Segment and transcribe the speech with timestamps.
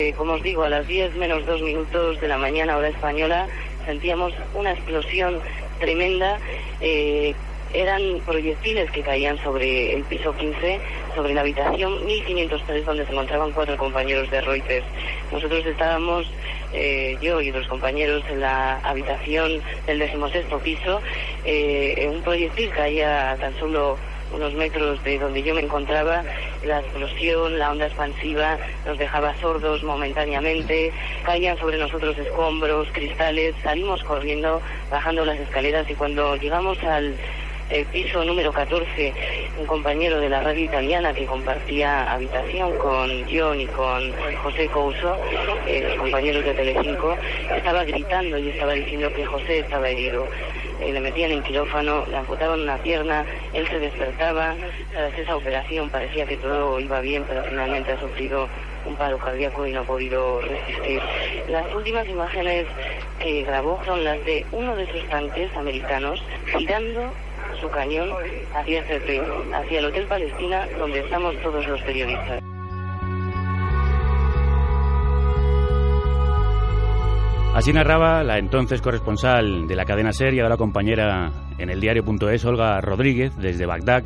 [0.00, 3.46] Eh, como os digo, a las 10 menos 2 minutos de la mañana, hora española,
[3.84, 5.38] sentíamos una explosión
[5.78, 6.38] tremenda.
[6.80, 7.34] Eh,
[7.74, 10.80] eran proyectiles que caían sobre el piso 15,
[11.14, 14.86] sobre la habitación 1503 donde se encontraban cuatro compañeros de Reuters.
[15.30, 16.26] Nosotros estábamos,
[16.72, 21.02] eh, yo y otros compañeros, en la habitación del decimosexto piso.
[21.44, 23.98] Eh, un proyectil caía tan solo
[24.32, 26.22] unos metros de donde yo me encontraba,
[26.64, 30.92] la explosión, la onda expansiva nos dejaba sordos momentáneamente,
[31.24, 37.14] caían sobre nosotros escombros, cristales, salimos corriendo, bajando las escaleras y cuando llegamos al
[37.70, 39.14] el piso número 14,
[39.58, 45.16] un compañero de la radio italiana que compartía habitación con John y con José Couso,
[45.66, 47.16] eh, compañeros de Telecinco,
[47.54, 50.26] estaba gritando y estaba diciendo que José estaba herido.
[50.80, 54.54] Eh, le metían en quirófano, le amputaban una pierna, él se despertaba,
[54.92, 58.48] tras esa operación parecía que todo iba bien, pero finalmente ha sufrido
[58.86, 61.00] un paro cardíaco y no ha podido resistir.
[61.48, 62.66] Las últimas imágenes
[63.18, 66.22] que grabó son las de uno de sus tanques americanos
[66.56, 67.12] tirando
[67.60, 68.10] su cañón
[68.54, 72.42] hacia hacia el Hotel Palestina, donde estamos todos los periodistas.
[77.54, 82.44] Así narraba la entonces corresponsal de la cadena SER y ahora compañera en el diario.es,
[82.44, 84.04] Olga Rodríguez, desde Bagdad,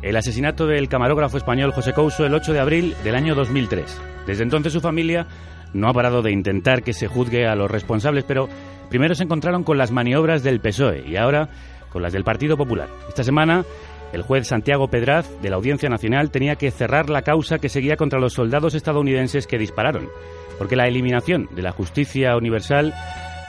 [0.00, 4.00] el asesinato del camarógrafo español José Couso el 8 de abril del año 2003.
[4.26, 5.26] Desde entonces su familia
[5.74, 8.48] no ha parado de intentar que se juzgue a los responsables, pero
[8.88, 11.50] primero se encontraron con las maniobras del PSOE y ahora
[11.90, 12.88] con las del Partido Popular.
[13.08, 13.64] Esta semana,
[14.14, 17.96] el juez Santiago Pedraz, de la Audiencia Nacional, tenía que cerrar la causa que seguía
[17.96, 20.08] contra los soldados estadounidenses que dispararon,
[20.58, 22.94] porque la eliminación de la justicia universal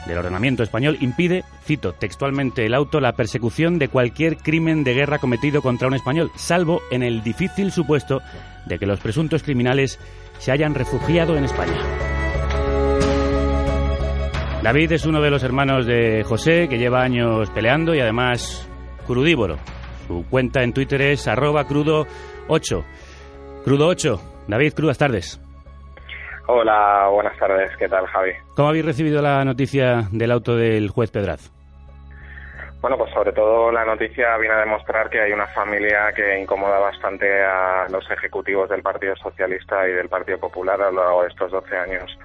[0.07, 5.19] del ordenamiento español impide, cito textualmente el auto, la persecución de cualquier crimen de guerra
[5.19, 8.21] cometido contra un español, salvo en el difícil supuesto
[8.65, 9.99] de que los presuntos criminales
[10.39, 11.77] se hayan refugiado en España.
[14.63, 18.67] David es uno de los hermanos de José que lleva años peleando y además
[19.05, 19.57] crudívoro.
[20.07, 22.83] Su cuenta en Twitter es arroba crudo8.
[23.65, 24.19] Crudo8.
[24.47, 25.39] David, crudas tardes.
[26.49, 27.75] Hola, buenas tardes.
[27.77, 28.31] ¿Qué tal, Javi?
[28.55, 31.51] ¿Cómo habéis recibido la noticia del auto del juez Pedraz?
[32.79, 36.79] Bueno, pues sobre todo la noticia viene a demostrar que hay una familia que incomoda
[36.79, 41.29] bastante a los ejecutivos del Partido Socialista y del Partido Popular a lo largo de
[41.29, 42.17] estos 12 años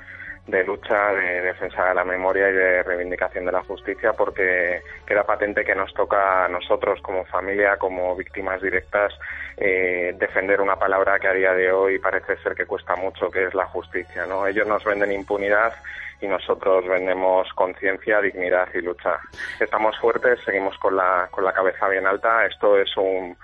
[0.47, 5.25] de lucha, de defensa de la memoria y de reivindicación de la justicia, porque queda
[5.25, 9.13] patente que nos toca a nosotros como familia, como víctimas directas,
[9.57, 13.45] eh, defender una palabra que a día de hoy parece ser que cuesta mucho, que
[13.45, 14.27] es la justicia.
[14.27, 14.47] ¿no?
[14.47, 15.73] Ellos nos venden impunidad
[16.21, 19.19] y nosotros vendemos conciencia, dignidad y lucha.
[19.59, 22.47] Estamos fuertes, seguimos con la, con la cabeza bien alta.
[22.47, 23.37] Esto es un,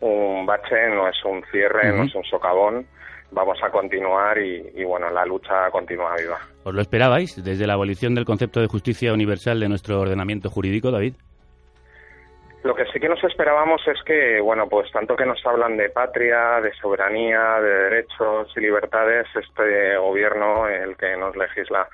[0.00, 2.86] un bache, no es un cierre, no es un socavón
[3.34, 6.38] vamos a continuar y, bueno, la lucha continúa viva.
[6.62, 10.90] ¿Os lo esperabais desde la abolición del concepto de justicia universal de nuestro ordenamiento jurídico,
[10.90, 11.14] David?
[12.64, 15.90] Lo que sí que nos esperábamos es que, bueno, pues tanto que nos hablan de
[15.90, 21.86] patria, de soberanía, de derechos y libertades, este gobierno, el que nos legisla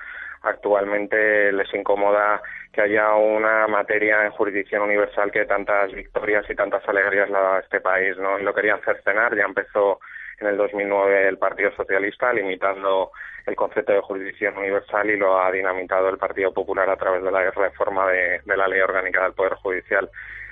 [0.43, 6.87] actualmente, les incomoda que haya una materia en jurisdicción universal que tantas victorias y tantas
[6.87, 8.39] alegrías le da a este país, ¿no?
[8.39, 9.99] Y lo querían cercenar, ya empezó
[10.39, 13.11] en el 2009 el Partido Socialista, limitando
[13.45, 17.31] el concepto de jurisdicción universal y lo ha dinamitado el Partido Popular a través de
[17.31, 20.09] la reforma de, la Ley Orgánica del Poder Judicial.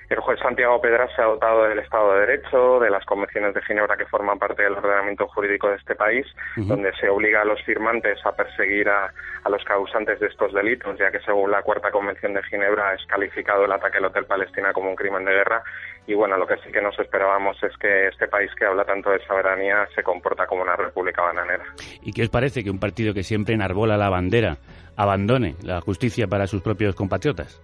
[0.09, 3.62] El juez Santiago Pedras se ha dotado del Estado de Derecho, de las convenciones de
[3.62, 6.25] Ginebra que forman parte del ordenamiento jurídico de este país,
[6.56, 9.14] donde se obliga a los firmantes a perseguir a,
[9.48, 13.66] los causantes de estos delitos, ya que según la Cuarta Convención de Ginebra es calificado
[13.66, 15.64] el ataque al Hotel Palestina como un crimen de guerra.
[16.08, 19.12] Y bueno, lo que sí que nos esperábamos es que este país que habla tanto
[19.12, 21.66] de soberanía se comporta como una república bananera.
[22.02, 24.58] ¿Y qué os parece que un partido que siempre enarbola la bandera
[24.96, 27.62] abandone la justicia para sus propios compatriotas?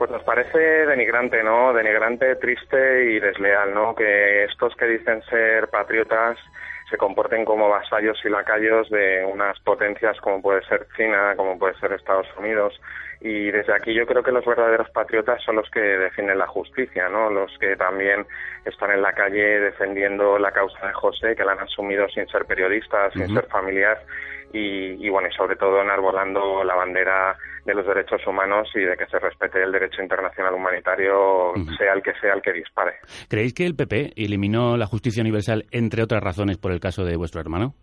[0.00, 1.74] Pues nos parece denigrante, ¿no?
[1.74, 3.94] Denigrante, triste y desleal, ¿no?
[3.94, 6.38] Que estos que dicen ser patriotas
[6.88, 11.74] se comporten como vasallos y lacayos de unas potencias como puede ser China, como puede
[11.80, 12.80] ser Estados Unidos.
[13.20, 17.10] Y desde aquí yo creo que los verdaderos patriotas son los que defienden la justicia,
[17.10, 17.28] ¿no?
[17.28, 18.24] Los que también
[18.64, 22.46] están en la calle defendiendo la causa de José, que la han asumido sin ser
[22.46, 24.02] periodistas, sin ser familiar
[24.52, 27.36] y, bueno, y sobre todo enarbolando la bandera
[27.70, 32.02] de los derechos humanos y de que se respete el derecho internacional humanitario, sea el
[32.02, 32.96] que sea el que dispare.
[33.28, 37.16] ¿Creéis que el PP eliminó la justicia universal, entre otras razones, por el caso de
[37.16, 37.74] vuestro hermano?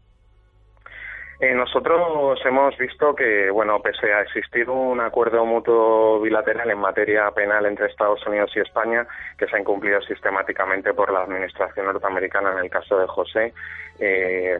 [1.40, 7.30] Eh, nosotros hemos visto que, bueno, pese a existir un acuerdo mutuo bilateral en materia
[7.30, 9.06] penal entre Estados Unidos y España,
[9.38, 13.54] que se ha incumplido sistemáticamente por la Administración norteamericana en el caso de José,
[14.00, 14.58] eh,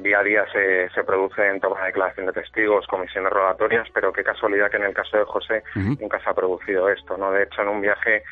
[0.00, 4.24] día a día se, se producen toma de declaración de testigos, comisiones rogatorias, pero qué
[4.24, 7.30] casualidad que en el caso de José nunca se ha producido esto, ¿no?
[7.30, 8.22] De hecho, en un viaje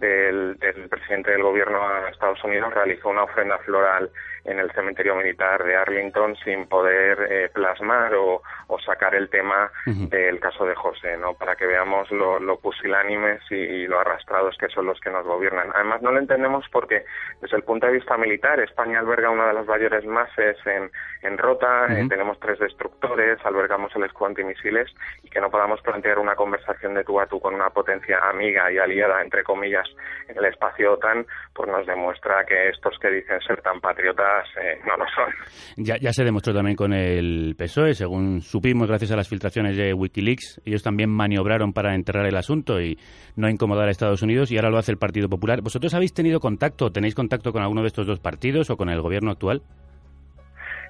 [0.00, 4.10] del, del presidente del gobierno a Estados Unidos realizó una ofrenda floral
[4.44, 8.42] en el cementerio militar de Arlington sin poder eh, plasmar o,
[8.84, 11.32] sacar el tema del caso de José, ¿no?
[11.34, 15.70] Para que veamos lo, lo pusilánimes y, lo arrastrados que son los que nos gobiernan.
[15.74, 17.04] Además, no lo entendemos porque,
[17.40, 20.90] desde el punto de vista militar, España alberga una de las mayores mases en,
[21.22, 24.92] en Rota, eh, tenemos tres destructores, albergamos el escudo antimisiles
[25.22, 28.70] y que no podamos plantear una conversación de tú a tú con una potencia amiga
[28.70, 29.88] y aliada, entre comillas,
[30.28, 34.78] en el espacio OTAN, pues nos demuestra que estos que dicen ser tan patriotas eh,
[34.86, 35.32] no lo son.
[35.76, 39.94] Ya, ya se demostró también con el PSOE, según supimos gracias a las filtraciones de
[39.94, 42.98] Wikileaks, ellos también maniobraron para enterrar el asunto y
[43.36, 45.60] no incomodar a Estados Unidos y ahora lo hace el Partido Popular.
[45.62, 49.00] ¿Vosotros habéis tenido contacto, tenéis contacto con alguno de estos dos partidos o con el
[49.00, 49.62] gobierno actual?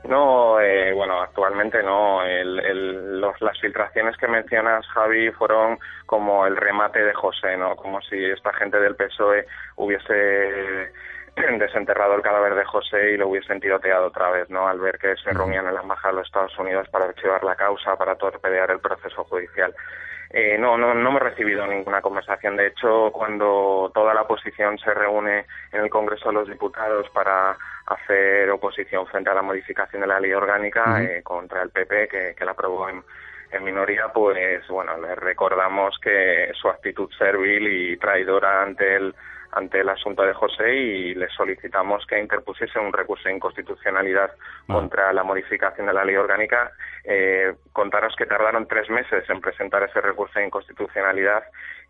[0.08, 2.22] No, eh, bueno, actualmente no.
[2.22, 7.74] El, las filtraciones que mencionas, Javi, fueron como el remate de José, ¿no?
[7.74, 10.92] Como si esta gente del PSOE hubiese
[11.58, 14.68] desenterrado el cadáver de José y lo hubiesen tiroteado otra vez, ¿no?
[14.68, 17.56] Al ver que se reunían en la embajada de los Estados Unidos para archivar la
[17.56, 19.74] causa, para torpedear el proceso judicial.
[20.30, 22.56] Eh, no, no, no me he recibido ninguna conversación.
[22.56, 27.56] De hecho, cuando toda la oposición se reúne en el Congreso de los Diputados para
[27.86, 32.34] hacer oposición frente a la modificación de la ley orgánica eh, contra el PP, que,
[32.36, 33.02] que la aprobó en,
[33.52, 39.14] en minoría, pues bueno, le recordamos que su actitud servil y traidora ante el
[39.54, 44.72] ante el asunto de José y le solicitamos que interpusiese un recurso de inconstitucionalidad ah.
[44.72, 46.72] contra la modificación de la ley orgánica.
[47.04, 51.44] Eh, contaros que tardaron tres meses en presentar ese recurso de inconstitucionalidad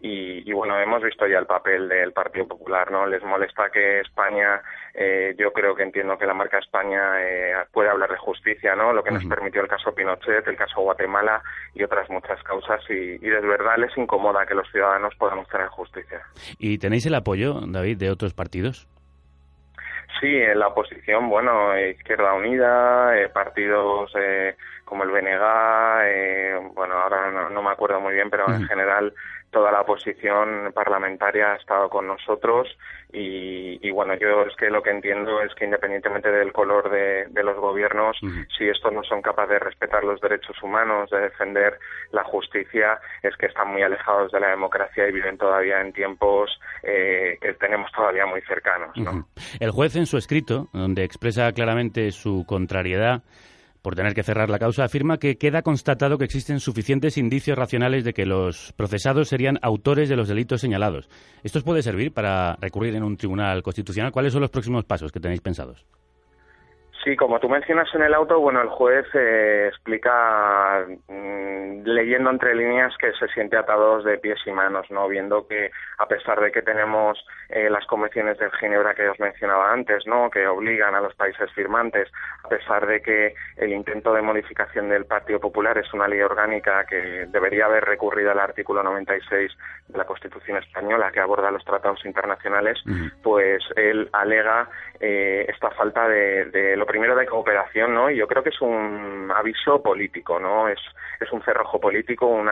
[0.07, 3.07] y, bueno, hemos visto ya el papel del Partido Popular, ¿no?
[3.07, 4.61] Les molesta que España,
[4.93, 8.93] eh, yo creo que entiendo que la marca España eh, puede hablar de justicia, ¿no?
[8.93, 13.15] Lo que nos permitió el caso Pinochet, el caso Guatemala y otras muchas causas y,
[13.15, 16.21] y de verdad les incomoda que los ciudadanos podamos tener justicia.
[16.59, 18.89] ¿Y tenéis el apoyo, David, de otros partidos?
[20.21, 25.43] Sí, en la oposición, bueno, Izquierda Unida, eh, partidos eh, como el BNG,
[26.05, 29.13] eh, bueno, ahora no, me acuerdo muy bien, pero en general
[29.55, 32.67] toda la oposición parlamentaria ha estado con nosotros
[33.17, 37.57] y, bueno, yo es que lo que entiendo es que independientemente del color de, los
[37.57, 38.17] gobiernos,
[38.59, 41.79] si estos no son capaces de respetar los derechos humanos, de defender
[42.11, 46.51] la justicia, es que están muy alejados de la democracia y viven todavía en tiempos
[46.83, 48.91] eh, que tenemos todavía muy cercanos.
[49.61, 53.23] El juez en su escrito, donde expresa claramente su contrariedad,
[53.85, 58.03] por tener que cerrar la causa, afirma que queda constatado que existen suficientes indicios racionales
[58.03, 61.11] de que los procesados serían autores de los delitos señalados.
[61.43, 64.11] ¿Esto os puede servir para recurrir en un tribunal constitucional?
[64.11, 65.85] ¿Cuáles son los próximos pasos que tenéis pensados?
[67.05, 72.55] Sí, como tú mencionas en el auto, bueno, el juez eh, explica, mm, leyendo entre
[72.55, 75.07] líneas, que se siente atados de pies y manos, ¿no?
[75.07, 79.71] Viendo que, a pesar de que tenemos eh, las convenciones de Ginebra que os mencionaba
[79.71, 80.31] antes, ¿no?
[80.31, 82.11] Que obligan a los países firmantes,
[82.43, 86.87] a pesar de que el intento de modificación del Partido Popular es una ley orgánica
[86.87, 89.53] que debería haber recurrido al artículo 96
[89.89, 92.83] de la Constitución española que aborda los tratados internacionales,
[93.23, 94.71] pues él alega
[95.07, 98.09] eh, esta falta de, de lo primero de cooperación, ¿no?
[98.09, 100.67] Y yo creo que es un aviso político, ¿no?
[100.67, 100.81] Es,
[101.21, 102.49] es un cerrojo político, un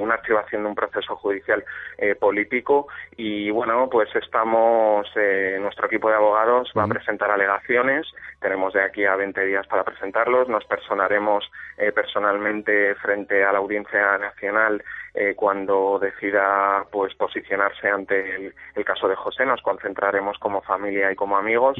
[0.00, 1.64] una archivación de un proceso judicial
[1.96, 8.06] eh, político y bueno, pues estamos, eh, nuestro equipo de abogados va a presentar alegaciones,
[8.38, 13.58] tenemos de aquí a 20 días para presentarlos, nos personaremos eh, personalmente frente a la
[13.58, 14.82] Audiencia Nacional
[15.16, 21.14] eh, cuando decida pues posicionarse ante el, caso de José nos concentraremos como familia y
[21.14, 21.76] como amigos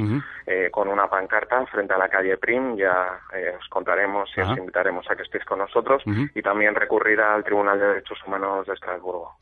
[0.47, 2.77] eh, con una pancarta frente a la calle Prim.
[2.77, 7.35] Ya eh, os contaremos y os invitaremos a que estéis con nosotros y también recurrirá
[7.35, 9.37] al Tribunal de Derechos Humanos de Estrasburgo.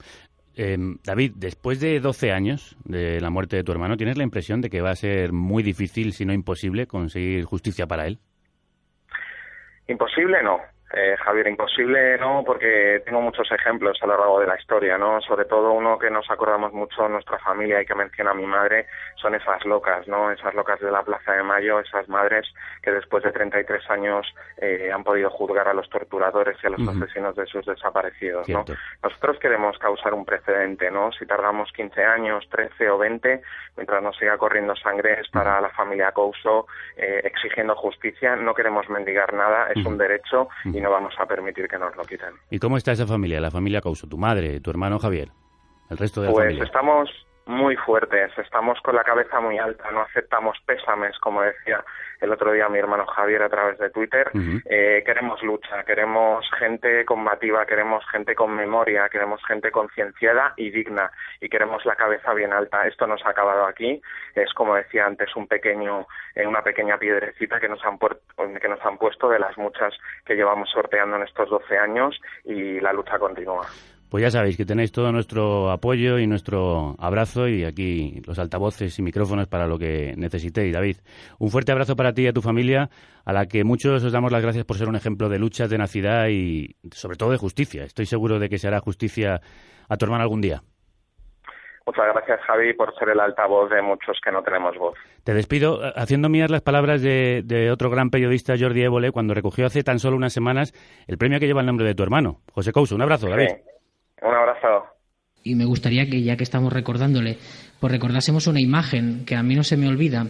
[0.56, 4.70] David, después de 12 años de la muerte de tu hermano, ¿tienes la impresión de
[4.70, 8.18] que va a ser muy difícil, si no imposible, conseguir justicia para él?
[9.87, 10.61] Imposible no,
[10.94, 15.22] Eh, Javier, imposible no, porque tengo muchos ejemplos a lo largo de la historia, ¿no?
[15.22, 19.34] Sobre todo uno que nos acordamos mucho nuestra familia y que menciona mi madre son
[19.34, 20.30] esas locas, ¿no?
[20.30, 22.46] Esas locas de la Plaza de Mayo, esas madres
[22.82, 26.87] que después de 33 años eh, han podido juzgar a los torturadores y a los
[26.87, 28.64] asesinos de sus desaparecidos, ¿no?
[29.02, 31.11] Nosotros queremos causar un precedente, ¿no?
[31.12, 33.40] Si tardamos 15 años, 13 o 20,
[33.76, 38.90] mientras nos siga corriendo sangre es para la familia Couso eh, exigiendo justicia, no queremos
[38.90, 42.34] mendigar nada, es un derecho y no vamos a permitir que nos lo quiten.
[42.50, 44.06] ¿Y cómo está esa familia, la familia Couso?
[44.06, 45.28] ¿Tu madre, tu hermano Javier?
[45.88, 47.10] ¿El resto de la pues estamos
[47.46, 51.84] muy fuertes, estamos con la cabeza muy alta, no aceptamos pésames, como decía
[52.23, 54.31] el otro día mi hermano Javier a través de Twitter.
[54.64, 61.11] Eh, queremos lucha, queremos gente combativa, queremos gente con memoria, queremos gente concienciada y digna
[61.41, 62.87] y queremos la cabeza bien alta.
[62.87, 64.00] Esto nos ha acabado aquí.
[64.35, 68.81] Es como decía antes un pequeño, eh, una pequeña piedrecita que nos han que nos
[68.85, 73.19] han puesto de las muchas que llevamos sorteando en estos 12 años y la lucha
[73.19, 73.67] continúa.
[74.12, 78.99] Pues ya sabéis que tenéis todo nuestro apoyo y nuestro abrazo y aquí los altavoces
[78.99, 80.99] y micrófonos para lo que necesitéis, David.
[81.38, 82.90] Un fuerte abrazo para ti y a tu familia,
[83.25, 85.71] a la que muchos os damos las gracias por ser un ejemplo de lucha, de
[85.71, 87.85] tenacidad y sobre todo de justicia.
[87.85, 89.40] Estoy seguro de que se hará justicia
[89.88, 90.61] a tu hermano algún día.
[91.87, 94.95] Muchas gracias, Javi, por ser el altavoz de muchos que no tenemos voz.
[95.25, 99.64] Te despido eh, haciendo mías las palabras de, otro gran periodista, Jordi Évole, cuando recogió
[99.64, 100.75] hace tan solo unas semanas
[101.09, 102.95] el premio que lleva el nombre de tu hermano, José Couso.
[102.95, 103.72] Un abrazo, David.
[104.23, 104.87] Un abrazo.
[105.45, 107.38] Y me gustaría que, ya que estamos recordándole,
[107.81, 110.26] pues recordásemos una imagen que a mí no se me olvida,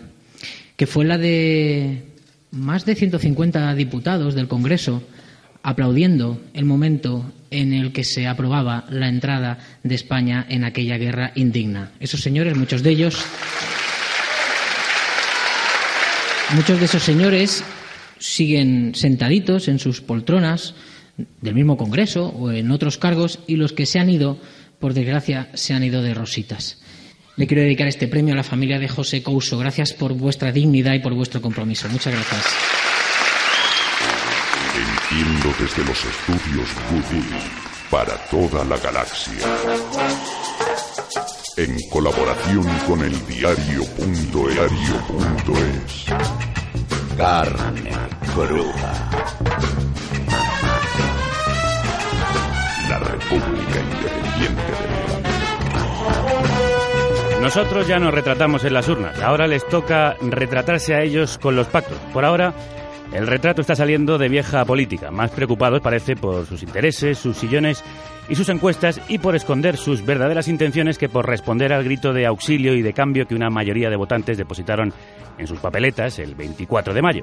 [0.77, 2.05] que fue la de
[2.51, 5.03] más de 150 diputados del Congreso
[5.63, 11.33] aplaudiendo el momento en el que se aprobaba la entrada de España en aquella guerra
[11.35, 11.93] indigna.
[12.01, 13.25] Esos señores, muchos de ellos,
[16.55, 17.65] muchos de esos señores
[18.19, 20.75] siguen sentaditos en sus poltronas,
[21.17, 24.39] del mismo Congreso o en otros cargos y los que se han ido,
[24.79, 26.81] por desgracia, se han ido de rositas.
[27.37, 29.59] Le quiero dedicar este premio a la familia de José Couso.
[29.59, 31.89] Gracias por vuestra dignidad y por vuestro compromiso.
[31.89, 32.45] Muchas gracias.
[35.11, 36.69] Entiendo desde los estudios
[37.91, 39.47] para toda la galaxia.
[41.57, 46.05] En colaboración con el diario.erario.es.
[47.17, 47.91] Carne
[48.35, 49.92] cruda.
[57.41, 61.67] Nosotros ya nos retratamos en las urnas, ahora les toca retratarse a ellos con los
[61.67, 61.99] pactos.
[62.13, 62.55] Por ahora,
[63.13, 67.85] el retrato está saliendo de vieja política, más preocupados parece por sus intereses, sus sillones
[68.29, 72.27] y sus encuestas y por esconder sus verdaderas intenciones que por responder al grito de
[72.27, 74.95] auxilio y de cambio que una mayoría de votantes depositaron
[75.37, 77.23] en sus papeletas el 24 de mayo.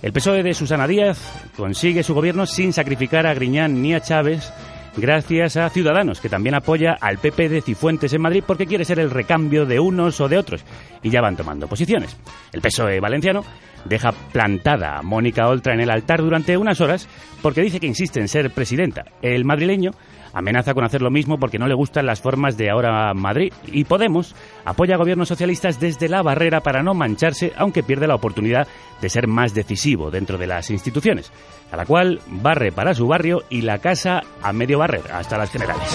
[0.00, 4.52] El PSOE de Susana Díaz consigue su gobierno sin sacrificar a Griñán ni a Chávez
[4.96, 8.98] gracias a Ciudadanos, que también apoya al PP de Cifuentes en Madrid porque quiere ser
[8.98, 10.64] el recambio de unos o de otros.
[11.02, 12.16] Y ya van tomando posiciones.
[12.52, 13.42] El PSOE valenciano
[13.84, 17.08] deja plantada a Mónica Oltra en el altar durante unas horas
[17.42, 19.04] porque dice que insiste en ser presidenta.
[19.22, 19.92] El madrileño
[20.36, 23.84] amenaza con hacer lo mismo porque no le gustan las formas de ahora Madrid y
[23.84, 28.68] Podemos apoya a gobiernos socialistas desde la barrera para no mancharse, aunque pierde la oportunidad
[29.00, 31.32] de ser más decisivo dentro de las instituciones,
[31.72, 35.50] a la cual barre para su barrio y la casa a medio barrer hasta las
[35.50, 35.88] generales.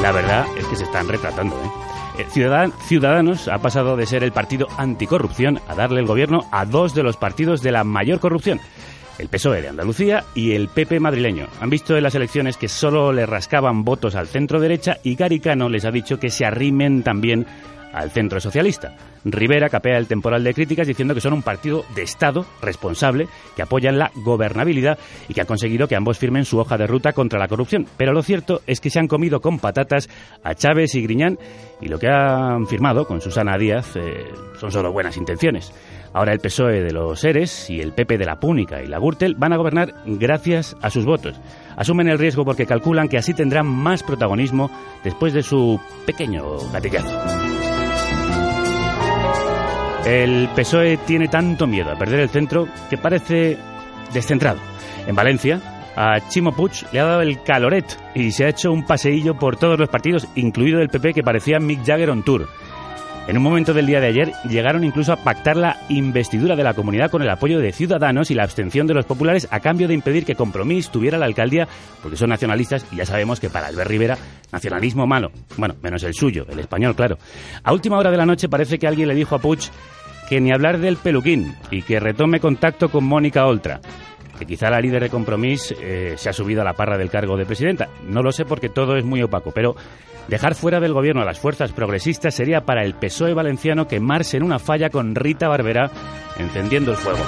[0.00, 2.22] La verdad es que se están retratando, ¿eh?
[2.22, 6.94] eh Ciudadanos ha pasado de ser el partido anticorrupción a darle el gobierno a dos
[6.94, 8.58] de los partidos de la mayor corrupción
[9.22, 11.46] el PSOE de Andalucía y el PP madrileño.
[11.60, 15.68] Han visto en las elecciones que solo le rascaban votos al centro derecha y Garicano
[15.68, 17.46] les ha dicho que se arrimen también
[17.92, 18.94] al centro socialista.
[19.24, 23.62] Rivera capea el temporal de críticas diciendo que son un partido de Estado responsable, que
[23.62, 27.38] apoyan la gobernabilidad y que han conseguido que ambos firmen su hoja de ruta contra
[27.38, 27.86] la corrupción.
[27.96, 30.08] Pero lo cierto es que se han comido con patatas
[30.42, 31.38] a Chávez y Griñán
[31.80, 34.24] y lo que han firmado con Susana Díaz eh,
[34.58, 35.72] son solo buenas intenciones.
[36.14, 39.34] Ahora el PSOE de los Eres y el PP de la Púnica y la Gürtel
[39.34, 41.40] van a gobernar gracias a sus votos.
[41.76, 44.70] Asumen el riesgo porque calculan que así tendrán más protagonismo
[45.02, 47.71] después de su pequeño gatillazo.
[50.04, 53.56] El PSOE tiene tanto miedo a perder el centro que parece
[54.12, 54.58] descentrado.
[55.06, 55.60] En Valencia,
[55.94, 59.56] a Chimo Puig le ha dado el caloret y se ha hecho un paseillo por
[59.56, 62.48] todos los partidos, incluido el PP que parecía Mick Jagger on tour.
[63.28, 66.74] En un momento del día de ayer llegaron incluso a pactar la investidura de la
[66.74, 69.94] comunidad con el apoyo de Ciudadanos y la abstención de los populares a cambio de
[69.94, 71.68] impedir que Compromís tuviera la alcaldía
[72.02, 74.18] porque son nacionalistas y ya sabemos que para Albert Rivera
[74.50, 75.30] nacionalismo malo.
[75.56, 77.16] Bueno, menos el suyo, el español, claro.
[77.62, 79.70] A última hora de la noche parece que alguien le dijo a Puig
[80.28, 83.80] que ni hablar del peluquín y que retome contacto con Mónica Oltra.
[84.46, 87.46] Quizá la líder de Compromís eh, se ha subido a la parra del cargo de
[87.46, 87.88] presidenta.
[88.06, 89.74] No lo sé porque todo es muy opaco, pero
[90.28, 94.42] dejar fuera del gobierno a las fuerzas progresistas sería para el PSOE valenciano quemarse en
[94.42, 95.90] una falla con Rita Barberá
[96.38, 97.24] encendiendo el fuego.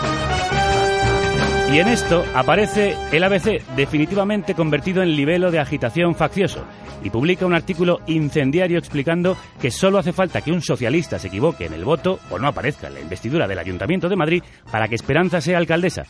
[1.72, 6.64] Y en esto aparece el ABC, definitivamente convertido en libelo de agitación faccioso,
[7.02, 11.66] y publica un artículo incendiario explicando que solo hace falta que un socialista se equivoque
[11.66, 14.94] en el voto o no aparezca en la investidura del Ayuntamiento de Madrid para que
[14.94, 16.06] Esperanza sea alcaldesa.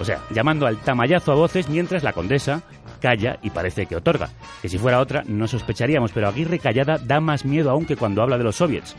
[0.00, 2.62] O sea, llamando al tamallazo a voces mientras la condesa
[3.00, 4.30] calla y parece que otorga.
[4.60, 8.22] Que si fuera otra no sospecharíamos, pero Aguirre callada da más miedo aún que cuando
[8.22, 8.96] habla de los soviets.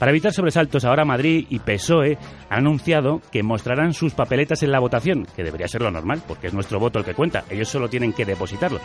[0.00, 2.16] Para evitar sobresaltos, ahora Madrid y PSOE
[2.48, 6.46] han anunciado que mostrarán sus papeletas en la votación, que debería ser lo normal, porque
[6.46, 8.80] es nuestro voto el que cuenta, ellos solo tienen que depositarlo.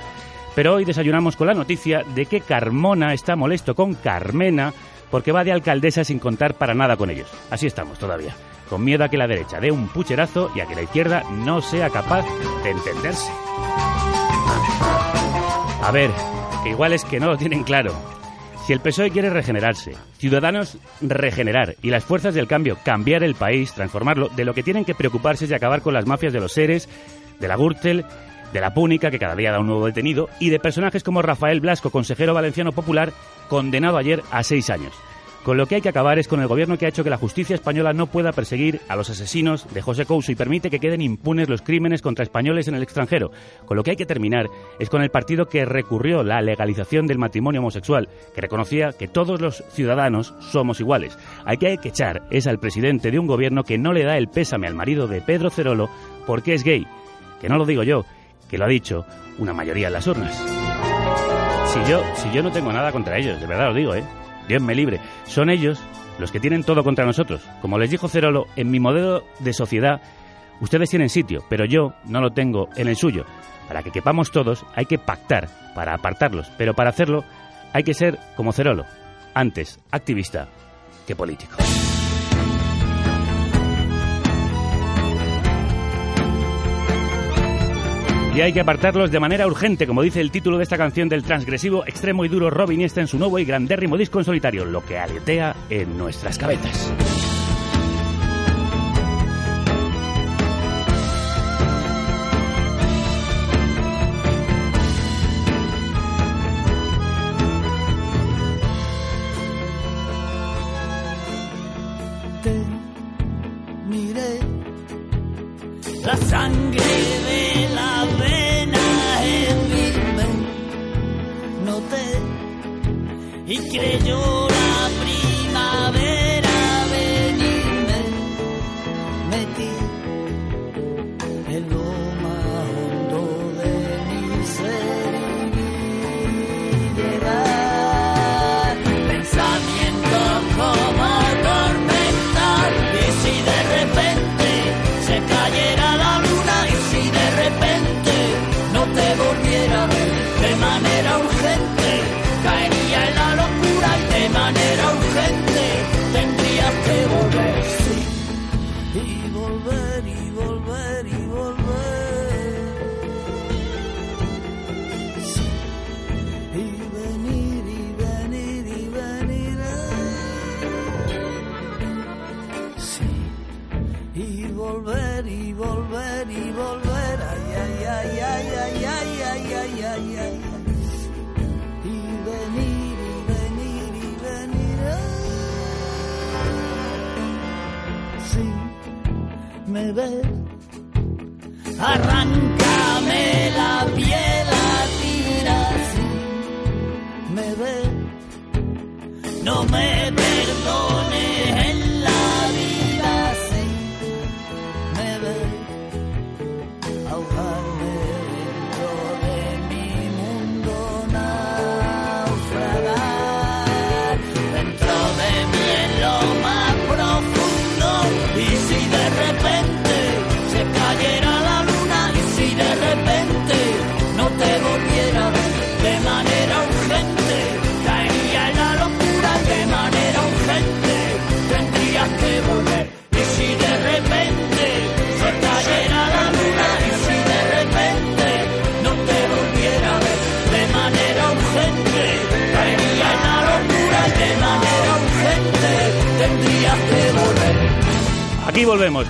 [0.56, 4.74] Pero hoy desayunamos con la noticia de que Carmona está molesto con Carmena
[5.10, 7.32] porque va de alcaldesa sin contar para nada con ellos.
[7.50, 8.36] Así estamos todavía,
[8.70, 11.62] con miedo a que la derecha dé un pucherazo y a que la izquierda no
[11.62, 12.26] sea capaz
[12.64, 13.32] de entenderse.
[15.82, 16.12] A ver,
[16.64, 17.94] que igual es que no lo tienen claro.
[18.66, 23.72] Si el PSOE quiere regenerarse, Ciudadanos regenerar y las fuerzas del cambio cambiar el país,
[23.74, 26.54] transformarlo, de lo que tienen que preocuparse es de acabar con las mafias de los
[26.54, 26.90] seres,
[27.40, 28.06] de la Gürtel,
[28.52, 31.60] de la Púnica, que cada día da un nuevo detenido, y de personajes como Rafael
[31.60, 33.14] Blasco, consejero valenciano popular,
[33.50, 34.94] condenado ayer a seis años.
[35.46, 37.20] Con lo que hay que acabar es con el gobierno que ha hecho que la
[37.20, 41.02] justicia española no pueda perseguir a los asesinos de José Couso y permite que queden
[41.02, 43.30] impunes los crímenes contra españoles en el extranjero.
[43.68, 44.48] Con lo que hay que terminar
[44.80, 49.40] es con el partido que recurrió la legalización del matrimonio homosexual, que reconocía que todos
[49.40, 51.16] los ciudadanos somos iguales.
[51.46, 54.18] Hay que, hay que echar es al presidente de un gobierno que no le da
[54.18, 55.92] el pésame al marido de Pedro Cerolo
[56.26, 56.88] porque es gay.
[57.40, 58.04] Que no lo digo yo,
[58.50, 59.06] que lo ha dicho
[59.38, 60.36] una mayoría en las urnas.
[61.68, 64.04] Si yo, si yo no tengo nada contra ellos, de verdad lo digo, ¿eh?
[64.48, 65.00] Dios me libre.
[65.26, 65.80] Son ellos
[66.20, 67.42] los que tienen todo contra nosotros.
[67.62, 70.02] Como les dijo Cerolo, en mi modelo de sociedad
[70.62, 73.26] ustedes tienen sitio, pero yo no lo tengo en el suyo.
[73.68, 77.24] Para que quepamos todos hay que pactar para apartarlos, pero para hacerlo
[77.74, 78.86] hay que ser como Cerolo,
[79.34, 80.48] antes activista
[81.06, 81.58] que político.
[88.36, 91.24] Y hay que apartarlos de manera urgente, como dice el título de esta canción del
[91.24, 94.86] transgresivo, extremo y duro Robin está en su nuevo y grandérrimo disco en solitario, lo
[94.86, 96.92] que aletea en nuestras cabezas.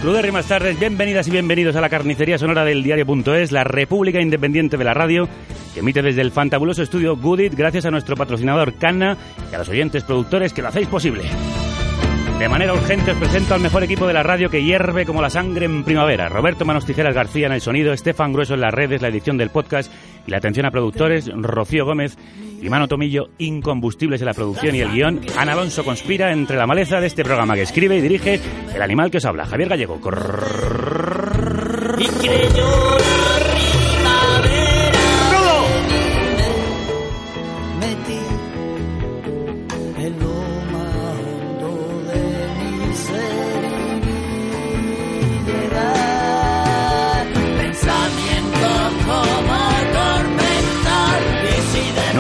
[0.06, 4.78] Volvemos, más tardes, bienvenidas y bienvenidos a la carnicería sonora del diario.es, la república independiente
[4.78, 5.28] de la radio,
[5.74, 9.18] que emite desde el fantabuloso estudio Goodit, gracias a nuestro patrocinador Canna
[9.52, 11.24] y a los oyentes productores que lo hacéis posible.
[12.40, 15.30] De manera urgente os presento al mejor equipo de la radio que hierve como la
[15.30, 16.28] sangre en primavera.
[16.28, 19.50] Roberto Manos Tijeras García en el sonido, Estefan Grueso en las redes, la edición del
[19.50, 19.92] podcast
[20.28, 22.18] y la atención a productores, Rocío Gómez
[22.62, 25.22] y Mano Tomillo, incombustibles en la producción y el guion.
[25.38, 28.42] Ana Alonso conspira entre la maleza de este programa que escribe y dirige
[28.76, 30.00] el animal que os habla, Javier Gallego.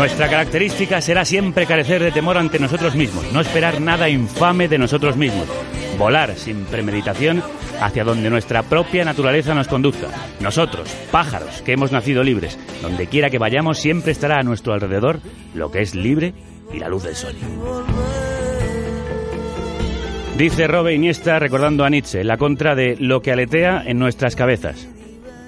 [0.05, 4.77] Nuestra característica será siempre carecer de temor ante nosotros mismos, no esperar nada infame de
[4.77, 5.47] nosotros mismos,
[5.97, 7.41] volar sin premeditación
[7.81, 10.09] hacia donde nuestra propia naturaleza nos conduzca.
[10.41, 15.21] Nosotros, pájaros, que hemos nacido libres, donde quiera que vayamos siempre estará a nuestro alrededor
[15.55, 16.35] lo que es libre
[16.71, 17.33] y la luz del sol.
[20.37, 24.87] Dice Robe Iniesta recordando a Nietzsche, la contra de lo que aletea en nuestras cabezas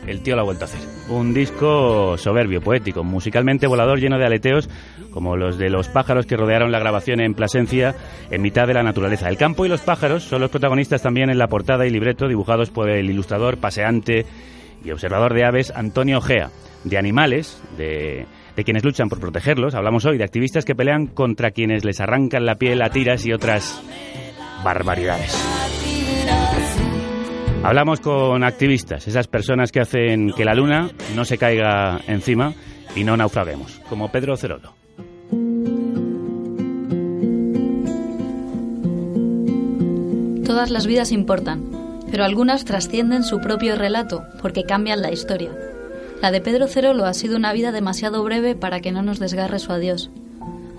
[0.08, 0.97] el tío lo ha vuelto a hacer.
[1.10, 4.70] Un disco soberbio, poético, musicalmente volador, lleno de aleteos,
[5.12, 7.96] como los de los pájaros que rodearon la grabación en Plasencia,
[8.30, 9.30] en mitad de la naturaleza.
[9.30, 12.72] El campo y los pájaros son los protagonistas también en la portada y libreto dibujados
[12.72, 14.26] por el ilustrador, paseante
[14.84, 16.50] y observador de aves Antonio Gea.
[16.84, 21.52] De animales, de, de quienes luchan por protegerlos, hablamos hoy de activistas que pelean contra
[21.52, 23.82] quienes les arrancan la piel a tiras y otras
[24.63, 25.87] barbaridades.
[27.63, 32.54] Hablamos con activistas, esas personas que hacen que la luna no se caiga encima
[32.96, 34.74] y no naufraguemos, como Pedro Cerolo.
[40.46, 41.70] Todas las vidas importan,
[42.10, 45.52] pero algunas trascienden su propio relato porque cambian la historia.
[46.22, 49.60] La de Pedro Cerolo ha sido una vida demasiado breve para que no nos desgarre
[49.60, 50.10] su adiós.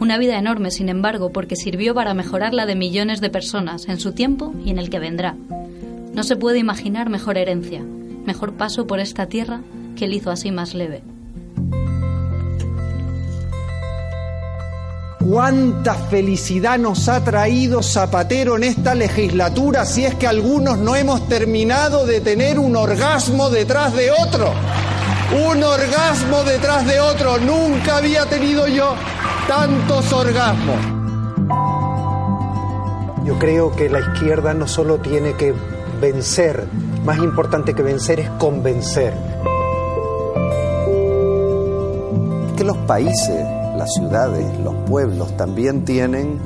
[0.01, 4.01] Una vida enorme, sin embargo, porque sirvió para mejorar la de millones de personas en
[4.01, 5.37] su tiempo y en el que vendrá.
[6.19, 9.61] No se puede imaginar mejor herencia, mejor paso por esta tierra
[9.95, 11.01] que el hizo así más leve.
[15.21, 21.29] cuánta felicidad nos ha traído Zapatero en esta legislatura si es que algunos no hemos
[21.29, 24.53] terminado de tener un orgasmo detrás de otro.
[25.49, 27.39] Un orgasmo detrás de otro.
[27.39, 28.97] Nunca había tenido yo
[29.47, 30.79] tantos orgasmos.
[33.25, 35.55] Yo creo que la izquierda no solo tiene que
[36.01, 36.67] vencer.
[37.05, 39.15] Más importante que vencer es convencer.
[42.57, 43.45] Que los países,
[43.77, 46.41] las ciudades, los pueblos también tienen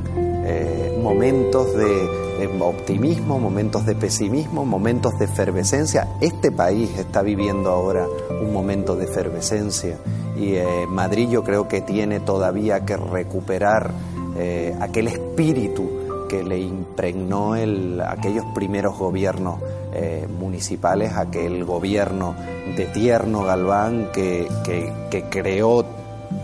[0.45, 2.23] eh, momentos de
[2.61, 6.09] optimismo, momentos de pesimismo, momentos de efervescencia.
[6.21, 8.07] Este país está viviendo ahora
[8.41, 9.97] un momento de efervescencia
[10.37, 13.93] y eh, Madrid yo creo que tiene todavía que recuperar
[14.37, 16.02] eh, aquel espíritu
[16.33, 19.61] que le impregnó el, aquellos primeros gobiernos
[19.93, 22.35] eh, municipales, aquel gobierno
[22.75, 25.85] de Tierno Galván que, que, creó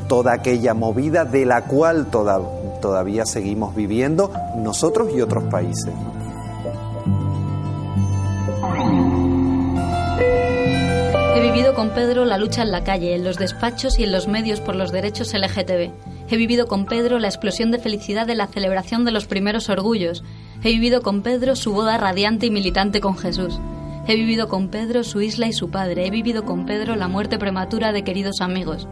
[0.07, 5.95] toda aquella movida de la cual todavía seguimos viviendo nosotros y otros países.
[11.35, 14.29] He vivido con Pedro la lucha en la calle, en los despachos y en los
[14.29, 16.18] medios por los derechos LGTB.
[16.31, 20.23] He vivido con Pedro la explosión de felicidad de la celebración de los primeros orgullos.
[20.63, 23.59] He vivido con Pedro su boda radiante y militante con Jesús.
[24.07, 26.07] He vivido con Pedro su isla y su padre.
[26.07, 28.87] He vivido con Pedro la muerte prematura de queridos amigos.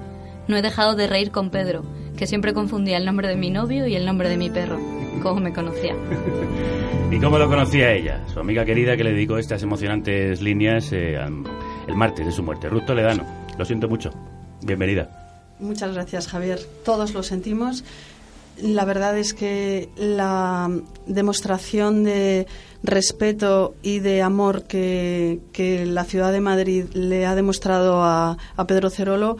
[0.48, 1.84] No he dejado de reír con Pedro,
[2.16, 4.78] que siempre confundía el nombre de mi novio y el nombre de mi perro.
[5.22, 5.94] ¿Cómo me conocía?
[7.10, 8.26] ¿Y cómo lo conocía ella?
[8.32, 11.16] Su amiga querida que le dedicó estas emocionantes líneas eh,
[11.86, 12.68] el martes de su muerte.
[12.68, 13.24] Ruth Toledano,
[13.58, 14.10] lo siento mucho.
[14.62, 15.25] Bienvenida.
[15.58, 16.60] Muchas gracias, Javier.
[16.84, 17.84] Todos lo sentimos.
[18.60, 20.70] La verdad es que la
[21.06, 22.46] demostración de
[22.82, 25.40] respeto y de amor que,
[25.86, 29.36] la ciudad de Madrid le ha demostrado a, a Pedro Cerolo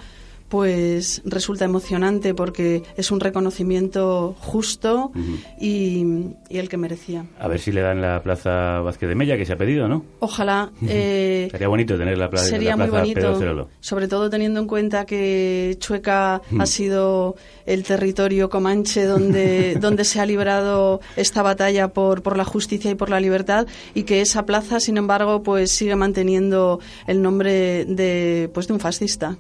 [0.49, 5.13] pues resulta emocionante porque es un reconocimiento justo
[5.61, 6.05] y,
[6.51, 7.27] el que merecía.
[7.39, 10.05] A ver si le dan la plaza Vázquez de Mella que se ha pedido, ¿no?
[10.21, 10.71] Ojalá.
[10.89, 15.77] Eh, sería bonito tener la, plaza sería muy bonito, Sobre todo teniendo en cuenta que
[15.81, 17.35] Chueca ha sido
[17.67, 22.95] el territorio comanche donde, donde se ha librado esta batalla por, por la justicia y
[22.95, 28.51] por la libertad y que esa plaza, sin embargo, pues sigue manteniendo el nombre de,
[28.55, 29.37] pues, de un fascista.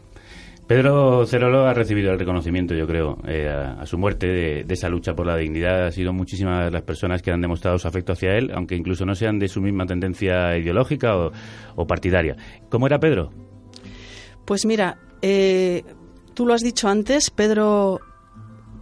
[0.67, 5.15] Pedro Cerolo ha recibido el reconocimiento, yo creo, eh, a, su muerte de, esa lucha
[5.15, 5.87] por la dignidad.
[5.87, 9.15] Ha sido muchísimas las personas que han demostrado su afecto hacia él, aunque incluso no
[9.15, 11.15] sean de su misma tendencia ideológica
[11.77, 12.37] o, partidaria.
[12.69, 13.31] ¿Cómo era Pedro?
[14.45, 15.85] Pues mira, eh,
[16.35, 18.01] tú lo has dicho antes, Pedro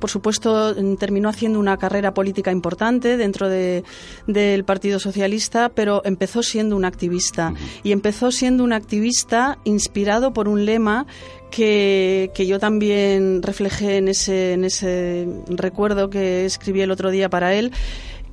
[0.04, 6.76] por supuesto, terminó haciendo una carrera política importante dentro del Partido Socialista, pero empezó siendo
[6.76, 7.54] un activista.
[7.82, 11.06] Y empezó siendo un activista inspirado por un lema
[11.50, 17.30] que, que, yo también reflejé en ese, en ese recuerdo que escribí el otro día
[17.30, 17.72] para él,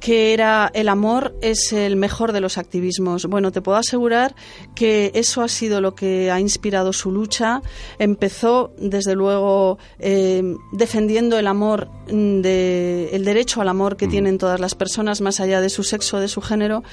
[0.01, 3.27] que era el amor es el mejor de los activismos.
[3.27, 4.35] Bueno, te puedo asegurar
[4.75, 7.61] que eso ha sido lo que ha inspirado su lucha.
[7.99, 14.09] Empezó, desde luego, eh, defendiendo el amor, de, el derecho al amor que mm.
[14.09, 16.83] tienen todas las personas, más allá de su sexo, de su género,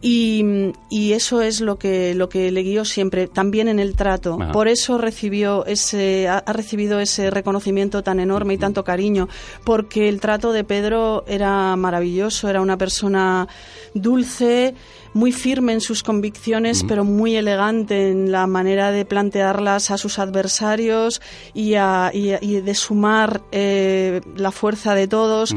[0.00, 0.72] y,
[1.12, 4.38] eso es lo que, lo que le guió siempre, también en el trato.
[4.52, 9.28] Por eso recibió ese, ha, recibido ese reconocimiento tan enorme y tanto cariño,
[9.64, 13.48] porque el trato de Pedro era maravilloso, era una persona
[13.94, 14.74] dulce,
[15.12, 20.18] muy firme en sus convicciones, pero muy elegante en la manera de plantearlas a sus
[20.18, 21.22] adversarios
[21.54, 25.54] y, de sumar eh, la fuerza de todos.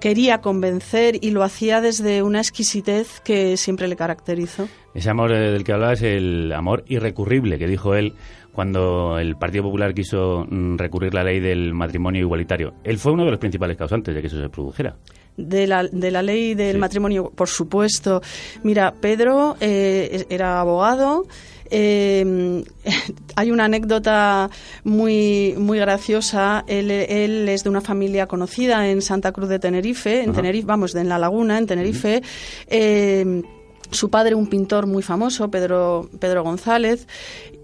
[0.00, 4.68] Quería convencer y lo hacía desde una exquisitez que siempre le caracterizó.
[4.94, 8.14] Ese amor eh, del que hablaba es el amor irrecurrible que dijo él
[8.52, 12.74] cuando el Partido Popular quiso mm, recurrir la ley del matrimonio igualitario.
[12.82, 14.96] Él fue uno de los principales causantes de que eso se produjera
[15.38, 18.20] de la, de la ley del matrimonio, por supuesto.
[18.62, 21.26] Mira, Pedro eh, era abogado.
[21.70, 22.64] Eh,
[23.36, 24.50] hay una anécdota
[24.84, 26.64] muy, muy graciosa.
[26.66, 30.94] Él, él, es de una familia conocida en Santa Cruz de Tenerife, en Tenerife, vamos,
[30.94, 32.22] en La Laguna, en Tenerife.
[32.66, 33.42] Eh,
[33.90, 37.06] su padre, un pintor muy famoso, Pedro, Pedro González,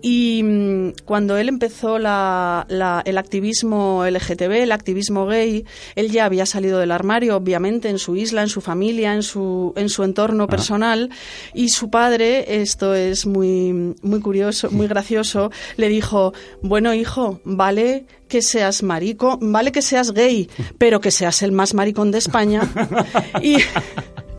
[0.06, 2.66] y mm, cuando él empezó la,
[3.06, 5.64] el activismo LGTB, el activismo gay,
[5.94, 9.72] él ya había salido del armario, obviamente, en su isla, en su familia, en su,
[9.76, 11.08] en su entorno personal.
[11.54, 18.04] Y su padre, esto es muy, muy curioso, muy gracioso, le dijo, bueno, hijo, vale
[18.28, 22.60] que seas marico, vale que seas gay, pero que seas el más maricón de España.
[23.42, 23.56] y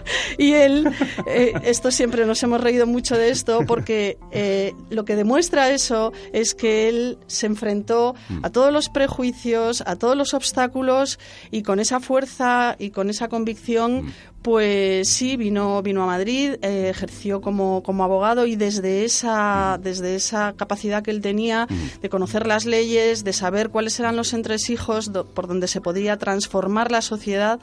[0.38, 0.90] y él,
[1.28, 6.14] eh, esto siempre nos hemos reído mucho de esto porque eh, lo que demuestra eso
[6.34, 11.20] es que él se enfrentó a todos los prejuicios, a todos los obstáculos
[11.52, 14.14] y con esa fuerza y con esa convicción
[14.46, 20.14] pues sí, vino, vino a Madrid, eh, ejerció como, como, abogado y desde esa, desde
[20.14, 21.68] esa capacidad que él tenía
[22.00, 26.92] de conocer las leyes, de saber cuáles eran los entresijos por donde se podía transformar
[26.92, 27.60] la sociedad,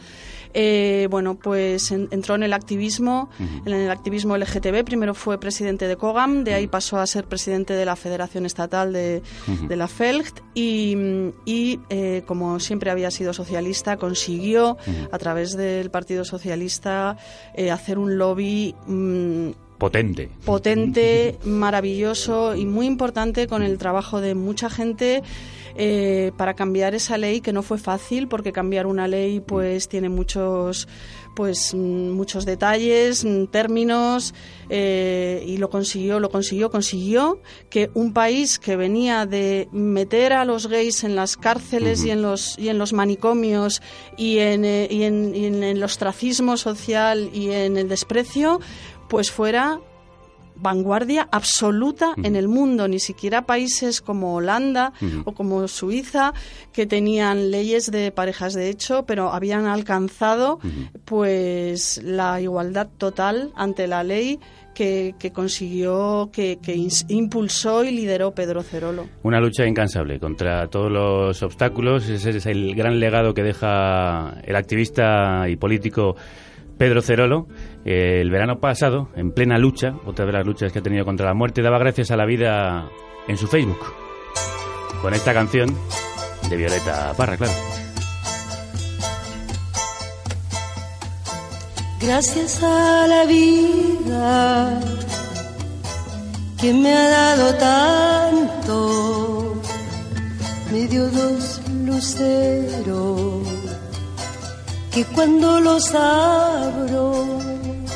[0.55, 3.31] eh, bueno, pues entró en el activismo,
[3.65, 4.85] en el activismo LGTB.
[4.85, 8.93] Primero fue presidente de COGAM, de ahí pasó a ser presidente de la Federación Estatal
[8.93, 9.23] de,
[9.69, 14.77] la FELGT y, eh, como siempre había sido socialista, consiguió
[15.11, 17.17] a través del Partido Socialista
[17.55, 20.29] eh, hacer un lobby mm, potente.
[20.45, 25.23] Potente, maravilloso y muy importante con el trabajo de mucha gente
[25.77, 30.09] eh, para cambiar esa ley que no fue fácil porque cambiar una ley pues tiene
[30.09, 30.89] muchos
[31.35, 34.35] pues mm, muchos detalles, mm, términos
[34.69, 40.45] eh, y lo consiguió, lo consiguió, consiguió que un país que venía de meter a
[40.45, 43.83] los gays en las cárceles y en los y en los manicomios
[44.17, 48.61] y en, eh, y en, y en el ostracismo social y en el desprecio,
[49.09, 49.81] pues fuera
[50.63, 54.93] vanguardia absoluta en el mundo, ni siquiera países como Holanda
[55.25, 56.33] o como Suiza
[56.73, 60.61] que tenían leyes de parejas de hecho, pero habían alcanzado
[61.05, 64.39] pues la igualdad total ante la ley
[64.75, 66.59] que, consiguió, que,
[67.09, 69.09] impulsó y lideró Pedro Cerolo.
[69.23, 72.09] Una lucha incansable contra todos los obstáculos.
[72.09, 76.17] Ese es el gran legado que deja el activista y político
[76.83, 77.47] Pedro Cerolo,
[77.85, 81.27] eh, el verano pasado, en plena lucha, otra de las luchas que ha tenido contra
[81.27, 82.91] la muerte, daba gracias a la vida
[83.29, 83.79] en su Facebook.
[85.01, 85.69] Con esta canción
[86.51, 87.53] de Violeta Parra, claro.
[92.01, 94.81] Gracias a la vida
[96.61, 99.55] que me ha dado tanto,
[100.73, 103.52] me dio dos luceros
[104.93, 107.39] que cuando los abro.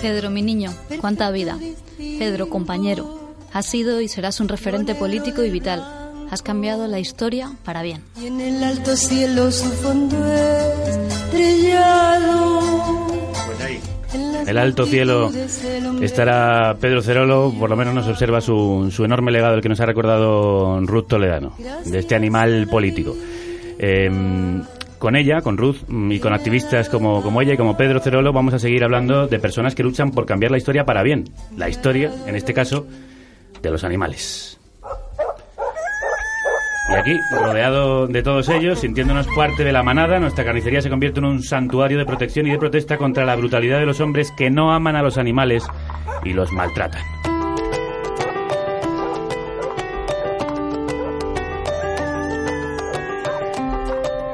[0.01, 1.59] Pedro, mi niño, cuánta vida.
[1.97, 5.85] Pedro, compañero, has sido y serás un referente político y vital.
[6.31, 8.03] Has cambiado la historia para bien.
[8.21, 10.17] Y en el alto cielo su fondo
[11.35, 12.61] estrellado.
[13.47, 13.81] Pues ahí,
[14.47, 15.31] el alto cielo
[16.01, 19.81] estará Pedro Cerolo, por lo menos nos observa su, su enorme legado, el que nos
[19.81, 21.53] ha recordado Ruth Toledano,
[21.85, 23.15] de este animal político.
[23.79, 24.63] Em,
[24.99, 28.33] con ella, con Ruth mm, y con activistas como, como ella y como Pedro Cerolo,
[28.33, 31.25] vamos a seguir hablando de personas que luchan por cambiar la historia para bien.
[31.57, 32.87] La historia, en este caso,
[33.63, 34.59] de los animales.
[36.89, 41.19] Y aquí, rodeado de todos ellos, sintiéndonos parte de la manada, nuestra carnicería se convierte
[41.19, 44.51] en un santuario de protección y de protesta contra la brutalidad de los hombres que
[44.51, 45.65] no aman a los animales
[46.25, 47.03] y los maltratan.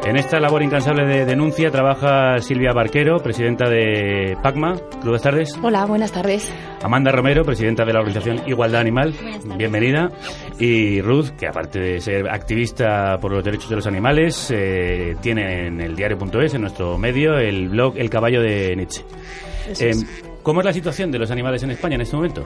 [0.04, 4.74] En esta labor incansable de denuncia trabaja Silvia Barquero, presidenta de PACMA.
[5.04, 5.56] Buenas tardes.
[5.62, 6.52] Hola, buenas tardes.
[6.82, 9.14] Amanda Romero, presidenta de la organización Igualdad Animal.
[9.56, 10.10] Bienvenida.
[10.58, 15.68] Y Ruth, que aparte de ser activista por los derechos de los animales, eh, tiene
[15.68, 19.04] en el diario.es, en nuestro medio, el blog El Caballo de Nietzsche.
[19.78, 19.92] Eh,
[20.42, 22.44] ¿Cómo es la situación de los animales en España en este momento?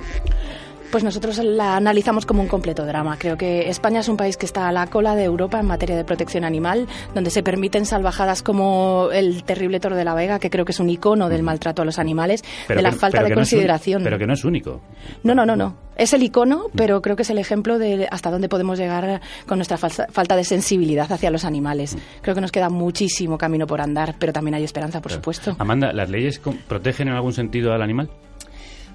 [0.90, 3.16] Pues nosotros la analizamos como un completo drama.
[3.18, 5.96] Creo que España es un país que está a la cola de Europa en materia
[5.96, 10.50] de protección animal, donde se permiten salvajadas como el terrible toro de la Vega, que
[10.50, 14.02] creo que es un icono del maltrato a los animales, de la falta de consideración.
[14.02, 14.80] pero que no es único.
[15.22, 15.76] No, no, no, no.
[15.96, 19.58] Es el icono, pero creo que es el ejemplo de hasta dónde podemos llegar con
[19.58, 21.96] nuestra falta de sensibilidad hacia los animales.
[22.20, 25.56] Creo que nos queda muchísimo camino por andar, pero también hay esperanza, por supuesto.
[25.58, 28.10] Amanda, ¿las leyes protegen en algún sentido al animal?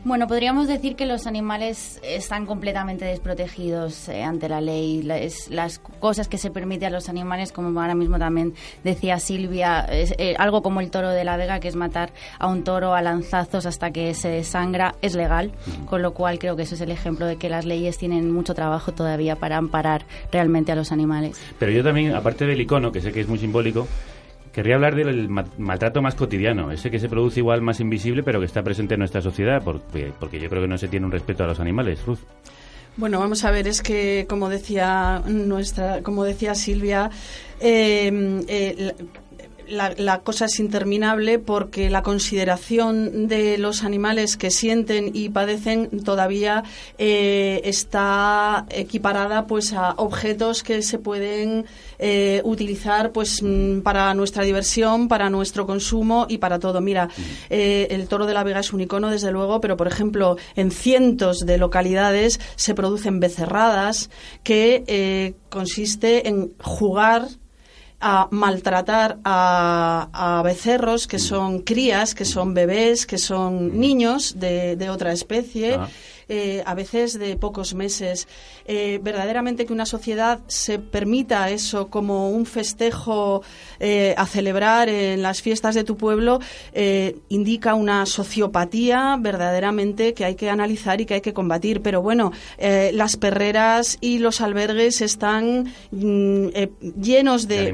[0.03, 5.03] Bueno, podríamos decir que los animales están completamente desprotegidos eh, ante la ley.
[5.03, 10.15] las cosas que se permite a los animales, como ahora mismo también decía Silvia, es,
[10.17, 13.03] eh, algo como el toro de la Vega, que es matar a un toro a
[13.03, 15.51] lanzazos hasta que se desangra, es legal.
[15.85, 18.55] Con lo cual creo que eso es el ejemplo de que las leyes tienen mucho
[18.55, 21.39] trabajo todavía para amparar realmente a los animales.
[21.59, 23.87] Pero yo también, aparte del icono, que sé que es muy simbólico,
[24.51, 28.45] Querría hablar del maltrato más cotidiano, ese que se produce igual más invisible, pero que
[28.45, 31.43] está presente en nuestra sociedad, porque, porque yo creo que no se tiene un respeto
[31.43, 32.05] a los animales.
[32.05, 32.19] Ruth.
[32.97, 37.09] Bueno, vamos a ver, es que como decía nuestra, como decía Silvia,
[37.61, 38.93] eh, eh,
[39.71, 46.63] la, cosa es interminable porque la consideración de los animales que sienten y padecen todavía
[46.97, 51.65] eh, está equiparada pues a objetos que se pueden
[51.99, 56.81] eh, utilizar pues mm, para nuestra diversión, para nuestro consumo y para todo.
[56.81, 57.10] Mira,
[57.49, 60.71] eh, el toro de la Vega es un icono desde luego, pero por ejemplo en
[60.71, 64.10] cientos de localidades se producen becerradas
[64.43, 67.27] que consiste en jugar
[68.01, 74.89] a maltratar a, becerros que son crías, que son bebés, que son niños de, de
[74.89, 75.75] otra especie.
[75.75, 75.87] Ah.
[76.34, 78.26] Eh, a veces de pocos meses.
[78.63, 83.44] Eh, verdaderamente que una sociedad se permita eso como un festejo
[83.82, 86.39] eh, a celebrar en las fiestas de tu pueblo
[87.28, 91.82] indica una sociopatía verdaderamente que hay que analizar y que hay que combatir.
[91.82, 96.48] Pero bueno, las perreras y los albergues están mm,
[97.02, 97.74] llenos de,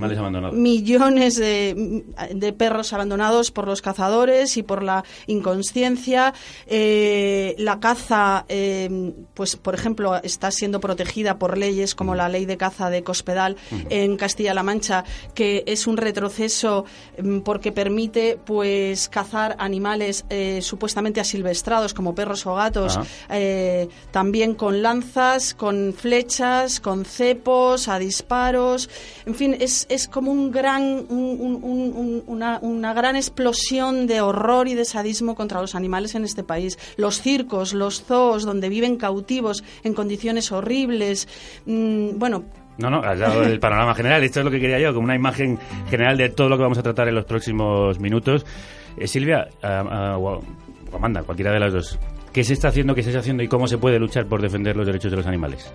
[0.52, 6.34] millones de, de, perros abandonados por los cazadores y por la inconsciencia.
[6.68, 12.58] la caza eh, pues por ejemplo, está siendo protegida por leyes como la ley de
[12.58, 13.58] caza de Cospedal
[13.90, 16.86] en Castilla-La Mancha, que es un retroceso
[17.22, 24.56] mm, porque permite pues cazar animales eh, supuestamente asilvestrados como perros o gatos, eh, también
[24.56, 28.90] con lanzas, con flechas, con cepos, a disparos.
[29.26, 34.86] En fin, es, es como un gran, una, una gran explosión de horror y de
[34.86, 36.78] sadismo contra los animales en este país.
[36.96, 41.28] Los circos, los zoos, donde viven cautivos en condiciones horribles.
[41.66, 42.46] Mm, bueno,
[42.78, 44.24] no, no, has dado el panorama general.
[44.24, 45.58] Esto es lo que quería yo, como una imagen
[45.90, 48.46] general de todo lo que vamos a tratar en los próximos minutos.
[48.98, 52.00] Eh, Silvia, uh, Amanda, cualquiera de las dos,
[52.32, 54.76] ¿qué se está haciendo, qué se está haciendo y cómo se puede luchar por defender
[54.76, 55.72] los derechos de los animales?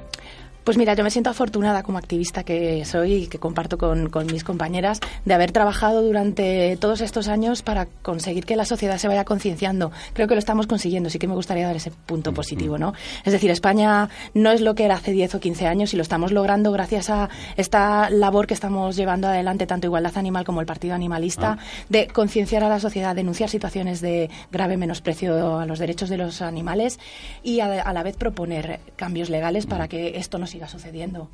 [0.65, 4.45] Pues mira, yo me siento afortunada como activista que soy y que comparto con, mis
[4.45, 9.25] compañeras de haber trabajado durante todos estos años para conseguir que la sociedad se vaya
[9.25, 9.91] concienciando.
[10.13, 12.95] Creo que lo estamos consiguiendo, sí que me gustaría dar ese punto positivo, ¿no?
[13.25, 16.03] Es decir, España no es lo que era hace 10 o 15 años y lo
[16.03, 20.67] estamos logrando gracias a esta labor que estamos llevando adelante, tanto Igualdad Animal como el
[20.67, 21.65] Partido Animalista, ah.
[21.89, 26.41] de concienciar a la sociedad, denunciar situaciones de grave menosprecio a los derechos de los
[26.41, 27.01] animales
[27.43, 31.31] y a, la vez proponer cambios legales para que esto no siga sucediendo.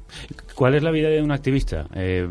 [0.55, 2.25] ¿Cuál es la vida de un activista eh,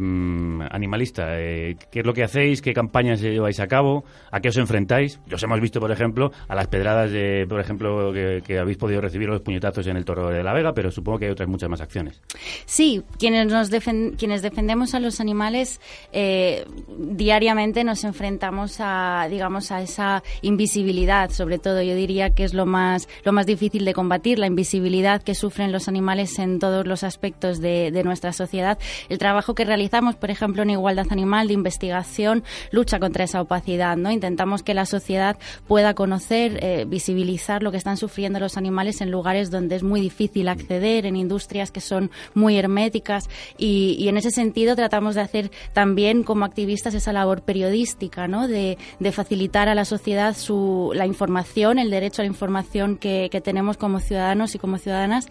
[0.71, 1.39] animalista?
[1.39, 2.61] Eh, ¿Qué es lo que hacéis?
[2.61, 4.05] ¿Qué campañas lleváis a cabo?
[4.31, 5.19] ¿A qué os enfrentáis?
[5.31, 9.27] Os hemos visto, por ejemplo, a las pedradas, de, por ejemplo, que, habéis podido recibir
[9.27, 11.81] los puñetazos en el Toro de la Vega, pero supongo que hay otras muchas más
[11.81, 12.21] acciones.
[12.65, 13.69] Sí, quienes, nos
[14.17, 15.81] quienes defendemos a los animales
[16.13, 16.65] eh,
[16.97, 21.81] diariamente nos enfrentamos a, digamos, a esa invisibilidad, sobre todo.
[21.81, 25.71] Yo diría que es lo más, lo más difícil de combatir, la invisibilidad que sufren
[25.71, 28.77] los animales en todos los aspectos de, nuestra sociedad.
[29.09, 33.97] El trabajo que realizamos, por ejemplo, en igualdad animal, de investigación, lucha contra esa opacidad.
[33.97, 34.11] ¿no?
[34.11, 39.09] Intentamos que la sociedad pueda conocer, eh, visibilizar lo que están sufriendo los animales en
[39.09, 43.27] lugares donde es muy difícil acceder, en industrias que son muy herméticas.
[43.57, 48.47] Y, en ese sentido tratamos de hacer también como activistas esa labor periodística, ¿no?
[48.47, 48.77] de,
[49.11, 53.77] facilitar a la sociedad su, la información, el derecho a la información que, que tenemos
[53.77, 55.27] como ciudadanos y como ciudadanas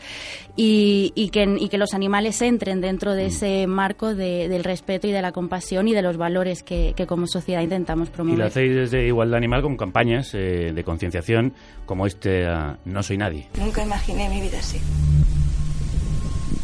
[0.56, 5.06] y, y, que, y que los animales entren dentro de ese marco de, del respeto
[5.06, 8.38] y de la compasión y de los valores que, que como sociedad intentamos promover.
[8.38, 11.52] Y lo hacéis desde Igualdad Animal con campañas eh, de concienciación
[11.84, 13.48] como este uh, No Soy Nadie.
[13.58, 14.80] Nunca imaginé mi vida así.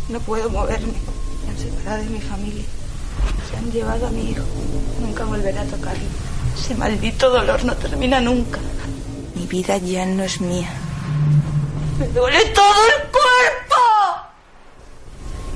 [0.08, 0.94] No puedo moverme,
[1.58, 2.64] separada de mi familia.
[3.50, 4.44] Se han llevado a mi hijo.
[5.02, 6.02] Nunca volveré a tocarlo.
[6.56, 8.58] Ese maldito dolor no termina nunca.
[9.34, 10.70] Mi vida ya no es mía.
[11.98, 14.21] Me duele todo el cuerpo.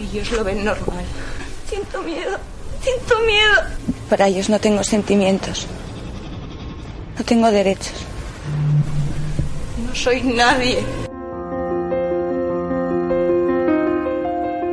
[0.01, 1.05] Ellos lo ven normal.
[1.67, 2.39] Siento miedo,
[2.81, 3.63] siento miedo.
[4.11, 5.67] Para ellos no tengo sentimientos.
[7.19, 7.95] No tengo derechos.
[9.87, 10.79] No soy nadie.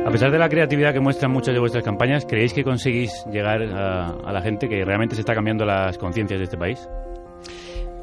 [0.06, 3.62] A pesar de la creatividad que muestran muchas de vuestras campañas, ¿creéis que conseguís llegar
[3.62, 6.78] a, a la gente que realmente se está cambiando las conciencias de este país?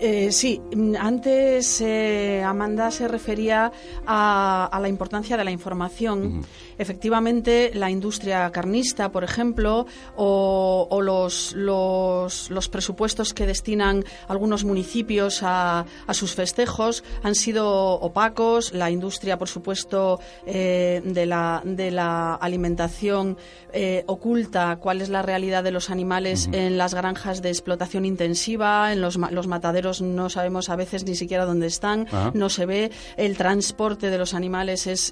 [0.04, 0.60] Eh, sí,
[1.00, 3.72] antes eh, Amanda se refería
[4.04, 6.42] a, la importancia de la información.
[6.82, 15.86] Efectivamente, la industria carnista, por ejemplo, o, los, los, presupuestos que destinan algunos municipios a,
[16.10, 17.70] sus festejos han sido
[18.00, 18.74] opacos.
[18.74, 23.38] La industria, por supuesto, eh, de, la, de la alimentación
[24.08, 29.00] oculta cuál es la realidad de los animales en las granjas de explotación intensiva, en
[29.00, 33.38] los, los mataderos no sabemos a veces ni siquiera dónde están, no se ve, el
[33.38, 35.12] transporte de los animales es,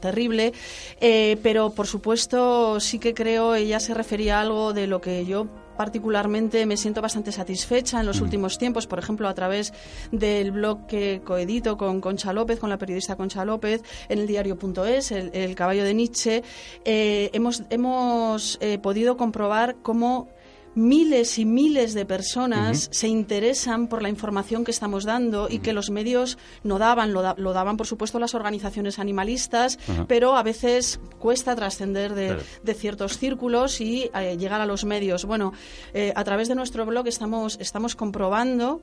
[0.00, 0.52] terrible,
[1.00, 1.09] eh,
[1.42, 5.48] pero por supuesto sí que creo, ella se refería a algo de lo que yo
[5.80, 9.72] particularmente me siento bastante satisfecha en los últimos tiempos, por ejemplo, a través
[10.12, 15.10] del blog que coedito con Concha López, con la periodista Concha López, en el diario.es,
[15.10, 16.42] el, el caballo de Nietzsche,
[16.84, 20.28] eh, hemos, hemos eh, podido comprobar cómo
[20.74, 25.72] miles y miles de personas se interesan por la información que estamos dando y que
[25.72, 31.56] los medios no daban, lo, daban por supuesto las organizaciones animalistas, pero a veces cuesta
[31.56, 35.24] trascender de, ciertos círculos y eh, llegar a los medios.
[35.24, 35.52] Bueno,
[35.92, 38.82] eh, a través de nuestro blog estamos, estamos comprobando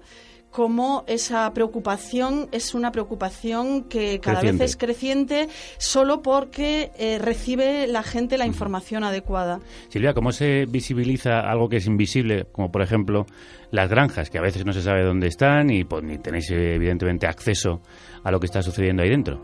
[0.51, 7.87] cómo esa preocupación es una preocupación que cada vez es creciente solo porque eh, recibe
[7.87, 9.59] la gente la información adecuada.
[9.89, 13.25] Silvia, ¿cómo se visibiliza algo que es invisible, como por ejemplo
[13.71, 17.27] las granjas, que a veces no se sabe dónde están y pues, ni tenéis evidentemente
[17.27, 17.81] acceso
[18.23, 19.41] a lo que está sucediendo ahí dentro?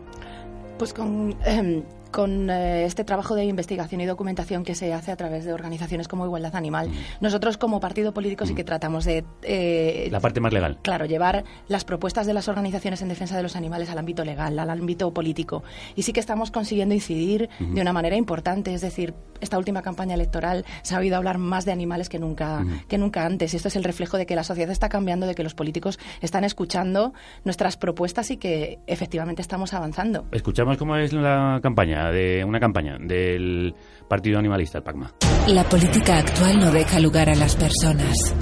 [0.78, 1.82] Pues con em,
[2.14, 6.06] con eh, este trabajo de investigación y documentación que se hace a través de organizaciones
[6.06, 6.88] como Igualdad Animal.
[6.88, 6.92] Mm.
[7.20, 9.24] Nosotros como partido político sí que tratamos de...
[9.42, 10.78] Eh, la parte más legal.
[10.82, 14.56] Claro, llevar las propuestas de las organizaciones en defensa de los animales al ámbito legal,
[14.60, 15.64] al ámbito político.
[15.96, 18.72] Y sí que estamos consiguiendo incidir de una manera importante.
[18.72, 22.64] Es decir, esta última campaña electoral se ha oído hablar más de animales que nunca,
[22.86, 23.52] que nunca antes.
[23.54, 25.98] Y esto es el reflejo de que la sociedad está cambiando, de que los políticos
[26.20, 27.12] están escuchando
[27.44, 30.26] nuestras propuestas y que efectivamente estamos avanzando.
[30.30, 33.74] Escuchamos cómo es la campaña de una campaña del
[34.08, 35.12] Partido Animalista, el PACMA.
[35.48, 38.34] La política actual no deja lugar a las personas,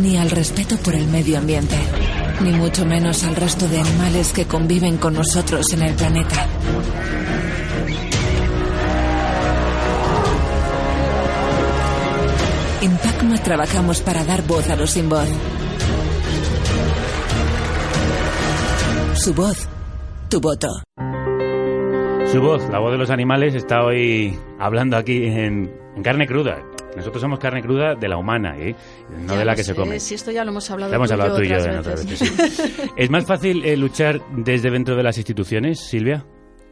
[0.00, 1.76] ni al respeto por el medio ambiente,
[2.42, 6.46] ni mucho menos al resto de animales que conviven con nosotros en el planeta.
[12.82, 15.28] En PACMA trabajamos para dar voz a los sin voz.
[19.14, 19.56] Su voz,
[20.28, 20.68] tu voto.
[22.34, 25.70] Su voz, la voz de los animales, está hoy hablando aquí en,
[26.02, 26.64] carne cruda.
[26.96, 28.74] Nosotros somos carne cruda de la humana, ¿eh?
[29.24, 30.00] no de la que se come.
[30.00, 31.58] Si esto ya lo hemos hablado, hemos hablado tú y yo,
[32.96, 36.26] ¿Es más fácil eh, luchar desde dentro de las instituciones, Silvia?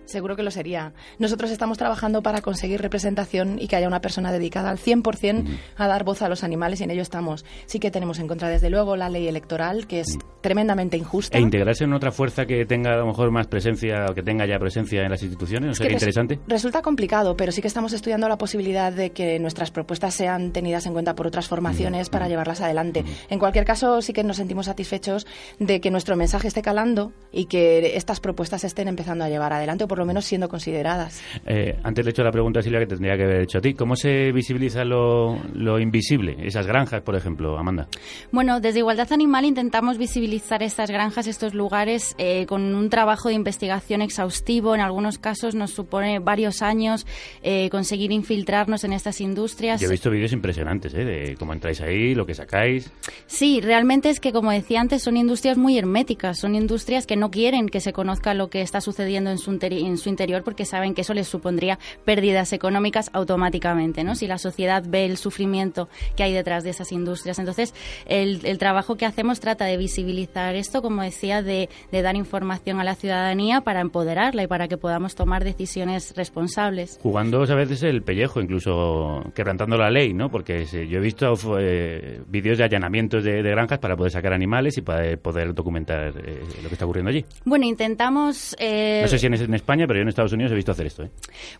[0.04, 0.94] Seguro que lo sería.
[1.20, 5.46] Nosotros estamos trabajando para conseguir representación y que haya una persona dedicada al 100%
[5.76, 7.44] a dar voz a los animales y en ello estamos.
[7.66, 11.38] Sí que tenemos en contra, desde luego, la ley electoral, que es tremendamente injusta.
[11.38, 14.44] E integrarse en otra fuerza que tenga a lo mejor más presencia o que tenga
[14.44, 16.38] ya presencia en las instituciones, ¿no sería interesante?
[16.46, 20.84] Resulta complicado, pero sí que estamos estudiando la posibilidad de que nuestras propuestas sean tenidas
[20.86, 23.04] en cuenta por otras formaciones para llevarlas adelante.
[23.30, 25.26] En cualquier caso, sí que nos sentimos satisfechos
[25.58, 29.84] de que nuestro mensaje esté calando y que estas propuestas estén empezando a llevar adelante
[29.84, 31.22] o por lo menos siendo consideradas.
[31.46, 33.60] Eh, antes le he hecho la pregunta a Silvia que tendría que haber hecho a
[33.60, 33.74] ti.
[33.74, 36.36] ¿Cómo se visibiliza lo, lo invisible?
[36.40, 37.86] Esas granjas, por ejemplo, Amanda.
[38.32, 43.34] Bueno, desde Igualdad Animal intentamos visibilizar estas granjas, estos lugares, eh, con un trabajo de
[43.34, 44.74] investigación exhaustivo.
[44.74, 47.06] En algunos casos nos supone varios años
[47.42, 49.80] eh, conseguir infiltrarnos en estas industrias.
[49.80, 51.04] Yo he visto vídeos impresionantes, ¿eh?
[51.04, 52.90] De cómo entráis ahí, lo que sacáis.
[53.26, 56.38] Sí, realmente es que, como decía antes, son industrias muy herméticas.
[56.38, 59.98] Son industrias que no quieren que se conozca lo que está sucediendo en su, en
[59.98, 64.14] su interior porque saben que eso les supondría pérdidas económicas automáticamente, ¿no?
[64.14, 67.38] Si la sociedad ve el sufrimiento que hay detrás de esas industrias.
[67.38, 67.74] Entonces,
[68.06, 70.21] el, el trabajo que hacemos trata de visibilizar
[70.54, 74.76] esto, como decía, de, de, dar información a la ciudadanía para empoderarla y para que
[74.76, 76.98] podamos tomar decisiones responsables.
[77.02, 80.30] Jugando a veces el pellejo, incluso quebrantando la ley, ¿no?
[80.30, 84.78] Porque yo he visto eh, vídeos de allanamientos de, de, granjas para poder sacar animales
[84.78, 87.24] y para poder documentar eh, lo que está ocurriendo allí.
[87.44, 88.56] Bueno, intentamos...
[88.58, 90.86] Eh, no sé si en, en, España, pero yo en Estados Unidos he visto hacer
[90.86, 91.08] esto.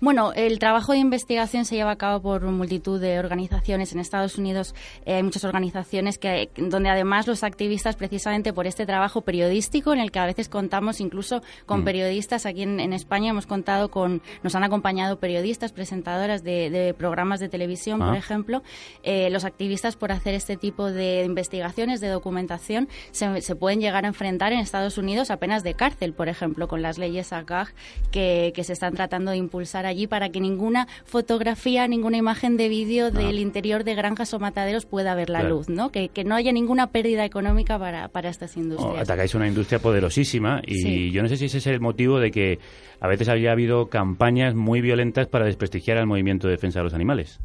[0.00, 3.92] Bueno, el trabajo de investigación se lleva a cabo por multitud de organizaciones.
[3.92, 4.74] En Estados Unidos
[5.06, 10.10] hay muchas organizaciones que, donde además los activistas, precisamente por este trabajo periodístico, en el
[10.10, 11.84] que a veces contamos incluso con mm.
[11.84, 16.94] periodistas, aquí en, en, España hemos contado con, nos han acompañado periodistas, presentadoras de, de
[16.94, 18.08] programas de televisión, ah.
[18.08, 18.62] por ejemplo.
[19.02, 24.04] Eh, los activistas por hacer este tipo de investigaciones, de documentación, se, se, pueden llegar
[24.04, 27.74] a enfrentar en Estados Unidos a penas de cárcel, por ejemplo, con las leyes ACAG
[28.10, 32.68] que, que se están tratando de impulsar allí para que ninguna fotografía, ninguna imagen de
[32.68, 35.56] vídeo del interior de granjas o mataderos pueda ver la Claro.
[35.56, 35.90] luz, ¿no?
[35.90, 38.94] Que, que no haya ninguna pérdida económica para, para estas industrias.
[38.94, 41.10] O atacáis una industria poderosísima y Sí.
[41.12, 42.58] yo no sé si ese es el motivo de que
[43.00, 46.94] a veces había habido campañas muy violentas para desprestigiar al movimiento de defensa de los
[46.94, 47.40] animales.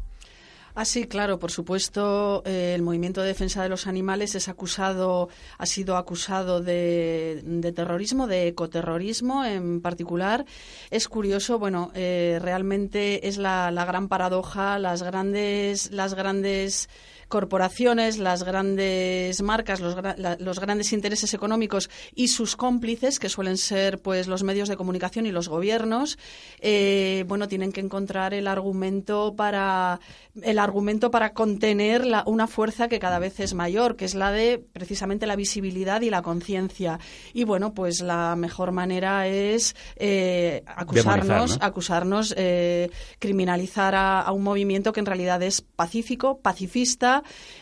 [0.80, 5.28] Ah, sí, claro, por supuesto, eh, el movimiento de defensa de los animales es acusado,
[5.58, 10.44] ha sido acusado de, de terrorismo, de ecoterrorismo en particular.
[10.90, 16.88] Es curioso, bueno, eh, realmente es la, la gran paradoja, las grandes, las grandes
[17.28, 23.56] corporaciones, las grandes marcas, los, la- los grandes intereses económicos y sus cómplices, que suelen
[23.58, 26.18] ser pues los medios de comunicación y los gobiernos,
[26.60, 30.00] eh, bueno, tienen que encontrar el argumento para
[30.42, 34.30] el argumento para contener la- una fuerza que cada vez es mayor, que es la
[34.30, 37.00] de precisamente la visibilidad y la conciencia.
[37.34, 44.44] Y bueno, pues la mejor manera es eh, acusarnos, acusarnos, eh, criminalizar a, a un
[44.44, 47.17] movimiento que en realidad es pacífico, pacifista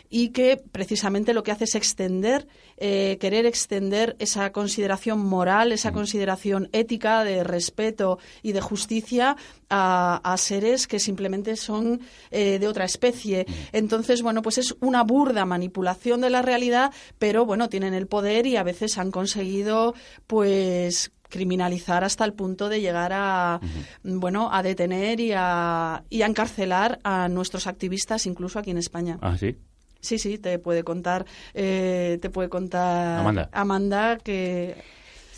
[0.09, 2.47] y que precisamente lo que hace es extender,
[2.77, 9.35] eh, querer extender esa consideración moral, esa consideración ética de respeto y de justicia
[9.69, 12.01] a, a seres que simplemente son
[12.31, 13.45] eh, de otra especie.
[13.71, 18.47] Entonces, bueno, pues es una burda manipulación de la realidad, pero bueno, tienen el poder
[18.47, 19.93] y a veces han conseguido,
[20.27, 23.59] pues criminalizar hasta el punto de llegar a
[24.03, 29.17] bueno a detener y a, y a encarcelar a nuestros activistas incluso aquí en España
[29.21, 29.55] Ah, sí.
[29.99, 33.49] sí sí te puede contar eh, te puede contar Amanda.
[33.51, 34.75] Amanda que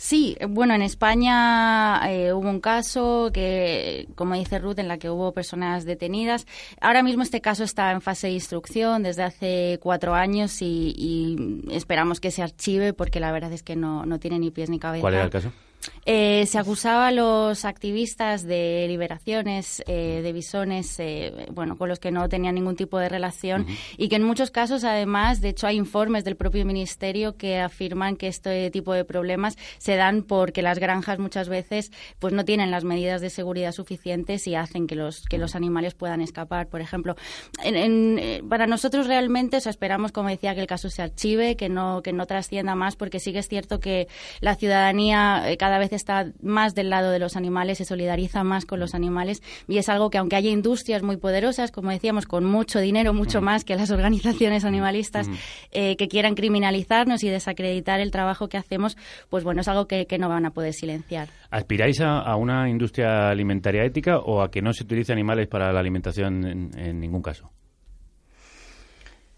[0.02, 5.10] Sí, bueno, en España eh, hubo un caso que, como dice Ruth, en la que
[5.10, 6.46] hubo personas detenidas.
[6.80, 11.74] Ahora mismo este caso está en fase de instrucción desde hace cuatro años y, y
[11.76, 14.78] esperamos que se archive porque la verdad es que no, no tiene ni pies ni
[14.78, 15.02] cabeza.
[15.02, 15.52] ¿Cuál era el caso?
[16.06, 21.98] Eh, se acusaba a los activistas de liberaciones eh, de bisones, eh, bueno, con los
[22.00, 23.66] que no tenían ningún tipo de relación
[23.98, 28.16] y que en muchos casos, además, de hecho, hay informes del propio ministerio que afirman
[28.16, 32.70] que este tipo de problemas se dan porque las granjas muchas veces, pues, no tienen
[32.70, 36.68] las medidas de seguridad suficientes y hacen que los que los animales puedan escapar.
[36.68, 37.14] Por ejemplo,
[37.62, 41.02] en- en, eh, para nosotros realmente, o sea, esperamos, como decía, que el caso se
[41.02, 44.08] archive, que no que no trascienda más, porque sí que es cierto que
[44.40, 48.66] la ciudadanía eh, cada vez está más del lado de los animales, se solidariza más
[48.66, 52.44] con los animales y es algo que aunque haya industrias muy poderosas, como decíamos, con
[52.44, 55.28] mucho dinero, mucho más que las organizaciones animalistas,
[55.72, 58.96] eh, que quieran criminalizarnos y desacreditar el trabajo que hacemos,
[59.28, 61.28] pues bueno, es algo que, que no van a poder silenciar.
[61.50, 65.72] ¿Aspiráis a, a una industria alimentaria ética o a que no se utilice animales para
[65.72, 67.50] la alimentación en, en ningún caso?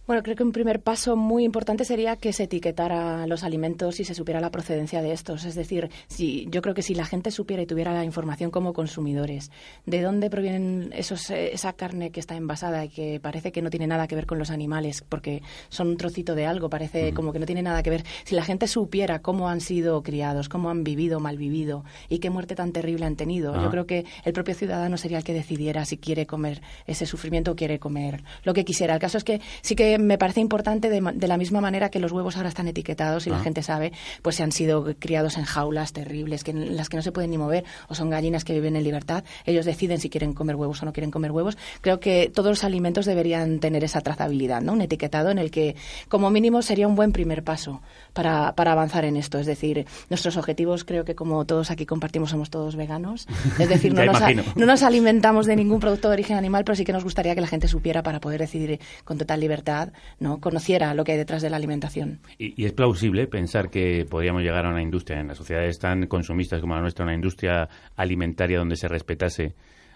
[0.05, 4.05] Bueno, creo que un primer paso muy importante sería que se etiquetara los alimentos y
[4.05, 5.45] se supiera la procedencia de estos.
[5.45, 8.73] Es decir, si, yo creo que si la gente supiera y tuviera la información como
[8.73, 9.53] consumidores
[9.87, 13.71] de dónde provienen esos, eh, esa carne que está envasada y que parece que no
[13.71, 17.33] tiene nada que ver con los animales porque son un trocito de algo, parece como
[17.33, 18.05] que no tiene nada que ver.
[18.25, 22.29] Si la gente supiera cómo han sido criados, cómo han vivido, mal vivido y qué
[22.29, 25.85] muerte tan terrible han tenido, yo creo que el propio ciudadano sería el que decidiera
[25.85, 28.95] si quiere comer ese sufrimiento o quiere comer lo que quisiera.
[28.95, 32.13] El caso es que sí que me parece importante de, la misma manera que los
[32.13, 33.43] huevos ahora están etiquetados y la ah.
[33.43, 37.03] gente sabe, pues se han sido criados en jaulas terribles, que en las que no
[37.03, 39.25] se pueden ni mover, o son gallinas que viven en libertad.
[39.45, 41.57] Ellos deciden si quieren comer huevos o no quieren comer huevos.
[41.81, 44.73] Creo que todos los alimentos deberían tener esa trazabilidad, ¿no?
[44.73, 45.77] Un etiquetado en el que,
[46.09, 47.81] como mínimo, sería un buen primer paso
[48.13, 49.39] para, para avanzar en esto.
[49.39, 53.27] Es decir, nuestros objetivos, creo que como todos aquí compartimos, somos todos veganos.
[53.59, 54.21] Es decir, no, nos,
[54.57, 57.41] no nos alimentamos de ningún producto de origen animal, pero sí que nos gustaría que
[57.41, 59.82] la gente supiera para poder decidir con total libertad
[60.21, 62.21] no conociera lo que hay detrás de la alimentación.
[62.39, 66.61] Y, es plausible pensar que podríamos llegar a una industria en las sociedades tan consumistas
[66.61, 69.55] como la nuestra, una industria alimentaria donde se respetase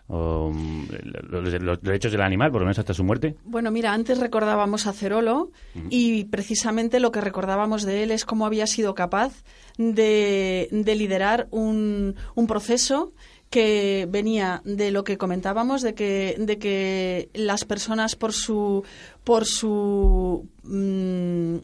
[0.08, 0.84] mm,
[1.28, 3.36] los, derechos del animal, por lo menos hasta su muerte?
[3.44, 5.50] Bueno, mira, antes recordábamos a Cerolo
[5.90, 9.44] y precisamente lo que recordábamos de él es cómo había sido capaz
[9.78, 13.12] de, liderar un, un proceso
[13.50, 18.84] que venía de lo que comentábamos, de que, de que las personas por su,
[19.24, 21.56] por su, mm,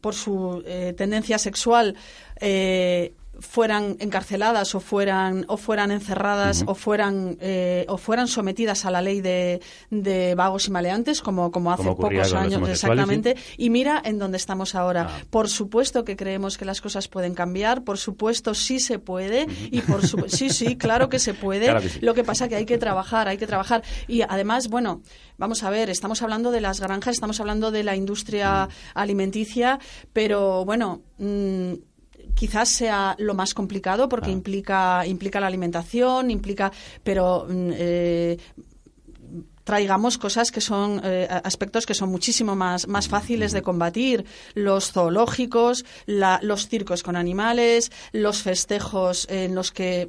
[0.00, 1.96] por su eh, tendencia sexual
[2.40, 8.90] eh, fueran encarceladas o fueran o fueran encerradas o fueran eh, o fueran sometidas a
[8.90, 9.60] la ley de,
[9.90, 13.36] de vagos y maleantes como como hace pocos años exactamente.
[13.56, 15.08] y mira en dónde estamos ahora.
[15.08, 15.24] Ah.
[15.30, 19.80] por supuesto que creemos que las cosas pueden cambiar por supuesto sí se puede y
[19.82, 21.74] por sí sí claro que se puede.
[22.00, 23.82] Lo que pasa que hay que trabajar hay que trabajar.
[24.08, 25.02] Y además bueno
[25.38, 29.78] vamos a ver estamos hablando de las granjas estamos hablando de la industria alimenticia
[30.12, 31.74] pero bueno mm,
[32.36, 36.70] quizás sea lo más complicado porque implica, implica la alimentación, implica,
[37.02, 38.38] pero mm, eh,
[39.64, 44.24] traigamos cosas que son eh, aspectos que son muchísimo más, más fáciles de combatir.
[44.54, 50.08] Los zoológicos los circos con animales los festejos en los que,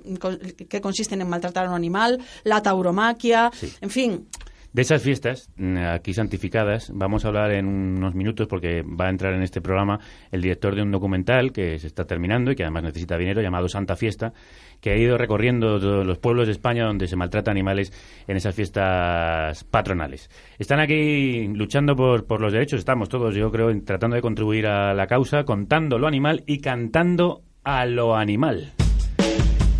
[0.70, 3.52] que consisten en maltratar a un animal la tauromaquia
[3.82, 4.28] en fin
[4.74, 9.10] de esas fiestas, mm, aquí santificadas, vamos a hablar en unos minutos porque va a
[9.10, 10.00] entrar en este programa
[10.32, 13.70] el director de un documental que se está terminando y que además necesita dinero, llamado
[13.70, 14.34] Santa Fiesta,
[14.82, 17.92] que ha ido recorriendo los pueblos de España donde se maltrata animales
[18.28, 20.30] en esas fiestas patronales.
[20.60, 24.94] Están aquí luchando por, por los derechos, estamos todos, yo creo, tratando de contribuir a
[24.94, 28.74] la causa, contando lo animal y cantando a lo animal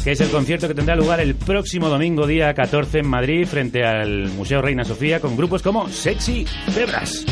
[0.08, 3.84] que es el concierto que tendrá lugar el próximo domingo, día 14, en Madrid, frente
[3.84, 7.26] al Museo Reina Sofía, con grupos como Sexy Cebras.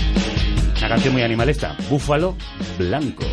[0.80, 2.36] Una canción muy animalista, Búfalo
[2.78, 3.24] Blanco.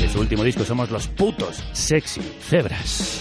[0.00, 3.20] De su último disco somos los putos Sexy Cebras.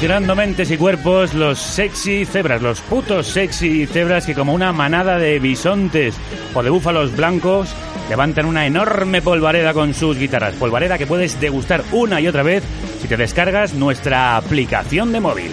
[0.00, 5.18] Revolucionando mentes y cuerpos, los sexy cebras, los putos sexy cebras que como una manada
[5.18, 6.14] de bisontes
[6.54, 7.68] o de búfalos blancos
[8.08, 10.54] levantan una enorme polvareda con sus guitarras.
[10.54, 12.64] Polvareda que puedes degustar una y otra vez
[13.02, 15.52] si te descargas nuestra aplicación de móvil.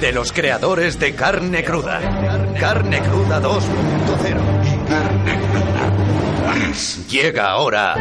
[0.00, 1.98] De los creadores de Carne Cruda.
[2.60, 4.86] Carne Cruda 2.0.
[4.88, 6.62] Carne Cruda.
[7.08, 7.96] Llega ahora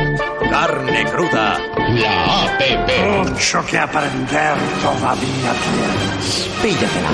[0.51, 1.76] Carne Cruda.
[2.01, 3.29] La APP.
[3.29, 6.49] Mucho que aprender todavía tienes.
[6.61, 7.09] Píllatela.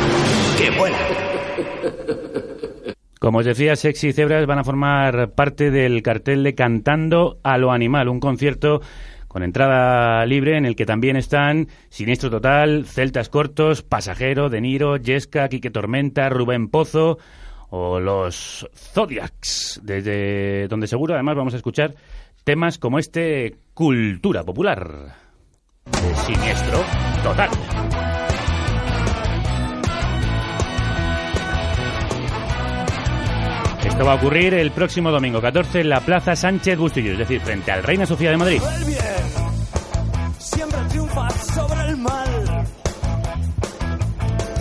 [0.57, 0.97] Que vuela.
[3.19, 7.71] Como os decía, Sexy Cebras van a formar parte del cartel de Cantando a lo
[7.71, 8.81] Animal, un concierto
[9.29, 14.97] con entrada libre en el que también están Siniestro Total, Celtas Cortos, Pasajero, De Niro,
[14.97, 17.17] Yesca, Quique Tormenta, Rubén Pozo
[17.69, 21.95] o los Zodiacs, desde donde seguro además vamos a escuchar
[22.43, 25.15] temas como este Cultura Popular
[26.25, 26.83] Siniestro
[27.23, 27.49] Total.
[33.85, 37.41] Esto va a ocurrir el próximo domingo 14 en la Plaza Sánchez Bustillo, es decir,
[37.41, 38.61] frente al Reina Sofía de Madrid.
[38.77, 38.97] El bien
[40.39, 42.65] siempre triunfa sobre el mal.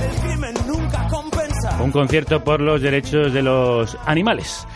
[0.01, 1.83] El crimen nunca compensa.
[1.83, 4.67] Un concierto por los derechos de los animales.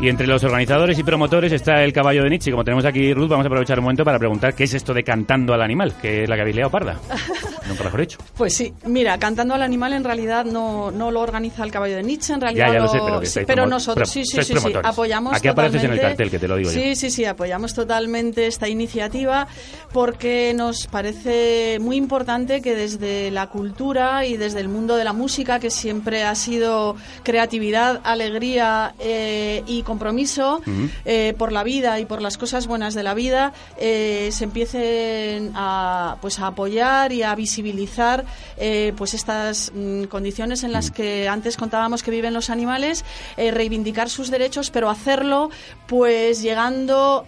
[0.00, 2.52] Y entre los organizadores y promotores está el caballo de Nietzsche.
[2.52, 5.02] Como tenemos aquí Ruth, vamos a aprovechar un momento para preguntar qué es esto de
[5.02, 7.00] cantando al animal, que es la que habéis liado parda.
[7.68, 8.18] Nunca mejor dicho.
[8.36, 12.02] Pues sí, mira, Cantando al Animal en realidad no, no lo organiza el Caballo de
[12.02, 14.42] Nietzsche, en realidad Ya, ya lo lo- sé, pero que sí, pero nosotros sí, sí,
[14.42, 16.80] sí, sí, apoyamos Aquí apareces en el cartel, que te lo digo yo.
[16.80, 19.48] Sí, sí, sí, apoyamos totalmente esta iniciativa
[19.92, 25.12] porque nos parece muy importante que desde la cultura y desde el mundo de la
[25.12, 30.60] música, que siempre ha sido creatividad, alegría eh, y compromiso
[31.06, 35.52] eh, por la vida y por las cosas buenas de la vida, eh, se empiecen
[35.54, 38.26] a, pues, a apoyar y a visibilizar
[38.58, 43.04] eh, pues estas mm, condiciones en las que antes contábamos que viven los animales,
[43.36, 45.50] reivindicar sus derechos, pero hacerlo
[45.86, 47.26] pues llegando...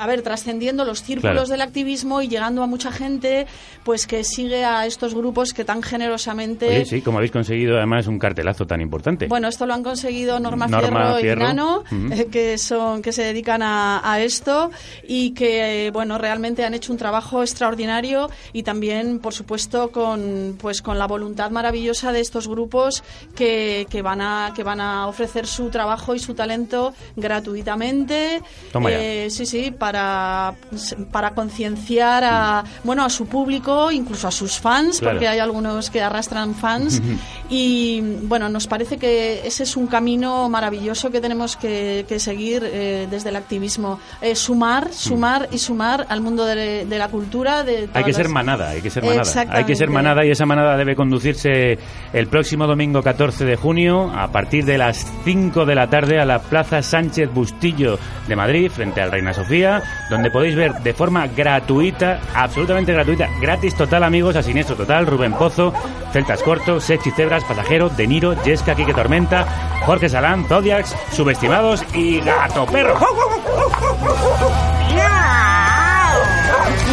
[0.00, 1.46] a ver, trascendiendo los círculos Claro.
[1.48, 3.46] del activismo y llegando a mucha gente,
[3.84, 8.06] pues que sigue a estos grupos que tan generosamente Oye, sí, como habéis conseguido además
[8.06, 9.26] un cartelazo tan importante.
[9.26, 11.44] bueno, esto lo han conseguido Norma, Norma Fierro, y.
[11.44, 14.70] Nano, eh, que son que se dedican a, a esto
[15.06, 20.56] y que eh, bueno realmente han hecho un trabajo extraordinario y también, por supuesto, con
[20.60, 23.02] pues con la voluntad maravillosa de estos grupos
[23.36, 28.42] que, que van a que van a ofrecer su trabajo y su talento gratuitamente.
[28.72, 28.98] Toma ya.
[29.02, 34.98] Eh, sí, sí, para para concienciar a bueno a su público, incluso a sus fans,
[35.00, 35.16] Claro.
[35.16, 37.00] porque hay algunos que arrastran fans.
[37.52, 42.62] Y bueno, nos parece que ese es un camino maravilloso que tenemos que, que seguir
[42.64, 43.98] eh, desde el activismo.
[44.22, 47.64] Eh, sumar, sumar y sumar al mundo de, de la cultura.
[47.64, 49.46] De Hay que ser manada, hay que ser manada.
[49.50, 51.76] Hay que ser manada y esa manada debe conducirse
[52.12, 56.24] el próximo domingo 14 de junio a partir de las 5 de la tarde a
[56.24, 61.26] la Plaza Sánchez Bustillo de Madrid, frente al Reina Sofía, donde podéis ver de forma
[61.26, 65.72] gratuita, absolutamente gratuita, gratis total amigos, a Siniestro Total, Rubén Pozo,
[66.12, 69.46] Celtas Cortos, Sexy Cebras, Pasajero, De Niro, Yesca, Quique Tormenta,
[69.86, 72.98] Jorge Salán, Zodiacs, Subestimados y Gato Perro.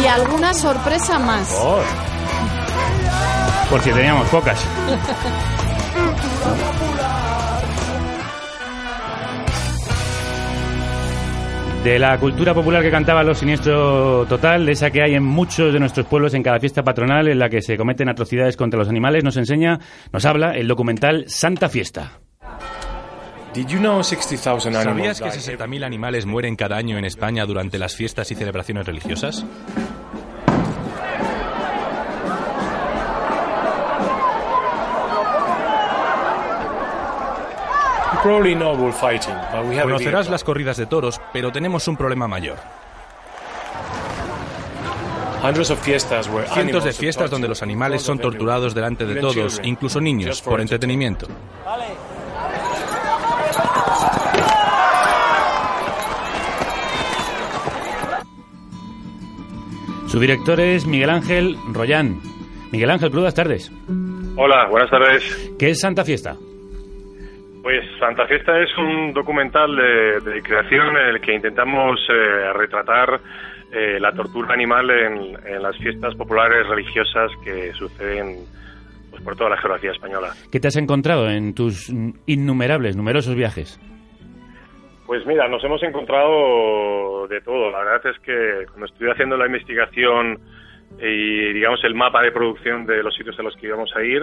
[0.02, 1.54] Y alguna sorpresa más.
[1.60, 1.80] Oh.
[3.68, 4.58] Por si teníamos pocas.
[11.84, 15.72] De la cultura popular que cantaba los Siniestro Total, de esa que hay en muchos
[15.72, 18.88] de nuestros pueblos en cada fiesta patronal en la que se cometen atrocidades contra los
[18.88, 19.78] animales, nos enseña,
[20.12, 22.20] nos habla el documental Santa Fiesta.
[23.54, 29.46] ¿Sabías que 60.000 animales mueren cada año en España durante las fiestas y celebraciones religiosas?
[39.82, 42.56] Conocerás las corridas de toros, pero tenemos un problema mayor.
[46.52, 51.28] Cientos de fiestas donde los animales son torturados delante de todos, incluso niños, por entretenimiento.
[60.08, 62.20] Su director es Miguel Ángel Royán.
[62.72, 63.70] Miguel Ángel, buenas tardes.
[64.36, 65.52] Hola, buenas tardes.
[65.58, 66.36] ¿Qué es Santa Fiesta?
[67.62, 73.20] Pues Santa Fiesta es un documental de, de creación en el que intentamos eh, retratar
[73.72, 78.36] eh, la tortura animal en, en las fiestas populares religiosas que suceden
[79.10, 80.28] pues, por toda la geografía española.
[80.50, 81.92] ¿Qué te has encontrado en tus
[82.26, 83.78] innumerables, numerosos viajes?
[85.06, 87.70] Pues mira, nos hemos encontrado de todo.
[87.70, 90.38] La verdad es que cuando estuve haciendo la investigación
[91.00, 94.22] y digamos el mapa de producción de los sitios a los que íbamos a ir.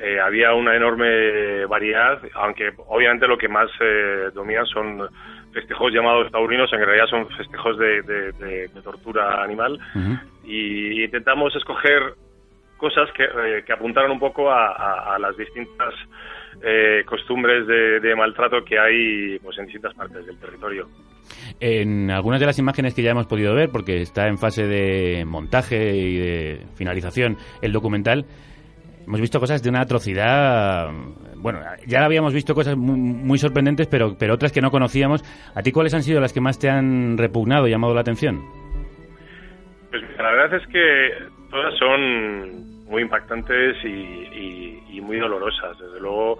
[0.00, 5.08] Eh, había una enorme variedad, aunque obviamente lo que más eh, domina son
[5.52, 9.78] festejos llamados taurinos, en realidad son festejos de, de- de- de tortura animal.
[10.44, 12.14] Y intentamos escoger
[12.76, 15.94] cosas que, eh, que apuntaran un poco a, a- a las distintas
[16.62, 20.88] eh, costumbres de, de maltrato que hay pues, en distintas partes del territorio.
[21.60, 25.24] En algunas de las imágenes que ya hemos podido ver, porque está en fase de
[25.24, 28.24] montaje y de finalización el documental,
[29.06, 30.90] hemos visto cosas de una atrocidad.
[31.36, 35.22] Bueno, ya habíamos visto cosas muy, muy sorprendentes, pero, pero otras que no conocíamos.
[35.54, 38.42] ¿A ti cuáles han sido las que más te han repugnado, llamado la atención?
[39.90, 41.10] Pues la verdad es que
[41.50, 45.78] todas son muy impactantes y, y- y muy dolorosas.
[45.78, 46.38] Desde luego,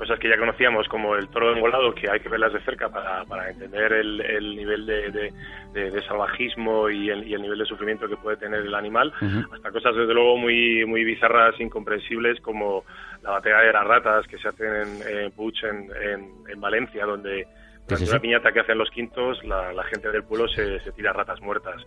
[0.00, 3.24] cosas que ya conocíamos como el toro engolado, que hay que verlas de cerca para,
[3.26, 5.32] para entender el, el nivel de, de-
[5.74, 9.12] de- de salvajismo y el, y el nivel de sufrimiento que puede tener el animal,
[9.54, 12.84] hasta cosas desde luego muy muy bizarras, incomprensibles, como
[13.22, 17.04] la batalla de las ratas que se hacen en, en Puig, en, en- en Valencia,
[17.06, 17.46] donde
[17.86, 20.92] ¿Qué es una piñata que hacen los quintos, la, la gente del pueblo se, se
[20.92, 21.84] tira ratas muertas.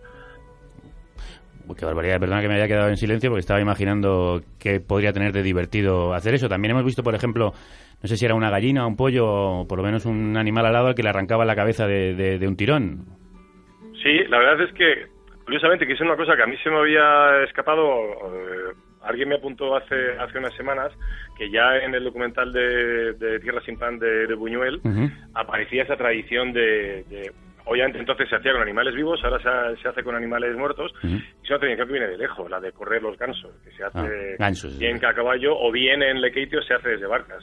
[1.66, 5.14] Uy, qué barbaridad, perdona que me haya quedado en silencio porque estaba imaginando qué podría
[5.14, 6.46] tener de divertido hacer eso.
[6.48, 7.54] También hemos visto, por ejemplo,
[8.04, 10.88] no sé si era una gallina, un pollo o por lo menos un animal alado
[10.88, 13.06] al que le arrancaba la cabeza de, de- de un tirón.
[14.02, 15.06] Sí, la verdad es que,
[15.46, 17.82] curiosamente, que es una cosa que a mí se me había escapado.
[17.82, 18.74] eh,
[19.04, 20.92] alguien me apuntó hace hace unas semanas
[21.38, 24.82] que ya en el documental de, de Tierra sin Pan de, de Buñuel
[25.32, 27.32] aparecía esa tradición de, de-
[27.66, 30.92] Obviamente entonces se hacía con animales vivos, ahora se, ha- se hace con animales muertos.
[31.02, 33.82] Y es una tradición que viene de lejos, la de correr los gansos, que se
[33.82, 37.42] hace Ah, gansos, bien a caballo o bien en Lequeitio se hace desde barcas.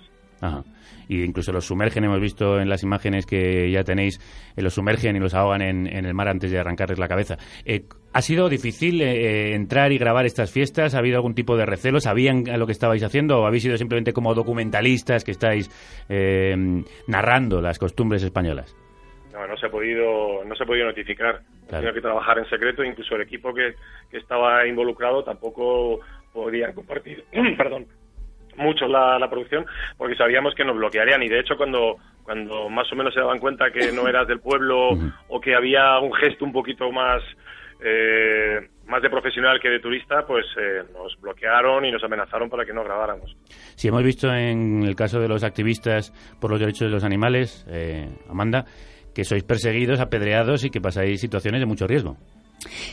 [1.11, 4.17] Y incluso los sumergen, hemos visto en las imágenes que ya tenéis,
[4.55, 7.35] eh, los sumergen y los ahogan en, en el mar antes de arrancarles la cabeza.
[7.65, 7.83] Eh,
[8.13, 10.95] ¿Ha sido difícil eh, eh, entrar y grabar estas fiestas?
[10.95, 11.99] ¿Ha habido algún tipo de recelo?
[11.99, 15.69] ¿Sabían lo que estabais haciendo o habéis sido simplemente como documentalistas que estáis
[16.07, 16.55] eh,
[17.07, 18.73] narrando las costumbres españolas?
[19.33, 21.41] No, no se ha podido, no se ha podido notificar.
[21.67, 21.83] Claro.
[21.83, 23.75] tenido que trabajar en secreto, incluso el equipo que,
[24.09, 25.99] que estaba involucrado tampoco
[26.31, 27.23] podía compartir,
[27.57, 27.85] perdón,
[28.57, 29.65] mucho la, la producción,
[29.97, 33.39] porque sabíamos que nos bloquearían y de hecho cuando cuando más o menos se daban
[33.39, 34.89] cuenta que no eras del pueblo
[35.27, 37.21] o que había un gesto un poquito más
[37.83, 42.65] eh, más de profesional que de turista, pues eh, nos bloquearon y nos amenazaron para
[42.65, 43.35] que no grabáramos.
[43.75, 47.65] Si hemos visto en el caso de los activistas por los derechos de los animales,
[47.69, 48.65] eh, Amanda,
[49.15, 52.17] que sois perseguidos, apedreados y que pasáis situaciones de mucho riesgo.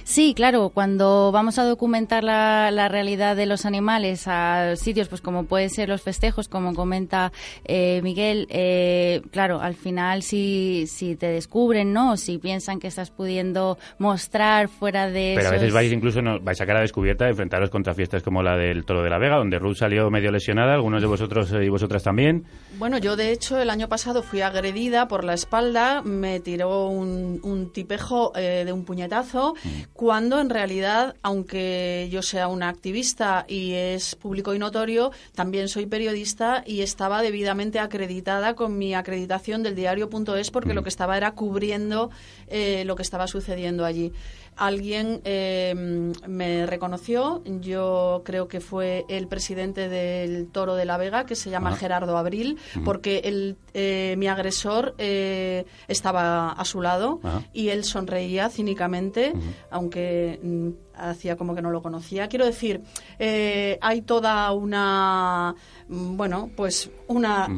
[0.05, 5.21] Sí, claro, cuando vamos a documentar la, la realidad de los animales a sitios pues
[5.21, 7.33] como pueden ser los festejos, como comenta
[7.65, 12.17] eh, Miguel, eh, claro, al final si, si te descubren, ¿no?
[12.17, 16.61] Si piensan que estás pudiendo mostrar fuera de Pero a veces vais incluso no, vais
[16.61, 19.59] a cara descubierta a enfrentaros contra fiestas como la del Toro de la Vega, donde
[19.59, 22.45] Ruth salió medio lesionada, algunos de vosotros eh, y vosotras también.
[22.79, 27.41] Bueno, yo de hecho el año pasado fui agredida por la espalda, me tiró un,
[27.43, 29.55] un tipejo eh, de un puñetazo,
[29.93, 35.87] cuando en realidad, aunque yo sea una activista y es público y notorio, también soy
[35.87, 41.33] periodista y estaba debidamente acreditada con mi acreditación del diario.es porque lo que estaba era
[41.33, 42.11] cubriendo
[42.49, 44.13] eh, lo que estaba sucediendo allí.
[44.59, 51.27] Alguien eh, me reconoció, yo creo que fue el presidente del Toro de la Vega,
[51.27, 51.77] que se llama Ah.
[51.77, 57.21] Gerardo Abril, porque el, eh, mi agresor eh, estaba a su lado
[57.53, 59.33] y él sonreía cínicamente,
[59.71, 62.29] aunque mm, hacía como que no lo conocía.
[62.29, 62.83] Quiero decir,
[63.19, 65.55] eh, hay toda una,
[65.89, 67.49] mm, bueno, pues una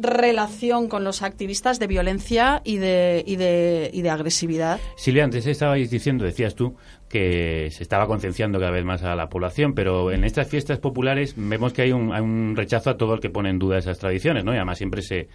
[0.00, 4.80] relación con los activistas de violencia y de, y de, y de agresividad.
[4.96, 6.76] Silvia, antes estabais diciendo, decías tú,
[7.08, 11.34] que se estaba concienciando cada vez más a la población, pero en estas fiestas populares
[11.36, 13.98] vemos que hay un, hay un rechazo a todo el que pone en duda esas
[13.98, 14.52] tradiciones, ¿no?
[14.52, 15.28] Y además siempre se,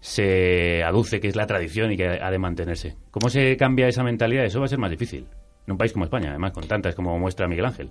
[0.00, 2.96] se aduce que es la tradición y que ha de mantenerse.
[3.10, 4.44] ¿Cómo se cambia esa mentalidad?
[4.44, 5.26] Eso va a ser más difícil.
[5.66, 7.90] En un país como España, además, con tantas como muestra Miguel Ángel.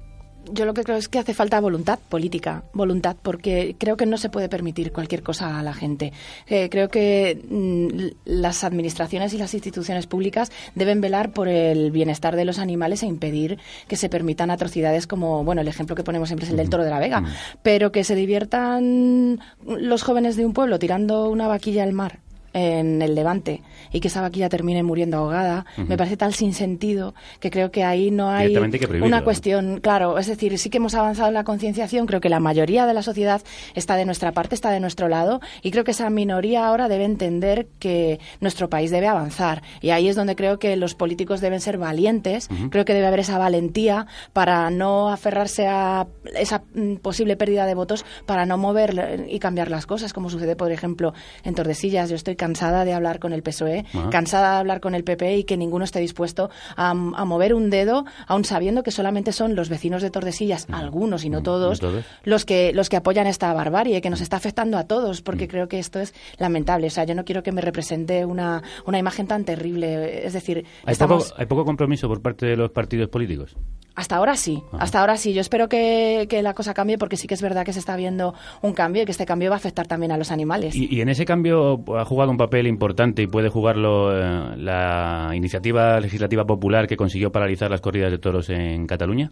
[0.52, 4.18] Yo lo que creo es que hace falta voluntad política, voluntad, porque creo que no
[4.18, 6.14] se puede permitir cualquier cosa a la gente.
[6.48, 12.36] Eh, creo que mm, las administraciones y las instituciones públicas deben velar por el bienestar
[12.36, 16.30] de los animales e impedir que se permitan atrocidades como, bueno, el ejemplo que ponemos
[16.30, 17.24] siempre es el del toro de la Vega,
[17.64, 22.20] pero que se diviertan los jóvenes de un pueblo tirando una vaquilla al mar
[22.54, 23.62] en el Levante
[23.92, 27.84] y que esa vaquilla termine muriendo ahogada, me parece tal sin sentido que creo que
[27.84, 28.56] ahí no hay
[29.02, 32.40] una cuestión, claro, es decir, sí que hemos avanzado en la concienciación, creo que la
[32.40, 33.42] mayoría de la sociedad
[33.76, 37.06] está de nuestra parte, está de nuestro lado y creo que esa minoría ahora debe
[37.06, 41.62] entender que nuestro país debe avanzar y ahí es donde creo que los políticos deben
[41.62, 47.36] ser valientes, creo que debe haber esa valentía para no aferrarse a esa mm, posible
[47.36, 51.14] pérdida de votos, para no mover y cambiar las cosas, como sucede, por ejemplo,
[51.44, 52.10] en Tordesillas.
[52.10, 54.10] Yo estoy cansada de hablar con el PSOE, ah.
[54.12, 58.06] cansada de hablar con el PP y que ninguno esté dispuesto a, mover un dedo,
[58.28, 61.82] aun sabiendo que solamente son los vecinos de Tordesillas, algunos y no todos,
[62.24, 65.68] los que los que apoyan esta barbarie que nos está afectando a todos, porque creo
[65.68, 66.88] que esto es lamentable.
[66.88, 70.26] O sea, yo no quiero que me represente una, una imagen tan terrible.
[70.26, 73.56] Es decir, ¿Hay, poco, ¿hay poco compromiso por parte de los partidos políticos?
[74.00, 75.34] Hasta ahora sí, hasta ahora sí.
[75.34, 78.34] Yo espero que, la cosa cambie porque sí que es verdad que se está viendo
[78.62, 80.74] un cambio y que este cambio va a afectar también a los animales.
[80.74, 86.00] Y, en ese cambio ha jugado un papel importante y puede jugarlo eh, la iniciativa
[86.00, 89.32] legislativa popular que consiguió paralizar las corridas de toros en Cataluña.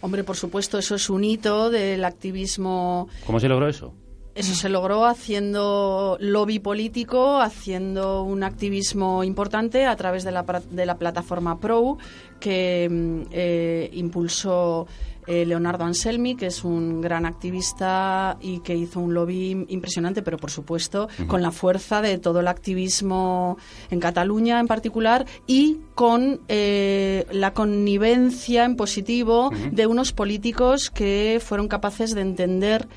[0.00, 3.08] Hombre, por supuesto, eso es un hito del activismo.
[3.24, 3.94] ¿Cómo se logró eso?
[4.34, 10.86] Eso se logró haciendo lobby político, haciendo un activismo importante a través de la, de
[10.86, 11.98] la plataforma PRO
[12.40, 14.86] que mm, eh, impulsó
[15.26, 20.36] eh, Leonardo Anselmi, que es un gran activista y que hizo un lobby impresionante, pero
[20.36, 23.56] por supuesto con la fuerza de todo el activismo
[23.90, 31.40] en Cataluña en particular y con eh, la connivencia en positivo de unos políticos que
[31.44, 32.88] fueron capaces de entender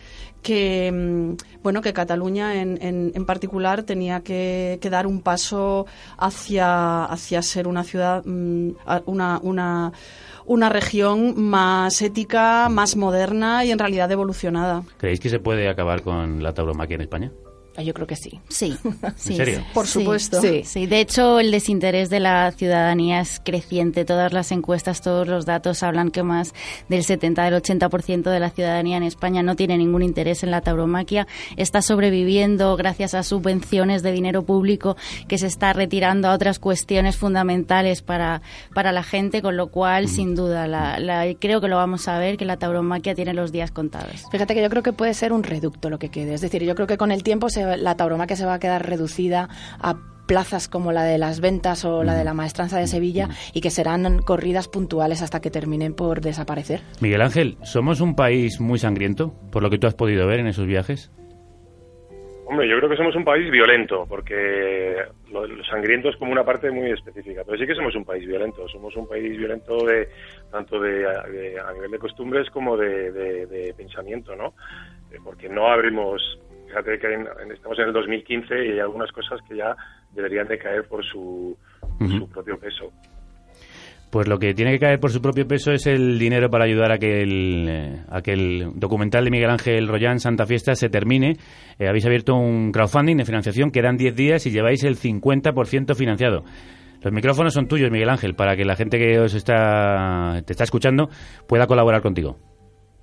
[0.45, 7.41] que mm, bueno que Cataluña en, en, particular tenía que, dar un paso hacia hacia
[7.41, 8.69] ser una ciudad mm,
[9.05, 9.91] una, una
[10.45, 14.83] una región más ética, más moderna y en realidad evolucionada.
[14.97, 17.31] ¿Creéis que se puede acabar con la tauromaquia en España?
[17.77, 18.39] Ah, yo creo que sí.
[18.47, 18.77] Sí.
[19.03, 19.63] ¿En serio?
[19.73, 20.41] Por supuesto.
[20.41, 20.85] Sí, sí.
[20.85, 24.05] De hecho, el desinterés de la ciudadanía es creciente.
[24.05, 26.53] Todas las encuestas, todos los datos hablan que más
[26.89, 30.61] del 70, del 80% de la ciudadanía en España no tiene ningún interés en la
[30.61, 31.27] tauromaquia.
[31.57, 34.95] Está sobreviviendo gracias a subvenciones de dinero público
[35.27, 38.41] que se está retirando a otras cuestiones fundamentales para,
[38.73, 42.37] para la gente, con lo cual, sin duda, la, creo que lo vamos a ver,
[42.37, 44.25] que la tauromaquia tiene los días contados.
[44.31, 46.33] Fíjate que yo creo que puede ser un reducto lo que quede.
[46.33, 48.87] Es decir, yo creo que con el tiempo se la tauromaquia se va a quedar
[48.87, 49.49] reducida
[49.79, 49.95] a
[50.25, 53.69] plazas como la de las ventas o la de la maestranza de Sevilla y que
[53.69, 56.81] serán corridas puntuales hasta que terminen por desaparecer.
[57.01, 60.47] Miguel Ángel, ¿somos un país muy sangriento por lo que tú has podido ver en
[60.47, 61.11] esos viajes?
[62.47, 64.95] Hombre, yo creo que somos un país violento, porque
[65.31, 68.67] lo, sangriento es como una parte muy específica, pero sí que somos un país violento.
[68.67, 70.09] Somos un país violento de
[70.51, 74.53] tanto de, a nivel de costumbres como de, de pensamiento, ¿no?
[75.11, 76.21] Eh, porque no abrimos
[76.75, 79.75] fíjate que estamos en el 2015 y hay algunas cosas que ya
[80.11, 81.57] deberían de caer por su,
[82.33, 82.91] propio peso.
[84.11, 86.91] Pues lo que tiene que caer por su propio peso es el dinero para ayudar
[86.91, 91.33] a que el, eh, documental de Miguel Ángel Rollán, Santa Fiesta, se termine.
[91.79, 96.43] Eh, habéis abierto un crowdfunding de financiación, quedan 10 días y lleváis el 50% financiado.
[97.03, 100.63] Los micrófonos son tuyos, Miguel Ángel, para que la gente que os está, te está
[100.63, 101.07] escuchando
[101.47, 102.37] pueda colaborar contigo.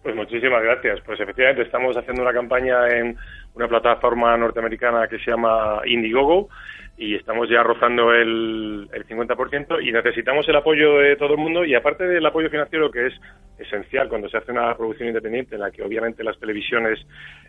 [0.03, 1.01] Pues muchísimas gracias.
[1.07, 3.17] Pues efectivamente estamos haciendo una campaña en
[3.55, 6.49] una plataforma norteamericana que se llama Indiegogo
[6.97, 11.65] y estamos ya rozando el, el 50% y necesitamos el apoyo de todo el mundo
[11.65, 13.15] y aparte del apoyo financiero que es
[13.59, 16.99] esencial cuando se hace una producción independiente en la que obviamente las televisiones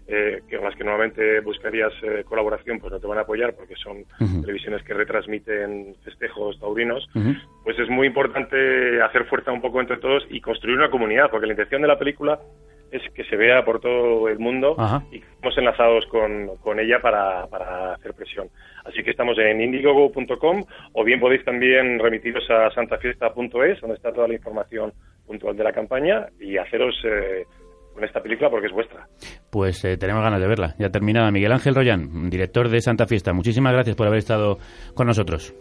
[0.07, 3.75] eh, con las que normalmente buscarías eh, colaboración pues no te van a apoyar porque
[3.75, 4.05] son
[4.41, 7.07] televisiones que retransmiten festejos taurinos
[7.63, 11.47] pues es muy importante hacer fuerza un poco entre todos y construir una comunidad porque
[11.47, 12.39] la intención de la película
[12.93, 14.75] es que se vea por todo el mundo
[15.11, 18.49] y que estamos enlazados con, con ella para, para, hacer presión.
[18.85, 20.63] Así que estamos en indiegogo.com
[20.93, 24.93] o bien podéis también remitiros a santafiesta.es, donde está toda la información
[25.25, 27.45] puntual de la campaña y haceros eh,
[27.93, 29.07] con esta película porque es vuestra.
[29.49, 30.75] Pues eh, tenemos ganas de verla.
[30.77, 31.31] Ya terminada.
[31.31, 33.33] Miguel Ángel Royan, director de Santa Fiesta.
[33.33, 34.57] Muchísimas gracias por haber estado
[34.93, 35.55] con nosotros.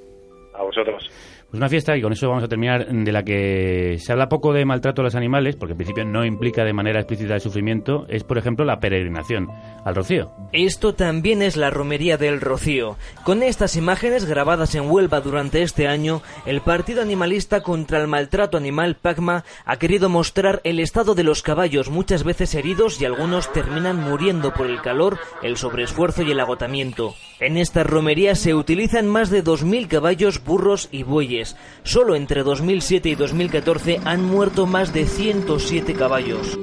[0.54, 1.10] A vosotros.
[1.52, 4.54] Pues una fiesta, y con eso vamos a terminar, de la que se habla poco
[4.54, 8.06] de maltrato a los animales, porque en principio no implica de manera explícita el sufrimiento,
[8.08, 9.50] es por ejemplo la peregrinación
[9.84, 10.32] al Rocío.
[10.54, 12.96] Esto también es la romería del Rocío.
[13.22, 18.56] Con estas imágenes grabadas en Huelva durante este año, el Partido Animalista contra el Maltrato
[18.56, 23.52] Animal PACMA ha querido mostrar el estado de los caballos, muchas veces heridos y algunos
[23.52, 27.14] terminan muriendo por el calor, el sobreesfuerzo y el agotamiento.
[27.40, 31.41] En esta romería se utilizan más de 2.000 caballos, burros y bueyes.
[31.82, 36.58] Solo entre 2007 y 2014 han muerto más de 107 caballos.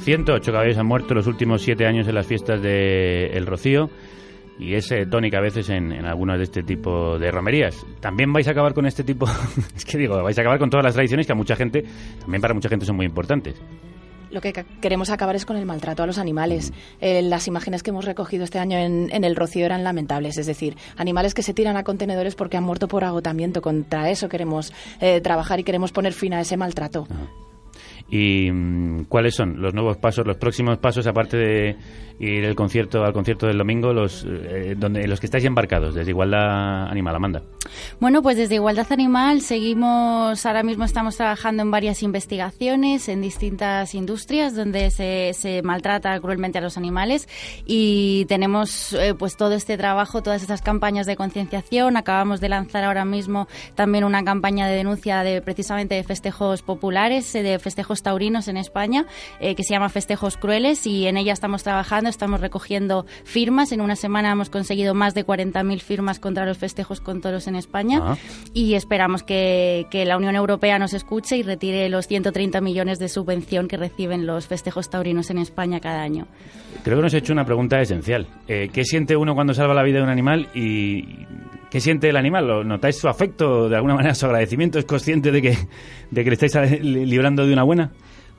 [0.00, 3.88] 108 caballos han muerto los últimos siete años en las fiestas de El Rocío
[4.58, 7.84] y es eh, tónica a veces en, en algunas de este tipo de romerías.
[8.00, 9.26] También vais a acabar con este tipo,
[9.76, 11.84] es que digo, vais a acabar con todas las tradiciones que a mucha gente,
[12.20, 13.60] también para mucha gente son muy importantes.
[14.34, 16.72] Lo que queremos acabar es con el maltrato a los animales.
[17.00, 20.46] Eh, las imágenes que hemos recogido este año en, en el Rocío eran lamentables, es
[20.46, 23.62] decir, animales que se tiran a contenedores porque han muerto por agotamiento.
[23.62, 27.06] Contra eso queremos eh, trabajar y queremos poner fin a ese maltrato.
[28.14, 31.76] ¿Y mm, cuáles son los nuevos pasos, los próximos pasos, aparte de
[32.20, 36.10] ir el concierto, al concierto del domingo, los, eh, donde, los que estáis embarcados desde
[36.10, 37.42] Igualdad Animal, Amanda?
[37.98, 43.96] Bueno, pues desde Igualdad Animal seguimos, ahora mismo estamos trabajando en varias investigaciones en distintas
[43.96, 47.28] industrias donde se, se maltrata cruelmente a los animales
[47.66, 51.96] y tenemos eh, pues todo este trabajo, todas estas campañas de concienciación.
[51.96, 57.34] Acabamos de lanzar ahora mismo también una campaña de denuncia de precisamente de festejos populares,
[57.34, 59.06] eh, de festejos taurinos en España,
[59.40, 63.72] eh, que se llama Festejos Crueles y en ella estamos trabajando, estamos recogiendo firmas.
[63.72, 67.56] En una semana hemos conseguido más de 40.000 firmas contra los festejos con toros en
[67.56, 68.16] España Ah.
[68.52, 73.08] y esperamos que, que la Unión Europea nos escuche y retire los 130 millones de
[73.08, 76.26] subvención que reciben los festejos taurinos en España cada año.
[76.84, 78.26] Creo que nos he hecho una pregunta esencial.
[78.46, 81.26] Eh, ¿Qué siente uno cuando salva la vida de un animal y
[81.74, 82.46] qué siente el animal?
[82.46, 84.78] ¿Lo notáis su afecto, de alguna manera su agradecimiento?
[84.78, 85.58] ¿Es consciente de que,
[86.08, 87.90] de que le estáis librando de una buena?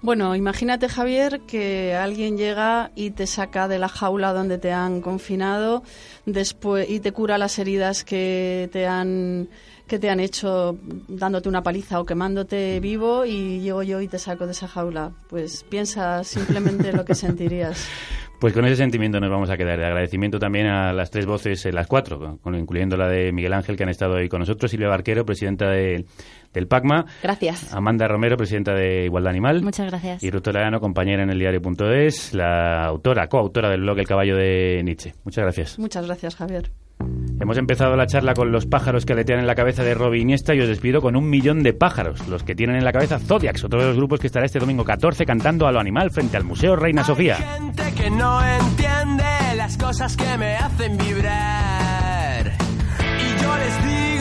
[0.02, 5.02] Bueno, imagínate, Javier, que alguien llega y te saca de la jaula donde te han
[5.02, 5.84] confinado
[6.26, 9.50] después y te cura las heridas que te han
[9.88, 10.78] que te han hecho
[11.08, 15.12] dándote una paliza o quemándote vivo y llego yo y te saco de esa jaula.
[15.30, 17.88] Pues piensa simplemente lo que sentirías.
[18.40, 19.80] Pues con ese sentimiento nos vamos a quedar.
[19.80, 23.54] De agradecimiento también a las tres voces, eh, las cuatro, con- incluyendo la de Miguel
[23.54, 26.06] Ángel, que han estado hoy con nosotros, Silvia Barquero, presidenta de-
[26.54, 27.74] del PACMA, Gracias.
[27.74, 30.22] Amanda Romero, presidenta de Igualdad Animal, Muchas gracias.
[30.24, 34.82] y Ruth Toledano, compañera en el diario.es, la autora, coautora del blog El caballo de
[34.84, 35.14] Nietzsche.
[35.24, 35.80] Muchas gracias.
[35.80, 36.72] Muchas gracias, Javier.
[37.40, 40.56] Hemos empezado la charla con los pájaros que aletean en la cabeza de Robbie Iniesta
[40.56, 43.64] y os despido con un millón de pájaros, los que tienen en la cabeza Zodiacs,
[43.66, 46.46] otro de los grupos que estará este domingo 14 cantando a lo animal frente al
[46.46, 47.36] Museo Reina Sofía.
[47.36, 49.24] gente que no entiende
[49.58, 52.54] las cosas que me hacen vibrar.
[53.02, 54.15] Y yo les digo,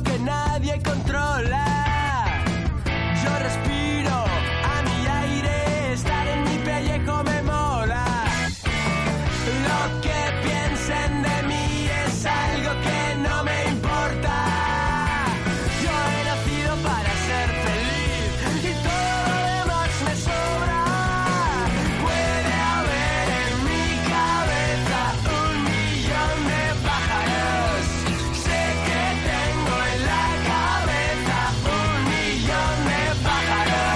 [0.00, 1.71] que nadie controla.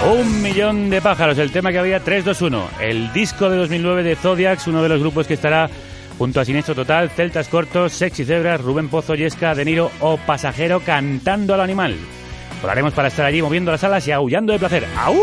[0.09, 4.65] Un millón de pájaros, el tema que había 321, el disco de 2009 de Zodiacs,
[4.67, 5.69] uno de los grupos que estará
[6.17, 10.79] junto a Siniestro Total, Celtas Cortos, Sexy Zebras, Rubén Pozo, Yesca, De Niro o Pasajero
[10.79, 11.93] cantando al animal.
[12.61, 14.85] Volaremos para estar allí moviendo las alas y aullando de placer.
[14.95, 15.19] ¡Aú!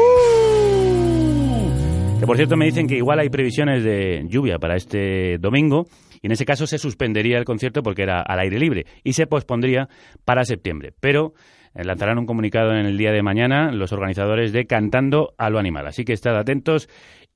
[2.21, 5.87] Que por cierto me dicen que igual hay previsiones de lluvia para este domingo
[6.21, 9.27] y en ese caso se suspendería el concierto porque era al aire libre y se
[9.27, 9.89] pospondría
[10.27, 10.93] para septiembre.
[11.01, 11.33] Pero
[11.75, 15.87] lanzarán un comunicado en el día de mañana los organizadores de Cantando a lo Animal.
[15.87, 16.89] Así que estad atentos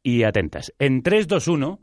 [0.02, 0.72] y atentas.
[0.78, 1.80] En 3, 2, 1,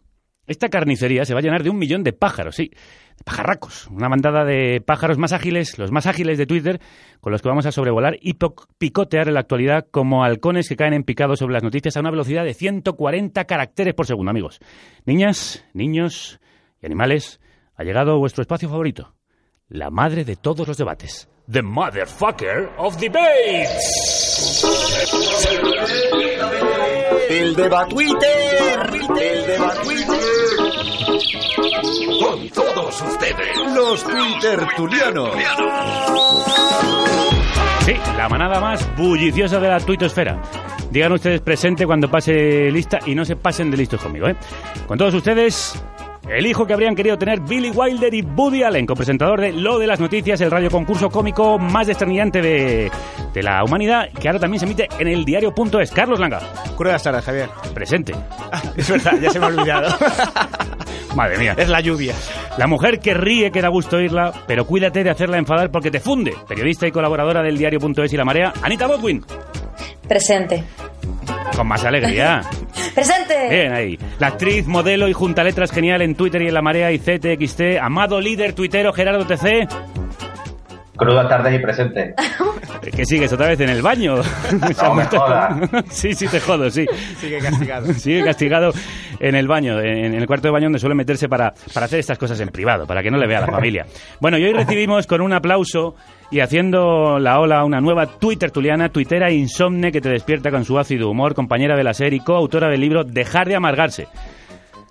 [0.48, 3.88] esta carnicería se va a llenar de un millón de pájaros, sí, de pajarracos.
[3.88, 6.80] Una bandada de pájaros más ágiles, los más ágiles de Twitter,
[7.20, 8.38] con los que vamos a sobrevolar y
[8.78, 12.12] picotear en la actualidad como halcones que caen en picado sobre las noticias a una
[12.12, 14.60] velocidad de 140 caracteres por segundo, amigos.
[15.06, 16.40] Niñas, niños
[16.82, 17.42] y animales,
[17.76, 19.16] ha llegado vuestro espacio favorito.
[19.68, 21.28] La madre de todos los debates.
[21.48, 24.66] The Motherfucker of Debates.
[27.30, 28.90] El deba Twitter.
[29.22, 29.74] El deba
[32.20, 33.58] Con todos ustedes.
[33.76, 35.36] Los Twitter Tulianos.
[37.86, 40.42] Sí, la manada más bulliciosa de la tuitosfera.
[40.90, 44.36] Digan ustedes presente cuando pase lista y no se pasen de listos conmigo, ¿eh?
[44.88, 45.80] Con todos ustedes,
[46.30, 49.88] el hijo que habrían querido tener Billy Wilder y Woody Allen, copresentador de Lo de
[49.88, 52.92] las Noticias, el radio concurso cómico más desternillante de,
[53.34, 55.92] de la humanidad, que ahora también se emite en el diario.es.
[55.92, 56.40] Carlos Langa.
[56.76, 57.50] Crudas tardes, Javier.
[57.74, 58.14] Presente.
[58.76, 59.96] Es verdad, ya se me ha olvidado.
[61.16, 61.56] Madre mía.
[61.58, 62.14] Es la lluvia.
[62.58, 66.00] La mujer que ríe, que da gusto oírla, pero cuídate de hacerla enfadar porque te
[66.00, 66.34] funde.
[66.48, 69.24] Periodista y colaboradora del diario.es y La Marea, Anita Bodwin.
[70.08, 70.64] Presente.
[71.56, 72.42] Con más alegría.
[72.96, 73.50] ¡Presente!
[73.50, 74.00] Bien ahí.
[74.20, 77.80] La actriz, modelo y junta letras genial en Twitter y en La Marea y CTXT.
[77.82, 79.68] Amado líder tuitero Gerardo TC.
[80.96, 82.16] Crudas tardes y presente.
[82.96, 84.16] Que sigues otra vez en el baño.
[84.84, 85.70] No me jodas.
[85.90, 86.86] sí, sí, te jodo, sí.
[87.20, 87.94] Sigue castigado.
[87.94, 88.72] Sigue castigado
[89.20, 92.18] en el baño, en el cuarto de baño donde suele meterse para, para hacer estas
[92.18, 93.86] cosas en privado, para que no le vea la familia.
[94.20, 95.96] Bueno, y hoy recibimos con un aplauso
[96.32, 100.66] y haciendo la ola a una nueva Twitter tuliana, tuitera insomne que te despierta con
[100.66, 104.08] su ácido humor, compañera de la serie y coautora del libro Dejar de amargarse.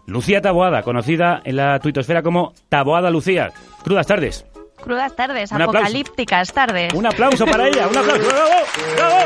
[0.06, 3.50] Lucía Taboada, conocida en la tuitosfera como Taboada Lucía.
[3.82, 4.46] Crudas tardes.
[4.84, 5.78] Crudas tardes, Un aplauso.
[5.78, 6.92] apocalípticas tardes.
[6.92, 8.28] Un aplauso para ella, un aplauso.
[8.28, 8.50] ¡Bravo!
[8.96, 9.16] ¡Bravo!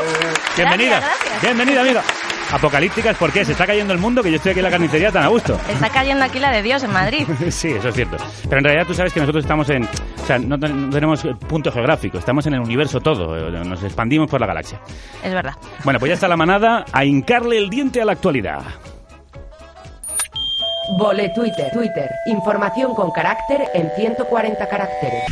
[0.55, 0.99] Bienvenida.
[0.99, 1.41] Gracias, gracias.
[1.41, 2.03] Bienvenida, amiga.
[2.51, 3.45] Apocalípticas, ¿por qué?
[3.45, 5.59] Se está cayendo el mundo que yo estoy aquí en la carnicería tan a gusto.
[5.69, 7.27] Está cayendo aquí la de Dios en Madrid.
[7.51, 8.17] Sí, eso es cierto.
[8.43, 9.83] Pero en realidad tú sabes que nosotros estamos en...
[9.83, 14.39] O sea, no, no tenemos punto geográfico, estamos en el universo todo, nos expandimos por
[14.41, 14.79] la galaxia.
[15.23, 15.53] Es verdad.
[15.83, 18.61] Bueno, pues ya está la manada a hincarle el diente a la actualidad.
[20.91, 21.71] Vole Twitter.
[21.71, 22.09] Twitter.
[22.25, 25.23] Información con carácter en 140 caracteres.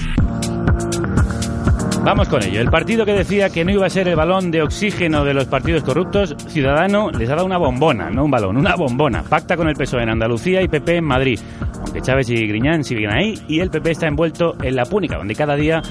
[2.04, 2.62] Vamos con ello.
[2.62, 5.46] El partido que decía que no iba a ser el balón de oxígeno de los
[5.46, 9.24] partidos corruptos, Ciudadano les ha dado una bombona, no un balón, una bombona.
[9.24, 11.40] Pacta con el PSOE en Andalucía y PP en Madrid.
[11.82, 15.36] Aunque Chávez y Griñán siguen ahí y el PP está envuelto en la púnica, donde
[15.36, 15.82] cada día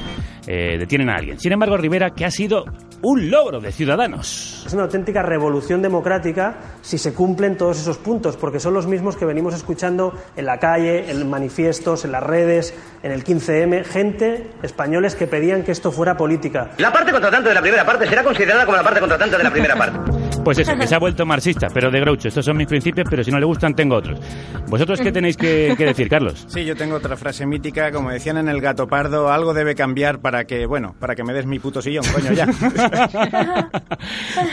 [0.47, 1.41] eh, detienen a alguien.
[1.41, 2.65] Sin embargo, Rivera, que ha sido
[3.03, 4.65] un logro de Ciudadanos.
[4.67, 9.17] Es una auténtica revolución democrática si se cumplen todos esos puntos, porque son los mismos
[9.17, 14.51] que venimos escuchando en la calle, en manifiestos, en las redes, en el 15M, gente,
[14.63, 16.71] españoles que pedían que esto fuera política.
[16.79, 19.51] La parte contratante de la primera parte será considerada como la parte contratante de la
[19.51, 19.99] primera parte.
[20.47, 22.29] Pues eso, que se ha vuelto marxista, pero de Groucho.
[22.29, 24.21] Estos son mis principios, pero si no le gustan, tengo otros.
[24.69, 26.45] ¿Vosotros qué tenéis que, que decir, Carlos?
[26.47, 30.21] Sí, yo tengo otra frase mítica, como decían en el gato pardo, algo debe cambiar
[30.21, 32.47] para que, bueno, para que me des mi puto sillón, coño, ya.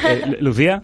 [0.07, 0.81] Eh, Lucía.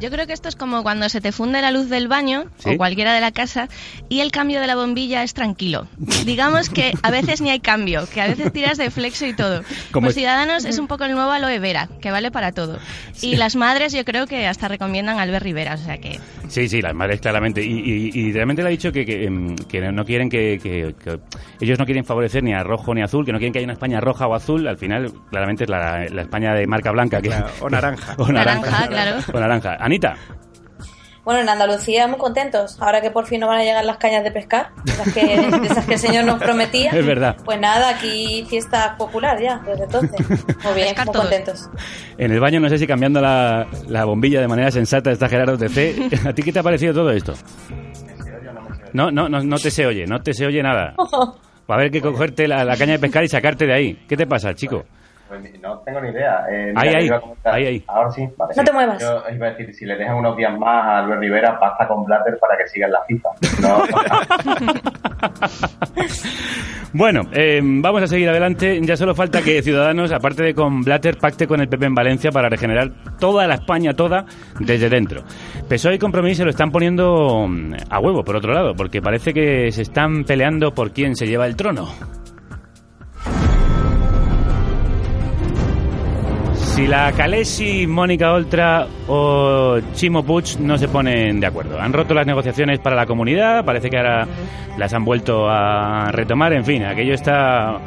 [0.00, 2.70] Yo creo que esto es como cuando se te funde la luz del baño ¿Sí?
[2.70, 3.68] o cualquiera de la casa
[4.08, 5.86] y el cambio de la bombilla es tranquilo.
[6.26, 9.62] Digamos que a veces ni hay cambio, que a veces tiras de flexo y todo.
[9.92, 12.78] Como Pues es- Ciudadanos es un poco el nuevo aloe vera, que vale para todo.
[13.22, 16.18] Y las madres yo creo que hasta recomiendan Albert Rivera, o sea que
[16.48, 17.64] Sí, sí, las madres claramente.
[17.64, 20.94] Y, y- y realmente le ha dicho que, que, em, que no quieren que, que-
[21.02, 21.18] que-
[21.60, 23.66] Ellos no quieren favorecer ni a rojo ni a azul, que no quieren que haya
[23.66, 24.66] una España roja o azul.
[24.68, 27.22] Al final, claramente es la, la España de marca blanca.
[27.22, 28.14] Que, Claro, o naranja.
[28.18, 28.60] o naranja.
[28.70, 29.16] Naranja, claro.
[29.32, 29.53] O naranja.
[29.62, 30.16] Anita.
[31.24, 32.76] Bueno, en Andalucía muy contentos.
[32.80, 35.66] Ahora que por fin no van a llegar las cañas de pescar, esas que, de
[35.66, 36.90] esas que el señor nos prometía.
[36.94, 37.36] Es verdad.
[37.44, 40.20] Pues nada, aquí fiesta popular ya, desde entonces.
[40.28, 41.70] Muy bien, muy contentos.
[42.18, 45.56] En el baño, no sé si cambiando la, la bombilla de manera sensata está Gerardo
[45.56, 46.26] TC.
[46.26, 47.32] ¿A ti qué te ha parecido todo esto?
[48.92, 50.94] No, no, no, no te se oye, no te se oye nada.
[50.98, 51.34] Va
[51.68, 54.04] a haber que cogerte la, la caña de pescar y sacarte de ahí.
[54.06, 54.84] ¿Qué te pasa, chico?
[55.40, 56.44] Pues no tengo ni idea.
[56.50, 57.10] Eh, mira, Ahí, ahí,
[57.44, 57.84] ahí, ahí.
[57.86, 58.54] Ahora sí, vale.
[58.56, 59.00] No te muevas.
[59.00, 62.04] Yo iba a decir, si le dejan unos días más a Albert Rivera, pasta con
[62.04, 63.28] Blatter para que siga en la FIFA.
[63.62, 63.82] No,
[66.96, 68.80] Bueno, eh, vamos a seguir adelante.
[68.82, 72.30] Ya solo falta que Ciudadanos, aparte de con Blatter, pacte con el PP en Valencia
[72.30, 74.24] para regenerar toda la España, toda,
[74.60, 75.24] desde dentro.
[75.68, 79.32] PSOE y Compromís se lo están poniendo mm, a huevo, por otro lado, porque parece
[79.34, 81.88] que se están peleando por quién se lleva el trono.
[86.74, 91.80] Si la Calesi, Mónica Oltra o Chimo Puig no se ponen de acuerdo.
[91.80, 94.26] Han roto las negociaciones para la comunidad, parece que ahora
[94.76, 96.52] las han vuelto a retomar.
[96.52, 97.78] En fin, aquello está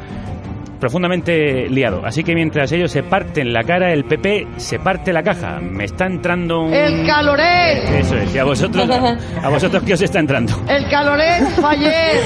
[0.78, 2.02] profundamente liado.
[2.04, 5.58] Así que mientras ellos se parten la cara, el PP se parte la caja.
[5.60, 6.72] Me está entrando un...
[6.72, 7.90] El calorés.
[7.90, 8.88] Eso es, y a vosotros,
[9.42, 10.54] a vosotros qué os está entrando.
[10.68, 12.20] El calorés fallé.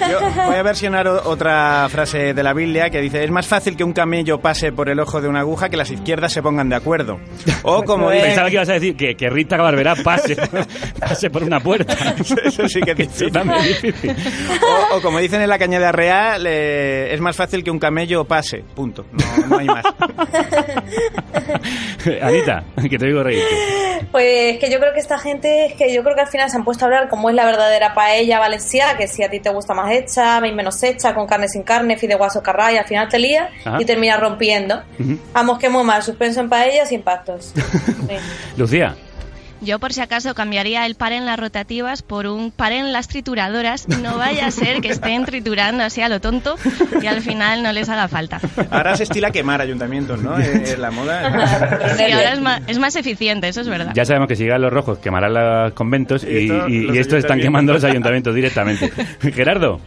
[0.10, 3.84] Yo voy a versionar otra frase de la Biblia que dice, es más fácil que
[3.84, 6.76] un camello pase por el ojo de una aguja que las izquierdas se pongan de
[6.76, 7.20] acuerdo.
[7.62, 8.26] O como dice...
[8.26, 10.36] Pensaba que ibas a decir que, que Rita Barberá pase,
[10.98, 11.94] pase por una puerta.
[12.18, 14.14] Eso sí que es difícil.
[14.92, 18.24] O, o como dicen en la Cañada Real, eh, es más fácil que un camello
[18.24, 18.64] pase.
[18.74, 19.04] Punto.
[19.12, 19.84] No, no hay más.
[22.22, 23.48] Anita, que te digo reírte.
[24.10, 26.56] Pues que yo creo que esta gente, es que yo creo que al final se
[26.56, 29.50] han puesto a hablar cómo es la verdadera paella valenciana, que si a ti te
[29.50, 33.18] gusta más hecha, menos hecha, con carne sin carne, fideuás o carray, al final te
[33.18, 34.82] lías y terminas rompiendo.
[35.32, 37.52] Vamos, que muy mal, suspenso en paella sin pactos.
[38.02, 38.16] Sí.
[38.56, 38.96] Lucía.
[39.62, 43.06] Yo, por si acaso, cambiaría el par en las rotativas por un par en las
[43.08, 43.86] trituradoras.
[43.88, 46.56] No vaya a ser que estén triturando así a lo tonto
[47.00, 48.40] y al final no les haga falta.
[48.70, 50.32] Ahora se estila quemar ayuntamientos, ¿no?
[50.42, 51.96] Eh, la moda.
[51.96, 53.92] Sí, ahora es más, es más eficiente, eso es verdad.
[53.94, 56.96] Ya sabemos que si llegan los rojos quemarán los conventos y, Y esto, y- los
[56.96, 58.90] y estos están quemando los ayuntamientos directamente.
[59.32, 59.80] Gerardo.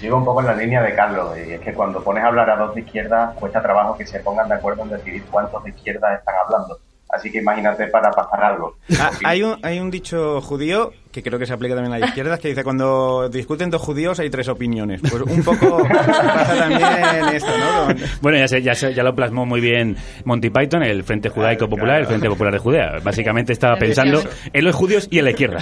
[0.00, 2.28] Yo iba un poco en la línea de Carlos, y es que cuando pones a
[2.28, 5.62] hablar a dos de izquierda, cuesta trabajo que se pongan de acuerdo en decidir cuántos
[5.64, 6.78] de izquierda están hablando.
[7.12, 8.76] Así que imagínate para pasar algo.
[8.98, 12.10] Ah, hay, un, hay un dicho judío que creo que se aplica también a las
[12.10, 15.00] izquierdas que dice cuando discuten dos judíos hay tres opiniones.
[15.00, 17.94] Pues un poco pasa también esto, ¿no?
[18.20, 21.68] Bueno, ya, se- ya, se- ya lo plasmó muy bien Monty Python, el Frente Judaico
[21.68, 22.92] Popular, el Frente Popular de Judea.
[23.02, 24.22] Básicamente estaba pensando
[24.52, 25.58] en los judíos y en la izquierda.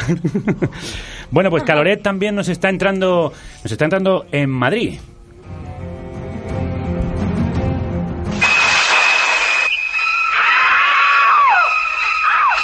[1.31, 4.99] bueno, pues Caloret también nos está entrando, nos está entrando en Madrid.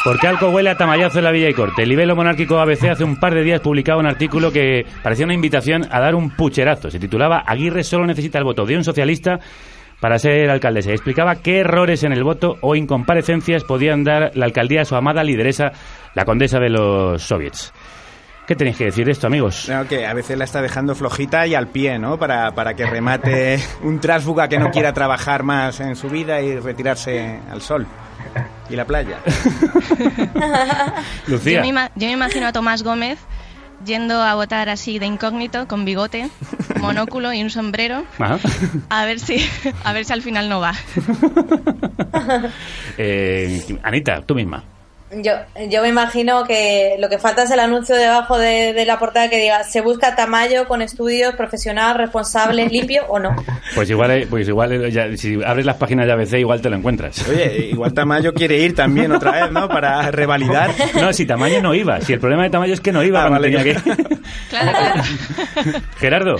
[0.05, 1.83] ¿Por qué Alco huele a tamallazo en la Villa y Corte?
[1.83, 5.33] El Libelo Monárquico ABC hace un par de días publicaba un artículo que parecía una
[5.33, 6.91] invitación a dar un pucherazo.
[6.91, 9.41] Se titulaba Aguirre solo necesita el voto de un socialista
[10.01, 10.91] para ser alcaldesa.
[10.91, 15.25] Explicaba qué errores en el voto o incomparecencias podían dar la alcaldía a su amada
[15.25, 15.73] lideresa,
[16.15, 17.73] la condesa de los soviets.
[18.47, 19.71] ¿Qué tenéis que decir de esto, amigos?
[19.71, 22.19] No, que a veces la está dejando flojita y al pie, ¿no?
[22.19, 26.59] Para, para que remate un trásfuga que no quiera trabajar más en su vida y
[26.59, 27.87] retirarse al sol
[28.71, 29.19] y la playa.
[31.29, 33.19] Yo me, ima- yo me imagino a Tomás Gómez
[33.85, 36.29] yendo a votar así de incógnito, con bigote,
[36.81, 38.39] monóculo y un sombrero, Ajá.
[38.89, 39.45] a ver si,
[39.85, 40.73] a ver si al final no va.
[42.99, 44.65] Eh, Anita, tú misma.
[45.17, 45.33] Yo,
[45.69, 49.29] yo me imagino que lo que falta es el anuncio debajo de, de la portada
[49.29, 53.35] que diga se busca Tamayo con estudios, profesional, responsable, limpio o no.
[53.75, 56.71] Pues igual, eh, pues igual eh, ya- si abres las páginas de ABC igual te
[56.71, 57.27] lo encuentras.
[57.29, 59.69] Oye, igual Tamayo quiere ir también otra vez, ¿no?
[59.69, 60.71] Para revalidar.
[61.01, 62.01] No, si Tamayo no iba.
[62.01, 63.51] Si el problema de Tamayo es que no iba Ah, vale.
[63.51, 63.83] tenía que ir.
[65.99, 66.37] Gerardo.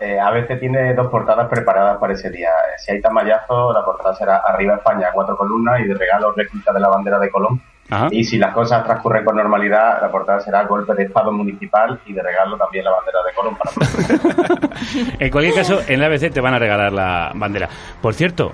[0.00, 2.48] Eh, ABC tiene dos portadas preparadas para ese día.
[2.48, 6.72] Eh, Si hay tamallazo, la portada será Arriba España, cuatro columnas y de regalo réplica
[6.72, 7.60] de la bandera de Colón.
[7.90, 8.08] Ajá.
[8.10, 12.12] Y si las cosas transcurren con normalidad, la portada será golpe de Estado municipal y
[12.12, 14.70] de regalo también la bandera de Colón para
[15.18, 17.68] En cualquier caso, en la ABC te van a regalar la bandera.
[18.00, 18.52] Por cierto,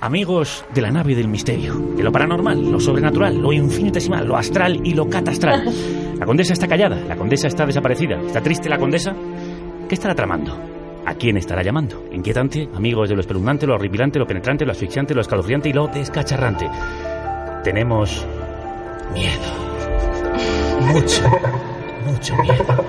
[0.00, 4.80] amigos de la nave del misterio, de lo paranormal, lo sobrenatural, lo infinitesimal, lo astral
[4.84, 5.64] y lo catastral.
[6.14, 8.20] La condesa está callada, la condesa está desaparecida.
[8.20, 9.12] ¿Está triste la condesa?
[9.88, 10.56] ¿Qué estará tramando?
[11.04, 12.04] ¿A quién estará llamando?
[12.12, 15.88] Inquietante, amigos de lo espeluznante, lo horripilante, lo penetrante, lo asfixiante, lo escalofriante y lo
[15.88, 16.70] descacharrante.
[17.64, 18.24] Tenemos
[19.12, 19.64] miedo.
[20.80, 21.22] Mucho,
[22.06, 22.84] mucho miedo.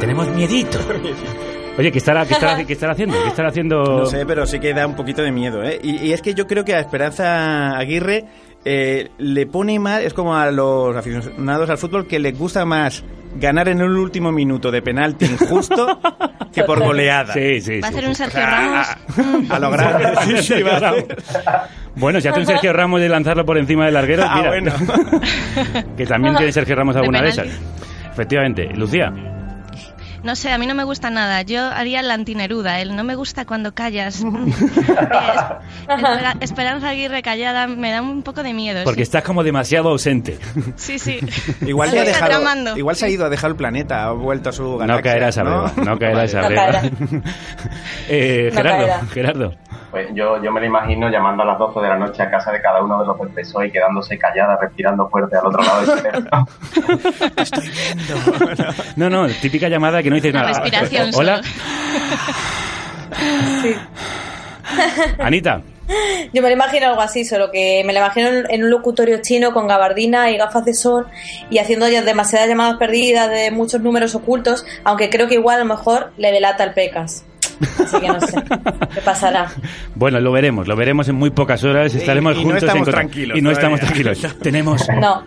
[0.00, 0.78] Tenemos miedito.
[1.78, 3.22] Oye, ¿qué estará, qué estará, qué estará haciendo?
[3.22, 3.82] ¿Qué estará haciendo?
[3.84, 5.78] No sé, pero sí que da un poquito de miedo, ¿eh?
[5.82, 8.24] Y, y es que yo creo que a Esperanza Aguirre
[8.64, 13.04] eh, le pone más, es como a los aficionados al fútbol, que les gusta más
[13.36, 15.98] ganar en el último minuto de penalti injusto
[16.52, 17.32] que por goleada.
[17.34, 18.86] Sí, sí, Va a hacer un Sergio Ramos.
[19.50, 20.08] A lo grande.
[20.24, 20.94] Sí, sí, va a.
[21.94, 24.48] Bueno, si hace un Sergio Ramos de lanzarlo por encima del larguero, Ah, mira.
[24.50, 24.72] bueno.
[25.96, 27.46] que también tiene Sergio Ramos De alguna de esas.
[27.46, 27.64] penalti.
[28.12, 28.68] Efectivamente.
[28.74, 29.12] Lucía.
[30.22, 31.42] No sé, a mí no me gusta nada.
[31.42, 32.80] Yo haría la antineruda.
[32.80, 34.22] El no me gusta cuando callas.
[35.88, 38.82] Eh, Espera- Esperanza Aguirre callada me da un poco de miedo.
[38.84, 39.02] Porque sí.
[39.02, 40.38] estás como demasiado ausente.
[40.76, 41.18] Sí, sí.
[41.62, 44.52] Igual, ya ha dejado, igual se ha ido a dejar el planeta, ha vuelto a
[44.52, 44.96] su galaxia.
[44.96, 45.72] No caerás arriba.
[45.76, 46.62] No, caerás No arriba.
[46.62, 46.82] caerá.
[48.08, 48.78] eh, No Gerardo.
[48.86, 49.00] caerá.
[49.10, 49.54] Gerardo.
[49.90, 52.52] Pues yo, yo me lo imagino llamando a las 12 de la noche a casa
[52.52, 55.80] de cada uno de los del PSOE y quedándose callada, respirando fuerte al otro lado
[55.86, 56.46] del teléfono.
[58.96, 60.48] No, no, típica llamada que no dices nada.
[60.60, 61.40] respiración Hola.
[65.18, 65.62] Anita.
[66.34, 69.54] Yo me lo imagino algo así, solo que me lo imagino en- un locutorio chino
[69.54, 71.06] con gabardina y gafas de sol
[71.48, 75.60] y haciendo ya demasiadas llamadas perdidas de muchos números ocultos, aunque creo que igual a
[75.60, 77.24] lo mejor le delata el pecas.
[77.82, 78.34] Así que no sé
[78.94, 79.50] qué pasará.
[79.94, 81.94] Bueno, lo veremos, lo veremos en muy pocas horas.
[81.94, 84.18] Estaremos y juntos estamos en contra- tranquilos Y no estamos tranquilos.
[84.42, 85.24] Tenemos No.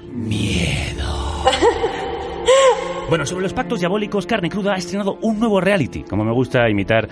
[3.11, 6.69] Bueno, sobre los pactos diabólicos, Carne Cruda ha estrenado un nuevo reality, como me gusta
[6.69, 7.09] imitar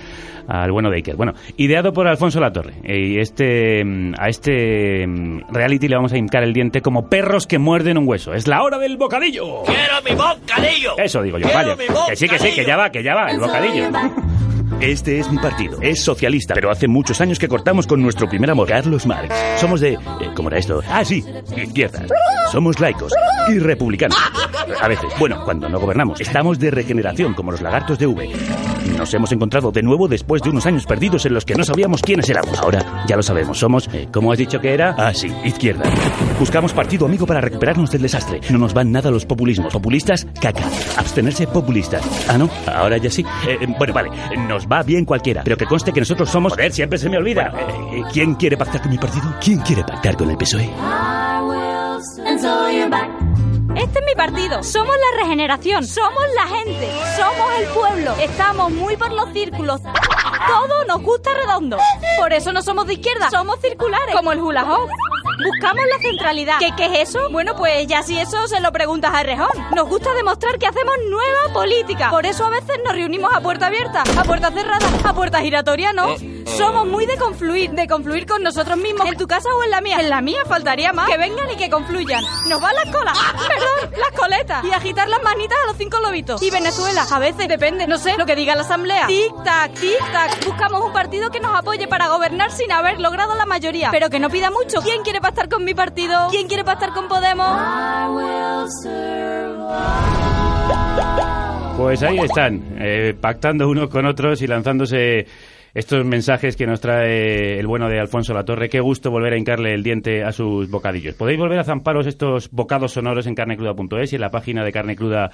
[0.47, 1.17] al bueno de Iker.
[1.17, 2.75] Bueno, ideado por Alfonso Latorre.
[2.85, 7.47] Y este, mm, a este mm, reality le vamos a hincar el diente como perros
[7.47, 8.33] que muerden un hueso.
[8.33, 9.63] Es la hora del bocadillo.
[9.63, 10.97] ¡Quiero mi bocadillo!
[10.97, 12.07] Eso digo yo, Quiero vaya.
[12.07, 13.89] Que sí, que sí, que ya va, que ya va, el bocadillo.
[14.81, 15.77] Este es mi partido.
[15.81, 19.33] Es socialista, pero hace muchos años que cortamos con nuestro primer amor, Carlos Marx.
[19.57, 19.93] Somos de...
[19.93, 19.99] eh,
[20.35, 20.81] ¿Cómo era esto?
[20.89, 21.23] Ah, sí,
[21.57, 22.05] izquierda.
[22.51, 23.13] Somos laicos
[23.49, 24.17] y republicanos.
[24.81, 25.11] A veces.
[25.19, 26.21] Bueno, cuando no gobernamos.
[26.21, 28.29] Estamos de regeneración, como los lagartos de V.
[28.97, 32.01] Nos hemos encontrado de nuevo después de unos años perdidos en los que no sabíamos
[32.01, 32.57] quiénes éramos.
[32.59, 33.57] Ahora ya lo sabemos.
[33.59, 33.89] Somos...
[33.93, 34.95] eh, ¿Cómo has dicho que era?
[34.97, 35.83] Ah, sí, izquierda.
[36.39, 38.39] Buscamos partido amigo para recuperarnos del desastre.
[38.49, 39.73] No nos van nada los populismos.
[39.73, 40.63] Populistas, caca.
[40.97, 42.03] Abstenerse populistas.
[42.29, 43.25] Ah, no, ahora ya sí.
[43.47, 44.09] Eh, eh, bueno, vale,
[44.47, 46.53] nos va bien cualquiera, pero que conste que nosotros somos...
[46.53, 47.53] Joder, siempre se me olvida.
[47.91, 49.35] Eh, ¿Quién quiere pactar con mi partido?
[49.41, 50.69] ¿Quién quiere pactar con el PSOE?
[53.75, 54.63] Este es mi partido.
[54.63, 55.85] Somos la regeneración.
[55.85, 56.89] Somos la gente.
[57.15, 58.13] Somos el pueblo.
[58.21, 59.81] Estamos muy por los círculos.
[59.81, 61.77] Todo nos gusta redondo.
[62.19, 63.29] Por eso no somos de izquierda.
[63.29, 64.15] Somos circulares.
[64.15, 64.89] Como el hula hoop.
[65.43, 66.55] Buscamos la centralidad.
[66.59, 67.29] ¿Qué, ¿Qué es eso?
[67.31, 69.47] Bueno, pues ya si eso se lo preguntas a Rejón.
[69.73, 72.09] Nos gusta demostrar que hacemos nueva política.
[72.09, 75.93] Por eso a veces nos reunimos a puerta abierta, a puerta cerrada, a puerta giratoria,
[75.93, 76.15] ¿no?
[76.57, 79.07] Somos muy de confluir, de confluir con nosotros mismos.
[79.07, 79.97] ¿En tu casa o en la mía?
[79.99, 81.07] En la mía faltaría más.
[81.09, 82.23] Que vengan y que confluyan.
[82.49, 83.17] Nos van las colas.
[83.47, 84.65] Perdón, las coletas.
[84.65, 86.41] Y agitar las manitas a los cinco lobitos.
[86.41, 89.07] Y Venezuela, a veces, depende, no sé, lo que diga la asamblea.
[89.07, 90.45] Tic-tac, tic-tac.
[90.45, 93.89] Buscamos un partido que nos apoye para gobernar sin haber logrado la mayoría.
[93.91, 94.81] Pero que no pida mucho.
[94.81, 96.27] ¿Quién quiere pactar con mi partido?
[96.31, 97.47] ¿Quién quiere pactar con Podemos?
[101.77, 105.27] Pues ahí están, eh, pactando unos con otros y lanzándose
[105.75, 108.69] estos mensajes que nos trae el bueno de Alfonso Latorre.
[108.69, 111.13] Qué gusto volver a hincarle el diente a sus bocadillos.
[111.13, 114.95] Podéis volver a zamparos estos bocados sonoros en carnecruda.es y en la página de Carne
[114.95, 115.29] Cruda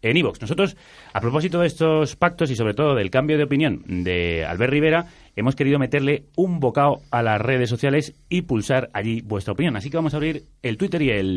[0.00, 0.40] en iVoox.
[0.40, 0.76] Nosotros,
[1.12, 5.06] a propósito de estos pactos y sobre todo del cambio de opinión de Albert Rivera,
[5.40, 9.76] hemos querido meterle un bocado a las redes sociales y pulsar allí vuestra opinión.
[9.76, 11.36] Así que vamos a abrir el Twitter y el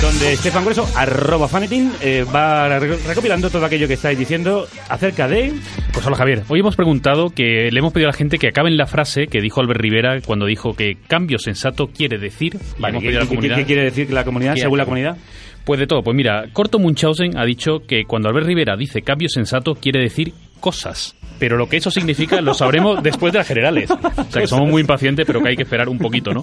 [0.00, 5.28] donde Estefan Grueso, arroba fanetin, eh, va re- recopilando todo aquello que estáis diciendo acerca
[5.28, 5.52] de...
[5.92, 8.76] Pues hola Javier, hoy hemos preguntado que le hemos pedido a la gente que acaben
[8.76, 12.56] la frase que dijo Albert Rivera cuando dijo que cambio sensato quiere decir.
[12.78, 15.16] Vale, ¿qué- a qué- qué quiere decir la comunidad, ¿Qué- según la comunidad?
[15.64, 19.28] Pues de todo, pues mira, Corto Munchausen ha dicho que cuando Albert Rivera dice cambio
[19.28, 21.14] sensato quiere decir cosas.
[21.38, 23.90] Pero lo que eso significa lo sabremos después de las generales.
[23.90, 26.42] O sea que somos muy impacientes, pero que hay que esperar un poquito, ¿no?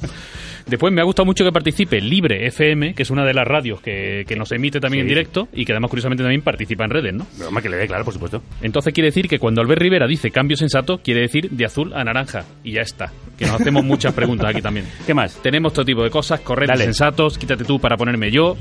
[0.68, 3.82] Después me ha gustado mucho que participe Libre FM, que es una de las radios
[3.82, 7.14] que, que nos emite también en directo y que además curiosamente también participa en redes,
[7.14, 7.28] ¿no?
[7.38, 8.42] Broma que le dé, claro, por supuesto.
[8.62, 12.04] Entonces quiere decir que cuando Albert Rivera dice cambio sensato, quiere decir de azul a
[12.04, 12.46] naranja.
[12.64, 13.12] Y ya está.
[13.38, 14.86] Que nos hacemos muchas preguntas aquí también.
[15.06, 15.36] ¿Qué más?
[15.42, 16.86] Tenemos todo tipo de cosas, correctos, Dale.
[16.86, 18.56] sensatos, quítate tú para ponerme yo.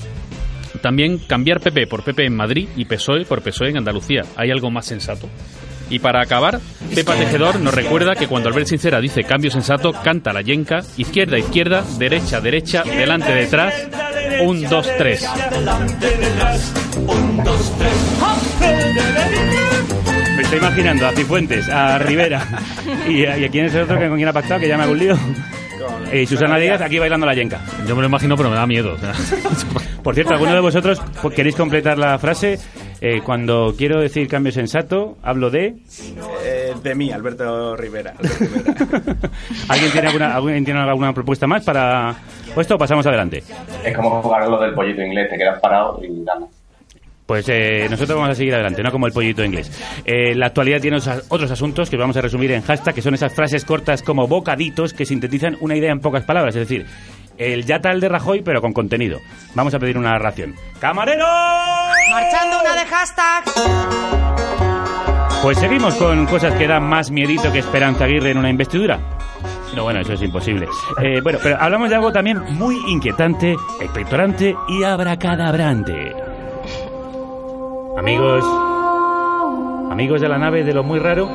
[0.83, 4.23] También cambiar PP por PP en Madrid y PSOE por PSOE en Andalucía.
[4.37, 5.29] ¿Hay algo más sensato?
[5.89, 6.59] Y para acabar,
[6.95, 11.39] Pepa Tejedor nos recuerda que cuando Albert Sincera dice cambio sensato, canta la yenca, izquierda,
[11.39, 13.75] izquierda, derecha, derecha, delante, detrás,
[14.43, 15.29] un, dos, tres.
[20.35, 22.47] Me estoy imaginando a Cifuentes, a Rivera
[23.09, 25.19] y a, quién es el otro que con quién ha pactado, que hago un lío.
[26.13, 27.61] Y Susana Díaz aquí bailando la yenca.
[27.87, 28.95] Yo me lo imagino, pero me da miedo.
[28.95, 29.13] o sea.
[30.03, 31.01] Por cierto, ¿alguno de vosotros
[31.35, 32.59] queréis completar la frase?
[33.01, 35.75] Eh, cuando quiero decir cambio sensato, hablo de...
[36.45, 38.15] Eh, de mí, Alberto Rivera.
[38.19, 39.17] Alberto Rivera.
[39.69, 42.15] ¿Alguien tiene alguna, alguien tiene alguna propuesta más para
[42.57, 43.43] esto o pasamos adelante?
[43.85, 46.49] Es como jugar lo del pollito inglés, te quedas parado y ganas.
[47.27, 49.71] Pues eh, nosotros vamos a seguir adelante, no como el pollito inglés.
[50.05, 53.15] Eh, la actualidad tiene os- otros asuntos que vamos a resumir en hashtag, que son
[53.15, 56.55] esas frases cortas como bocaditos que sintetizan una idea en pocas palabras.
[56.57, 56.85] Es decir,
[57.39, 59.19] el ya tal de Rajoy, pero con contenido.
[59.55, 60.55] Vamos a pedir una ración.
[60.81, 61.27] ¡Camarero!
[62.11, 63.45] Marchando una de hashtag.
[65.43, 69.01] Pues seguimos con cosas que dan más miedito que Esperanza Aguirre en una investidura.
[69.75, 70.67] No, bueno, eso es imposible.
[71.03, 76.13] Eh, bueno, pero hablamos de algo también muy inquietante, expectorante y abracadabrante.
[77.97, 78.45] Amigos,
[79.91, 81.29] amigos de la nave de lo muy raro,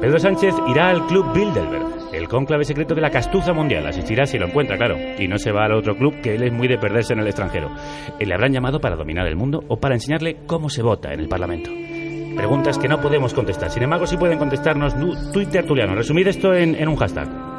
[0.00, 3.86] Pedro Sánchez irá al Club Bilderberg, el cónclave secreto de la castuza mundial.
[3.86, 6.52] Asistirá si lo encuentra, claro, y no se va al otro club que él es
[6.52, 7.70] muy de perderse en el extranjero.
[8.18, 11.20] Eh, Le habrán llamado para dominar el mundo o para enseñarle cómo se vota en
[11.20, 11.70] el Parlamento.
[12.36, 13.70] Preguntas que no podemos contestar.
[13.70, 14.94] Sin embargo, sí pueden contestarnos
[15.32, 15.96] Twitter Tuliano.
[15.96, 17.57] Resumid esto en un hashtag.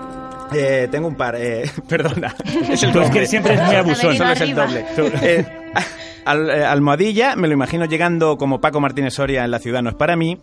[0.53, 2.35] Eh, tengo un par, eh, perdona.
[2.69, 3.09] Es el es doble.
[3.11, 4.15] que siempre es muy abusón.
[4.17, 4.85] Solo es el doble.
[5.21, 5.45] Eh,
[6.25, 9.89] al- eh, almohadilla, me lo imagino llegando como Paco Martínez Soria en La Ciudad no
[9.89, 10.37] es para mí.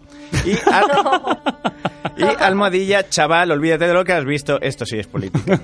[0.44, 1.38] Y, al-
[2.16, 4.60] y almohadilla, chaval, olvídate de lo que has visto.
[4.60, 5.58] Esto sí es política.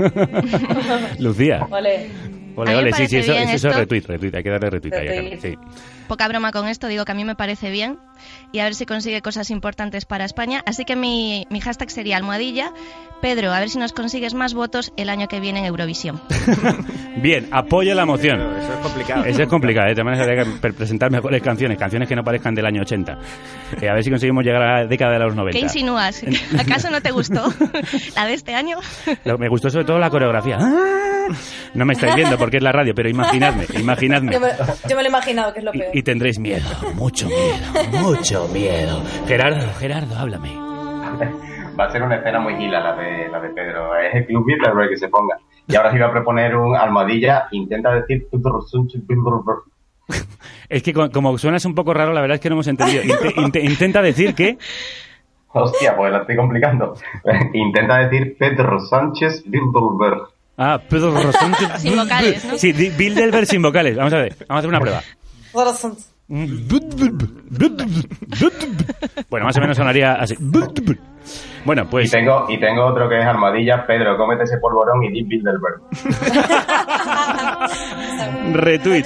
[1.18, 1.66] Lucía.
[1.70, 2.10] Vale.
[2.54, 3.78] Ole, me ole, sí, sí, eso, eso, esto.
[3.80, 5.40] retweet, retweet, hay que darle retweet ahí, Retweet.
[5.40, 5.54] sí.
[6.12, 7.98] Poca broma con esto, digo que a mí me parece bien
[8.52, 10.62] y a ver si consigue cosas importantes para España.
[10.66, 12.70] Así que mi, mi hashtag sería almohadilla.
[13.22, 16.20] Pedro, a ver si nos consigues más votos el año que viene en Eurovisión.
[17.16, 18.40] Bien, apoyo la moción.
[18.40, 19.24] Eso es complicado.
[19.24, 19.94] Eso es complicado, ¿eh?
[19.94, 23.18] también habría que pre- presentar mejores canciones, canciones que no parezcan del año 80.
[23.80, 25.56] Eh, a ver si conseguimos llegar a la década de los 90.
[25.58, 26.22] ¿Qué insinúas?
[26.58, 27.42] ¿Acaso no te gustó
[28.16, 28.76] la de este año?
[29.24, 30.58] Lo- me gustó sobre todo la coreografía.
[30.60, 31.28] ¡Ah!
[31.74, 34.32] No me estáis viendo porque es la radio, pero imaginadme, imaginadme.
[34.32, 34.48] Yo me,
[34.90, 35.90] yo me lo he imaginado, que es lo Y, peor.
[35.96, 39.02] y tendréis miedo, mucho miedo, mucho miedo.
[39.26, 40.50] Gerardo, Gerardo, háblame.
[41.78, 43.96] Va a ser una escena muy gila la de, la de Pedro.
[43.96, 45.38] Es el Club Bilderberg que se ponga.
[45.66, 47.48] Y ahora sí iba a proponer un almohadilla.
[47.52, 48.26] Intenta decir...
[50.68, 53.02] Es que co- como suenas un poco raro, la verdad es que no hemos entendido.
[53.02, 54.58] Inte- inte- intenta decir que...
[55.54, 56.96] Hostia, pues la estoy complicando.
[57.52, 60.28] Intenta decir Pedro Sánchez Bilderberg.
[60.56, 61.68] Ah, Pedro Sánchez.
[61.80, 62.58] Sin vocales, ¿no?
[62.58, 63.96] Sí, Bilderberg sin vocales.
[63.96, 65.00] Vamos a ver, vamos a hacer una prueba.
[69.28, 70.34] Bueno, más o menos sonaría así.
[71.64, 73.86] Bueno, Y pues tengo, y tengo otro que es almohadilla.
[73.86, 75.80] Pedro, cómete ese polvorón y di Bilderberg.
[78.54, 79.04] retweet.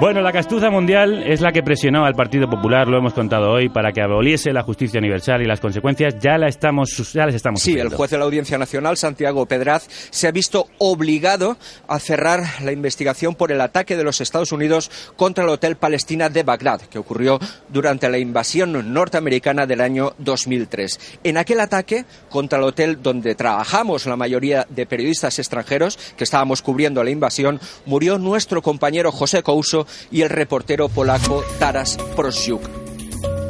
[0.00, 3.68] Bueno, la castuza mundial es la que presionó al Partido Popular, lo hemos contado hoy,
[3.68, 7.60] para que aboliese la justicia universal y las consecuencias ya, la estamos, ya las estamos
[7.60, 11.56] Sí, el juez de la Audiencia Nacional, Santiago Pedraz, se ha visto obligado
[11.88, 16.28] a cerrar la investigación por el ataque de los Estados Unidos contra el Hotel Palestina
[16.28, 21.18] de Bagdad, que ocurrió durante la invasión norteamericana del año 2003.
[21.24, 26.62] En aquel ataque contra el hotel donde trabajamos la mayoría de periodistas extranjeros que estábamos
[26.62, 32.62] cubriendo la invasión, murió nuestro compañero José Couso y el reportero polaco Taras Prosiuk.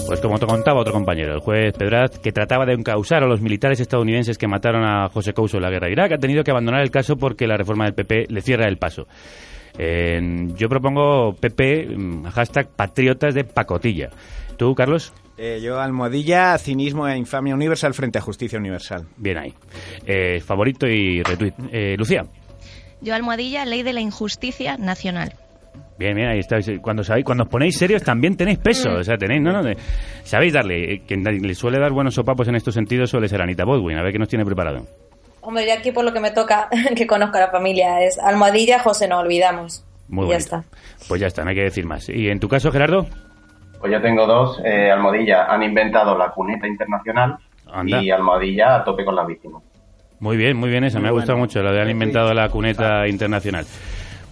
[0.07, 3.43] Pues como te contaba otro compañero, el juez Pedraz, que trataba de encausar a los
[3.43, 6.51] militares estadounidenses que mataron a José Couso en la guerra de Irak, ha tenido que
[6.51, 9.07] abandonar el caso porque la reforma del PP le cierra el paso.
[9.77, 10.19] Eh,
[10.57, 14.09] yo propongo PP, mm, hashtag patriotas de pacotilla.
[14.57, 15.13] ¿Tú, Carlos?
[15.37, 19.07] Eh, yo, almohadilla, cinismo e infamia universal frente a justicia universal.
[19.17, 19.55] Bien ahí.
[20.05, 21.55] Eh, favorito y retweet.
[21.71, 22.27] Eh, Lucía.
[23.01, 25.35] Yo almohadilla, ley de la injusticia nacional.
[25.99, 26.71] Bien, bien, ahí estáis.
[26.81, 28.91] Cuando sabéis, cuando os ponéis serios también tenéis peso.
[28.99, 29.77] O sea, tenéis, no, no, de-
[30.23, 30.95] sabéis darle.
[30.95, 33.99] Eh, Quien le suele dar buenos sopapos en estos sentidos suele ser Anita Bodwin.
[33.99, 34.87] A ver qué nos tiene preparado.
[35.41, 38.79] Hombre, yo aquí por lo que me toca, que conozca a la familia, es almohadilla,
[38.81, 39.85] José, no olvidamos.
[40.09, 40.65] Muy y ya está.
[41.09, 42.09] Pues ya está, no hay que decir más.
[42.09, 43.07] ¿Y en tu caso, Gerardo?
[43.81, 44.61] Pues yo tengo dos.
[44.65, 47.37] Eh, almohadilla, han inventado la cuneta internacional.
[47.71, 48.03] Anda.
[48.03, 49.63] Y almohadilla a tope con las víctimas.
[50.21, 50.99] Muy bien, muy bien esa.
[50.99, 51.47] Muy Me ha gustado bueno.
[51.47, 53.65] mucho lo de han inventado la cuneta internacional.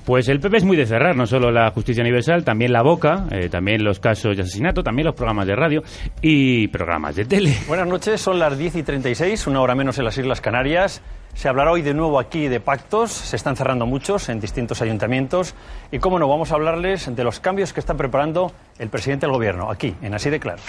[0.07, 3.25] Pues el PP es muy de cerrar, no solo la justicia universal, también la boca,
[3.33, 5.83] eh, también los casos de asesinato, también los programas de radio
[6.23, 7.53] y programas de tele.
[7.67, 11.03] Buenas noches, son las 10 y 36, una hora menos en las Islas Canarias.
[11.35, 15.57] Se hablará hoy de nuevo aquí de pactos, se están cerrando muchos en distintos ayuntamientos
[15.91, 19.35] y, cómo no, vamos a hablarles de los cambios que está preparando el presidente del
[19.35, 20.63] gobierno, aquí, en Así de Claro.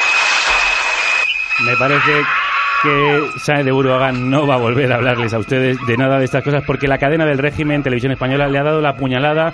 [1.64, 2.24] Me parece
[2.84, 6.26] que Sáenz de Buruaga no va a volver a hablarles a ustedes de nada de
[6.26, 9.54] estas cosas porque la cadena del régimen Televisión Española le ha dado la puñalada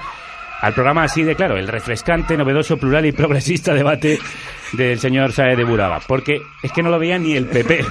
[0.61, 4.17] al programa así de claro, el refrescante, novedoso, plural y progresista debate
[4.71, 5.99] del señor Sáenz de Buruaga.
[6.07, 7.85] Porque es que no lo veía ni el PP.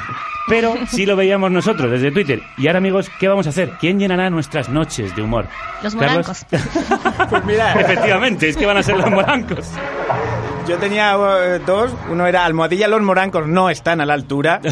[0.49, 2.43] Pero sí lo veíamos nosotros desde Twitter.
[2.57, 3.73] Y ahora, amigos, ¿qué vamos a hacer?
[3.79, 5.47] ¿Quién llenará nuestras noches de humor?
[5.83, 6.47] Los morancos.
[7.31, 9.71] Pues mira, Efectivamente, es que van a ser los morancos.
[10.69, 11.91] Yo tenía eh, dos.
[12.11, 14.61] Uno era almohadilla, los morancos no están a la altura.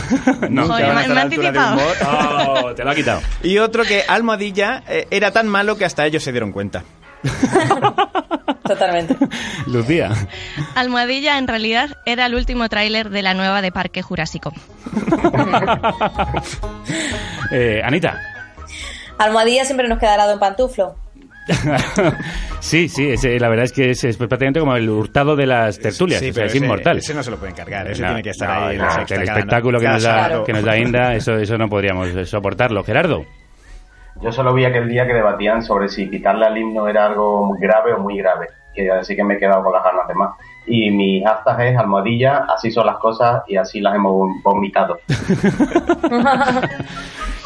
[0.48, 0.66] No.
[0.66, 1.80] Joder, me- anticipado.
[2.06, 3.20] Oh, te lo ha quitado.
[3.42, 6.82] Y otro que almohadilla eh, era tan malo que hasta ellos se dieron cuenta.
[8.64, 9.16] Totalmente.
[9.66, 10.10] Lucía.
[10.74, 14.52] Almohadilla en realidad era el último tráiler de la nueva de Parque Jurásico.
[17.52, 18.18] Eh, Anita.
[19.18, 20.96] Almohadilla siempre nos queda al lado en pantuflo.
[22.60, 25.78] sí, sí, ese, la verdad es que es, es prácticamente como el hurtado de las
[25.78, 26.98] tertulias, Sí, o sea, pero es ese- inmortal.
[26.98, 29.22] ese no se lo pueden cargar, ese No, tiene que estar no, ahí no, el
[29.22, 32.82] espectáculo que nos, da, que nos da Inda, eso, eso no podríamos soportarlo.
[32.84, 33.24] Gerardo.
[34.22, 37.58] Yo solo vi aquel día que debatían sobre si quitarle al himno era algo muy
[37.60, 38.48] grave o muy grave.
[38.74, 40.30] Y así que me he quedado con las ganas de más.
[40.70, 45.00] Y mi hashtag es almohadilla, así son las cosas y así las hemos vomitado.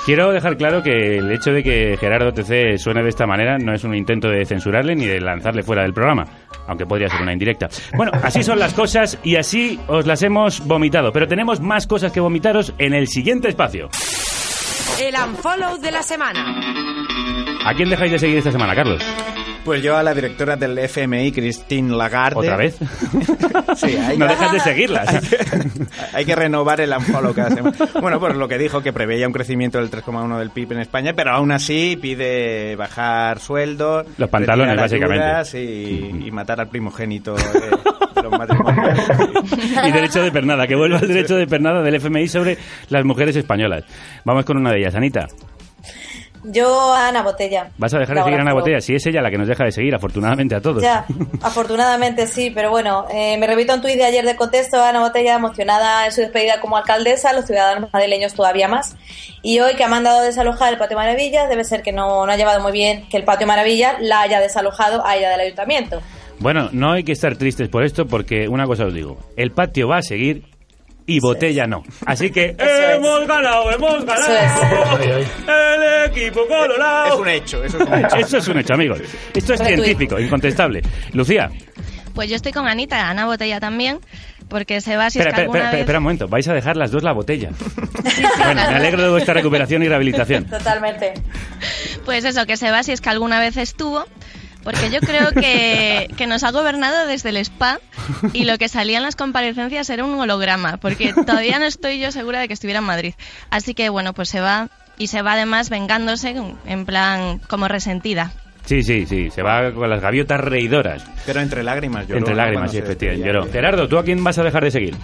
[0.04, 3.72] Quiero dejar claro que el hecho de que Gerardo TC suene de esta manera no
[3.72, 6.24] es un intento de censurarle ni de lanzarle fuera del programa,
[6.66, 7.68] aunque podría ser una indirecta.
[7.96, 12.12] Bueno, así son las cosas y así os las hemos vomitado, pero tenemos más cosas
[12.12, 13.88] que vomitaros en el siguiente espacio.
[15.00, 16.60] El unfollow de la semana.
[17.64, 19.02] ¿A quién dejáis de seguir esta semana, Carlos?
[19.64, 22.38] Pues yo a la directora del FMI, Christine Lagarde.
[22.40, 22.76] ¿Otra vez?
[23.76, 25.08] sí, hay No que- dejas de seguirlas.
[25.08, 27.74] Hay que, hay que renovar el unfollow cada semana.
[28.00, 31.12] Bueno, pues lo que dijo, que preveía un crecimiento del 3,1 del PIB en España,
[31.16, 34.06] pero aún así pide bajar sueldos.
[34.18, 35.58] Los pantalones, básicamente.
[35.58, 38.98] Y, y matar al primogénito de, de los matrimonios.
[39.86, 42.58] y derecho de pernada, que vuelva el derecho de pernada del FMI sobre
[42.90, 43.84] las mujeres españolas.
[44.24, 45.26] Vamos con una de ellas, Anita.
[46.44, 47.70] Yo a Ana Botella.
[47.78, 48.54] ¿Vas a dejar de seguir a Ana.
[48.54, 48.80] Botella?
[48.80, 50.82] Si es ella la que nos deja de seguir, afortunadamente a todos.
[50.82, 51.06] Ya,
[51.42, 55.34] afortunadamente sí, pero bueno, eh, me repito un tuit de ayer de contexto, Ana Botella
[55.34, 58.96] emocionada en su despedida como alcaldesa, los ciudadanos madrileños todavía más.
[59.42, 62.36] Y hoy que ha mandado desalojar el Patio Maravillas, debe ser que no, no ha
[62.36, 66.00] llevado muy bien que el Patio Maravillas la haya desalojado a ella del ayuntamiento.
[66.38, 69.88] Bueno, no hay que estar tristes por esto porque una cosa os digo, el patio
[69.88, 70.42] va a seguir
[71.06, 71.82] y Botella no.
[72.06, 74.98] Así que hemos ganado, hemos ganado.
[74.98, 77.14] El equipo colorado.
[77.14, 78.16] Es un hecho, eso es un hecho.
[78.16, 79.00] Eso es un hecho, amigos.
[79.34, 80.82] Esto es científico, incontestable.
[81.12, 81.50] Lucía,
[82.14, 83.98] Pues yo estoy con Anita, Ana Botella también,
[84.48, 85.80] porque se va si es espera, que espera, alguna espera, vez...
[85.80, 86.28] espera un momento.
[86.28, 87.50] Vais a dejar las dos la botella.
[88.44, 90.44] Bueno, me alegro de vuestra recuperación y rehabilitación.
[90.44, 91.14] Totalmente.
[92.04, 94.04] Pues eso, que se va si es que alguna vez estuvo,
[94.64, 97.78] porque yo creo que, que nos ha gobernado desde el spa
[98.32, 102.10] y lo que salía en las comparecencias era un holograma, porque todavía no estoy yo
[102.10, 103.14] segura de que estuviera en Madrid.
[103.50, 106.34] Así que bueno, pues se va y se va además vengándose
[106.66, 108.32] en plan como resentida.
[108.64, 109.30] Sí, sí, sí.
[109.30, 111.04] Se va con las gaviotas reidoras.
[111.26, 113.26] Pero entre lágrimas, lloró, Entre lágrimas, sí, efectivamente.
[113.26, 113.46] Lloró.
[113.52, 114.96] Gerardo, ¿tú a quién vas a dejar de seguir?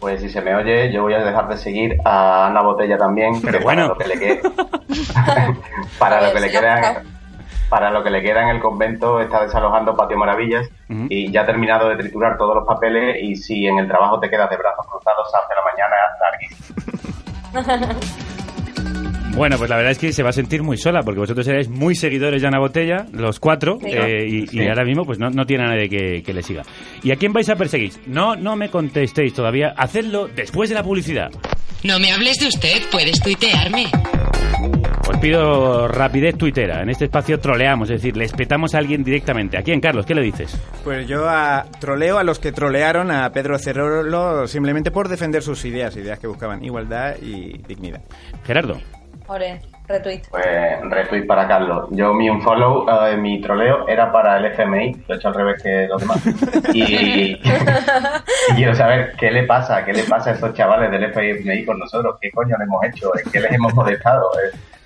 [0.00, 3.40] Pues si se me oye, yo voy a dejar de seguir a Ana Botella también.
[3.40, 3.96] Pero que bueno.
[3.98, 4.40] Para lo que le quede,
[5.98, 7.02] para lo que le queda
[7.68, 10.68] para lo que le queda en el convento está desalojando Patio Maravillas
[11.08, 14.30] y ya ha terminado de triturar todos los papeles y si en el trabajo te
[14.30, 15.96] quedas de brazos cruzados hace la mañana
[17.52, 17.98] hasta aquí.
[19.36, 21.68] Bueno, pues la verdad es que se va a sentir muy sola, porque vosotros erais
[21.68, 23.86] muy seguidores de Ana Botella, los cuatro, Sí.
[23.92, 26.62] eh, y, ahora mismo pues no, no tiene a nadie que, que le siga.
[27.04, 27.92] ¿Y a quién vais a perseguir?
[28.08, 31.30] No, no me contestéis todavía, hacedlo después de la publicidad.
[31.84, 33.84] No me hables de usted, puedes tuitearme.
[35.08, 36.82] Os pido rapidez tuitera.
[36.82, 39.56] En este espacio troleamos, es decir, le espetamos a alguien directamente.
[39.56, 40.04] ¿A quién, Carlos?
[40.04, 40.60] ¿Qué le dices?
[40.84, 45.64] Pues yo a, troleo a los que trolearon a Pedro Cerrolo simplemente por defender sus
[45.64, 48.02] ideas, ideas que buscaban igualdad y dignidad.
[48.44, 48.78] Gerardo.
[49.28, 50.22] Ore, retweet.
[50.30, 50.44] Pues
[50.90, 51.88] retweet para Carlos.
[51.90, 55.62] Yo mi unfollow, eh, mi troleo era para el FMI, lo he hecho al revés
[55.62, 56.22] que los demás.
[56.74, 57.40] Y, y
[58.56, 62.18] quiero saber qué le pasa, qué le pasa a estos chavales del FMI con nosotros,
[62.20, 64.30] qué coño le hemos hecho, ¿En qué les hemos molestado.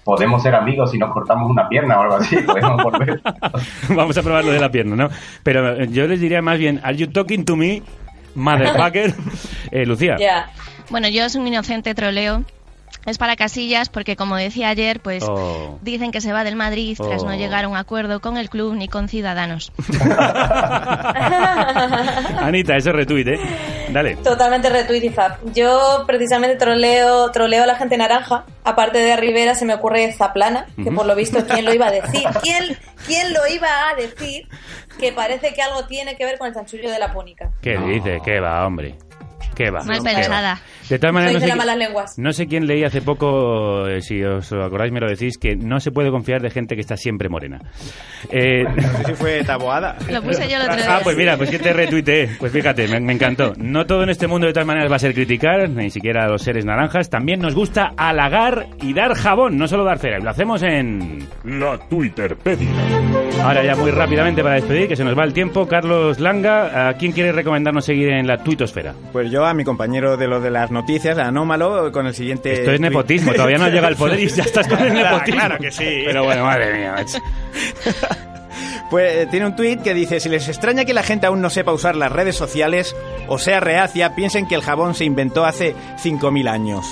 [0.05, 3.21] Podemos ser amigos si nos cortamos una pierna o algo así, podemos volver.
[3.89, 5.09] Vamos a probar lo de la pierna, ¿no?
[5.45, 7.83] Pero eh, yo les diría más bien, ¿Are you talking to me,
[8.35, 9.15] motherfucker?
[9.71, 10.17] Eh, Lucía.
[10.19, 10.51] Ya.
[10.91, 12.45] Bueno, yo es un inocente troleo.
[13.05, 15.79] Es para Casillas porque, como decía ayer, pues Oh.
[15.83, 17.27] dicen que se va del Madrid tras Oh.
[17.27, 19.73] no llegar a un acuerdo con el club ni con Ciudadanos.
[22.41, 23.41] Anita, eso retweet, ¿eh?
[23.91, 24.17] Dale.
[24.17, 25.39] Totalmente retweet y zap.
[25.55, 28.45] Yo precisamente troleo, troleo a la gente naranja.
[28.65, 31.91] Aparte de Rivera se me ocurre Zaplana, que por lo visto, ¿quién lo iba a
[31.91, 32.23] decir?
[32.43, 32.77] ¿Quién,
[33.07, 34.49] ¿Quién lo iba a decir?
[34.99, 37.51] Que parece que algo tiene que ver con el chanchullo de la púnica.
[37.61, 38.21] ¿Qué dice?
[38.25, 38.95] ¿Qué va, hombre?
[39.55, 39.81] ¿Qué va?
[39.81, 40.59] Pensada.
[40.89, 42.15] De todas maneras, no sé, malas lenguas.
[42.19, 45.81] no sé quién leí hace poco, eh, si os acordáis me lo decís, que no
[45.81, 47.61] se puede confiar de gente que está siempre morena.
[48.31, 49.97] Eh, No sé si fue taboada.
[50.11, 50.97] Lo puse yo el otro día.
[50.97, 52.31] Ah, pues mira, pues que te retuiteé.
[52.39, 53.53] Pues fíjate, me, me encantó.
[53.57, 56.29] No todo en este mundo de todas maneras va a ser criticar, ni siquiera a
[56.29, 57.09] los seres naranjas.
[57.09, 60.19] También nos gusta halagar y dar jabón, no solo dar cera.
[60.19, 61.27] Y lo hacemos en...
[61.45, 62.69] La Twitterpedia.
[63.43, 65.67] Ahora ya muy rápidamente para despedir, que se nos va el tiempo.
[65.67, 68.95] Carlos Langa, ¿a quién quiere recomendarnos seguir en la tuitosfera?
[69.13, 72.53] Pues yo a mi compañero de lo de las noticias, Anómalo, con el siguiente...
[72.53, 75.41] Esto es nepotismo, todavía no llega el poder y ya estás con el nepotismo.
[75.41, 76.03] Claro que sí.
[76.05, 77.19] Pero bueno, madre mía, macho.
[78.91, 81.49] Pues eh, tiene un tuit que dice, si les extraña que la gente aún no
[81.49, 82.95] sepa usar las redes sociales
[83.27, 85.75] o sea reacia, piensen que el jabón se inventó hace
[86.05, 86.85] 5.000 años.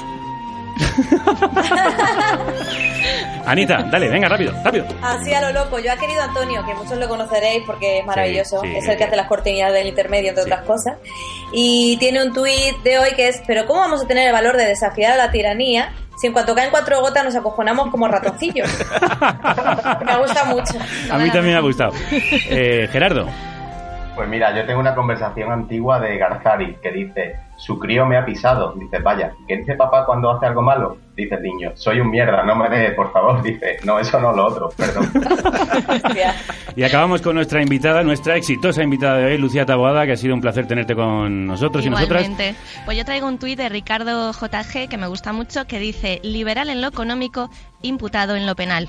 [3.46, 4.86] Anita, dale, venga, rápido, rápido.
[5.02, 5.78] Así a lo loco.
[5.78, 8.60] Yo ha querido Antonio, que muchos lo conoceréis porque es maravilloso.
[8.60, 8.76] Sí, sí.
[8.76, 10.96] es el que hace las cortinillas del intermedio, entre otras cosas.
[11.52, 14.56] Y tiene un tuit de hoy que es, pero ¿cómo vamos a tener el valor
[14.56, 18.68] de desafiar a la tiranía Si en cuanto caen cuatro gotas nos acojonamos como ratoncillos.
[20.04, 20.74] me gusta mucho.
[21.10, 21.92] A mí también me ha gustado.
[22.12, 23.26] Eh, Gerardo.
[24.14, 28.24] Pues mira, yo tengo una conversación antigua de Garzari que dice, su crío me ha
[28.24, 28.72] pisado.
[28.72, 30.96] Dice, vaya, ¿qué dice papá cuando hace algo malo?
[31.14, 33.42] Dice el niño, soy un mierda, no me dejes, por favor.
[33.42, 35.10] Dice, no, eso no, lo otro, perdón.
[36.76, 40.34] Y acabamos con nuestra invitada, nuestra exitosa invitada de hoy, Lucía Taboada, que ha sido
[40.34, 42.22] un placer tenerte con nosotros y nosotras.
[42.22, 42.58] Igualmente.
[42.84, 46.70] Pues yo traigo un tuit de Ricardo JG que me gusta mucho que dice liberal
[46.70, 47.50] en lo económico,
[47.82, 48.86] imputado en lo penal.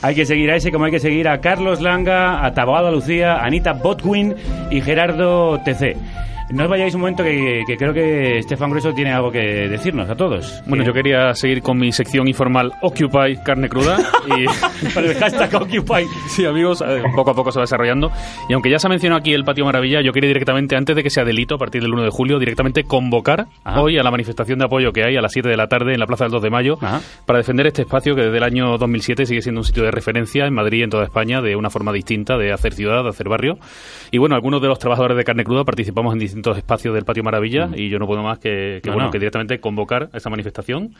[0.00, 3.34] Hay que seguir a ese, como hay que seguir a Carlos Langa, a Taboada Lucía,
[3.34, 4.34] a Anita Botwin
[4.70, 5.96] y Gerardo TC.
[6.50, 10.08] No os vayáis un momento que, que creo que Estefan Grueso tiene algo que decirnos
[10.10, 10.62] a todos.
[10.66, 14.44] Bueno, yo quería seguir con mi sección informal Occupy carne cruda y
[14.94, 16.06] Con el hashtag Occupy.
[16.28, 16.84] Sí, amigos,
[17.16, 18.10] poco a poco se va desarrollando.
[18.48, 21.02] Y aunque ya se ha mencionado aquí el Patio Maravilla, yo quería directamente, antes de
[21.02, 24.58] que sea delito, a partir del 1 de julio, directamente convocar hoy a la manifestación
[24.58, 26.42] de apoyo que hay a las 7 de la tarde en la Plaza del 2
[26.42, 26.78] de Mayo
[27.26, 30.46] para defender este espacio que desde el año 2007 sigue siendo un sitio de referencia
[30.46, 33.28] en Madrid y en toda España de una forma distinta de hacer ciudad, de hacer
[33.28, 33.58] barrio.
[34.10, 37.22] Y bueno, algunos de los trabajadores de carne cruda participamos en distintos espacios del Patio
[37.22, 39.10] Maravilla y yo no puedo más que, que, No, bueno, no.
[39.12, 40.90] que directamente convocar a esta manifestación.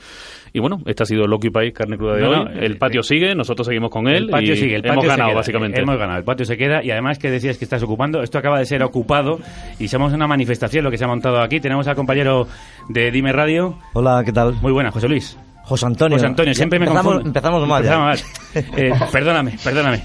[0.52, 2.36] Y bueno, este ha sido el Occupy Carne Cruda de No, hoy.
[2.36, 4.24] no, el patio sigue, nosotros seguimos con él.
[4.24, 5.36] El patio y sigue, el patio hemos se ganado, queda.
[5.38, 5.80] básicamente.
[5.80, 8.58] Hemos ganado, el patio se queda y además que decías que estás ocupando, esto acaba
[8.58, 9.38] de ser ocupado
[9.78, 11.60] y somos una manifestación lo que se ha montado aquí.
[11.60, 12.46] Tenemos al compañero
[12.88, 13.76] de Dime Radio.
[13.94, 14.54] Hola, ¿qué tal?
[14.62, 15.38] Muy buena, José Luis.
[15.64, 16.16] José Antonio.
[16.18, 17.28] José Antonio, siempre me empezamos, confundo.
[17.30, 17.82] Empezamos mal.
[17.82, 18.24] Empezamos
[18.54, 18.64] mal.
[18.76, 20.02] Eh, perdóname, perdóname.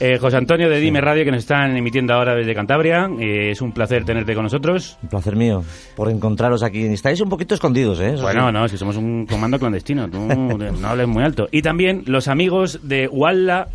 [0.00, 3.08] Eh, José Antonio de Dime Radio que nos están emitiendo ahora desde Cantabria.
[3.18, 4.96] Eh, es un placer tenerte con nosotros.
[5.02, 5.64] Un placer mío
[5.96, 6.84] por encontraros aquí.
[6.84, 8.12] Estáis un poquito escondidos, ¿eh?
[8.14, 8.52] Eso Bueno, sí.
[8.52, 10.08] no, es que somos un comando clandestino.
[10.08, 11.48] Tú no hables muy alto.
[11.50, 13.66] Y también los amigos de Walla.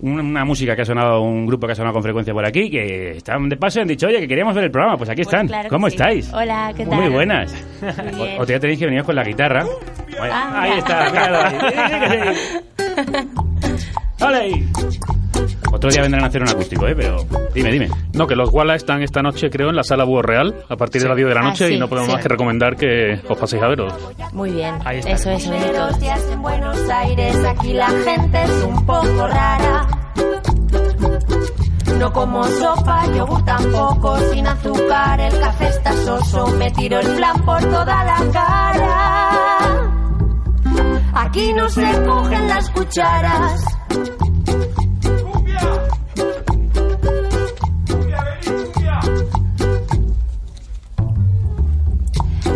[0.00, 3.12] Una, música que ha sonado, un grupo que ha sonado con frecuencia por aquí, que
[3.12, 4.96] están de paso y han dicho, oye, que queríamos ver el programa.
[4.98, 5.46] Pues aquí están.
[5.46, 5.94] claro ¿Cómo sí.
[5.94, 6.32] estáis?
[6.34, 7.00] Hola, ¿qué tal?
[7.00, 7.54] Muy buenas.
[7.80, 8.40] Muy bien.
[8.40, 9.64] O- día tenéis que venir con la guitarra.
[10.20, 11.56] Ah, ahí está, claro.
[14.24, 14.68] Ahí!
[15.72, 16.94] Otro día vendrán a hacer un acústico, ¿eh?
[16.96, 17.16] Pero
[17.52, 17.88] dime, dime.
[18.12, 21.02] No, que los Walla están esta noche, creo, en la sala Búho Real, a partir
[21.02, 22.14] de las 10 de la Ah, noche, sí, y no podemos sí.
[22.14, 23.92] más que recomendar que os paséis a veros.
[24.32, 24.74] Muy bien.
[24.84, 25.10] Ahí está.
[25.10, 25.46] Eso es.
[25.46, 29.86] Los días en Buenos Aires, aquí la gente es un poco rara.
[31.98, 37.40] No como sopa, yogur tampoco, sin azúcar, el café está soso, me tiro el plan
[37.44, 39.73] por toda la cara.
[41.14, 43.64] Aquí no se cogen las cucharas.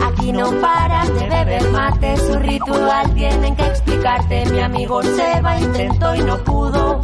[0.07, 4.47] Aquí no paran de beber mate, su ritual tienen que explicarte.
[4.47, 7.01] Mi amigo Seba intentó y no pudo.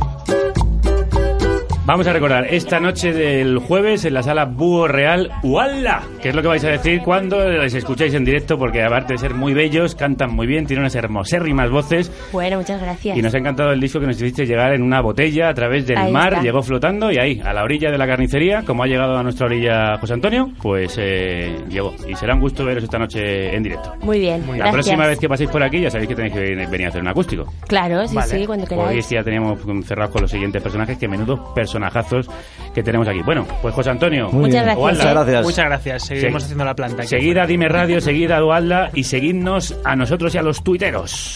[1.87, 6.01] Vamos a recordar, esta noche del jueves en la sala Búho Real, ¡Uala!
[6.23, 9.19] Que es lo que vais a decir cuando les escucháis en directo, porque aparte de
[9.19, 12.11] ser muy bellos, cantan muy bien, tienen unas hermosérrimas voces.
[12.33, 13.19] Bueno, muchas gracias.
[13.19, 15.87] Y nos ha encantado el disco que nos hiciste llegar en una botella a través
[15.87, 16.43] del Ahí mar, está.
[16.43, 19.45] llegó flotando y ahí, a la orilla de la carnicería, como ha llegado a nuestra
[19.45, 21.95] orilla José Antonio, pues eh, llegó.
[22.09, 23.93] Y será un gusto veros esta noche en directo.
[24.01, 24.41] Muy bien.
[24.41, 24.73] La gracias.
[24.73, 27.09] próxima vez que paséis por aquí ya sabéis que tenéis que venir a hacer un
[27.09, 27.53] acústico.
[27.69, 28.39] Claro, sí, Vale.
[28.39, 28.99] sí, cuando Hoy queráis.
[29.01, 31.41] es que ya teníamos cerrados con los siguientes personajes, que menudos
[31.75, 32.27] personajazos
[32.75, 33.21] que tenemos aquí.
[33.23, 34.29] Bueno, pues José Antonio.
[34.31, 34.79] Muy Muchas gracias.
[34.93, 35.45] Muchas gracias.
[35.45, 36.07] Muchas gracias.
[36.07, 36.47] Seguiremos Sí.
[36.47, 37.03] haciendo la planta.
[37.03, 40.63] aquí Seguid a Dime Radio, seguid a Dualda y seguidnos a nosotros y a los
[40.63, 41.35] tuiteros.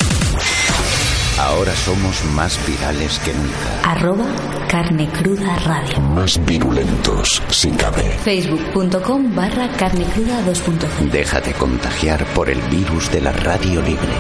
[1.38, 3.92] Ahora somos más virales que nunca.
[3.92, 4.26] Arroba
[4.68, 6.00] carne cruda radio.
[6.00, 8.02] Más virulentos, si cabe.
[8.24, 11.10] Facebook.com barra carne cruda 2.0.
[11.12, 14.14] Déjate contagiar por el virus de la radio libre.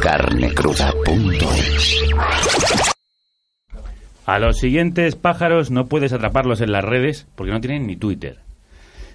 [0.00, 2.00] Carnecruda.es
[4.30, 8.38] A los siguientes pájaros no puedes atraparlos en las redes porque no tienen ni Twitter.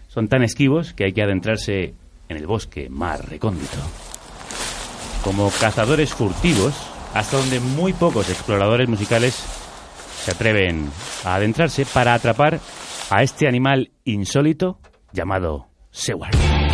[0.10, 1.94] Son tan esquivos que hay que adentrarse
[2.28, 3.78] en el bosque más recóndito.
[5.24, 6.76] Como cazadores furtivos,
[7.14, 9.36] hasta donde muy pocos exploradores musicales
[10.22, 10.90] se atreven
[11.24, 12.60] a adentrarse para atrapar
[13.10, 14.80] a este animal insólito
[15.14, 16.65] llamado Seward.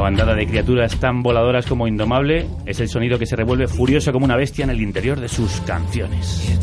[0.00, 4.24] Bandada de criaturas tan voladoras como indomable es el sonido que se revuelve furioso como
[4.24, 6.58] una bestia en el interior de sus canciones.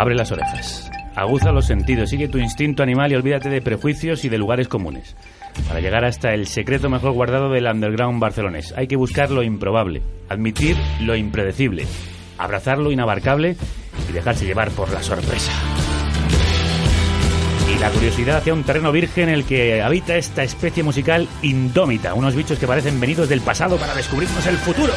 [0.00, 0.90] Abre las orejas.
[1.14, 5.14] Aguza los sentidos, sigue tu instinto animal y olvídate de prejuicios y de lugares comunes.
[5.68, 10.00] Para llegar hasta el secreto mejor guardado del underground barcelonés, hay que buscar lo improbable,
[10.30, 11.84] admitir lo impredecible,
[12.38, 13.58] abrazar lo inabarcable
[14.08, 15.52] y dejarse llevar por la sorpresa.
[17.70, 22.14] Y la curiosidad hacia un terreno virgen en el que habita esta especie musical indómita,
[22.14, 24.94] unos bichos que parecen venidos del pasado para descubrirnos el futuro.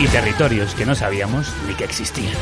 [0.00, 2.34] Y territorios que no sabíamos ni que existían.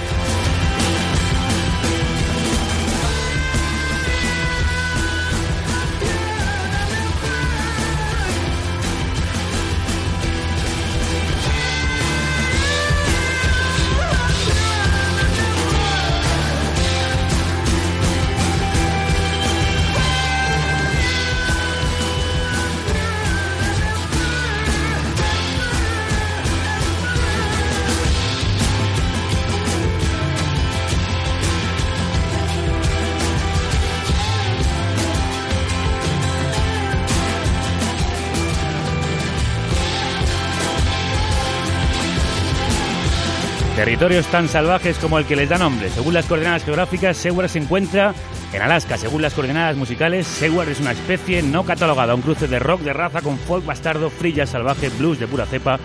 [43.89, 45.89] Territorios tan salvajes como el que les da nombre.
[45.89, 48.13] Según las coordenadas geográficas, Seward se encuentra
[48.53, 48.99] en Alaska.
[48.99, 52.93] Según las coordenadas musicales, Seward es una especie no catalogada, un cruce de rock de
[52.93, 55.81] raza con folk bastardo, frilla salvaje, blues de pura cepa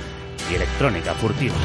[0.52, 1.56] y electrónica furtiva.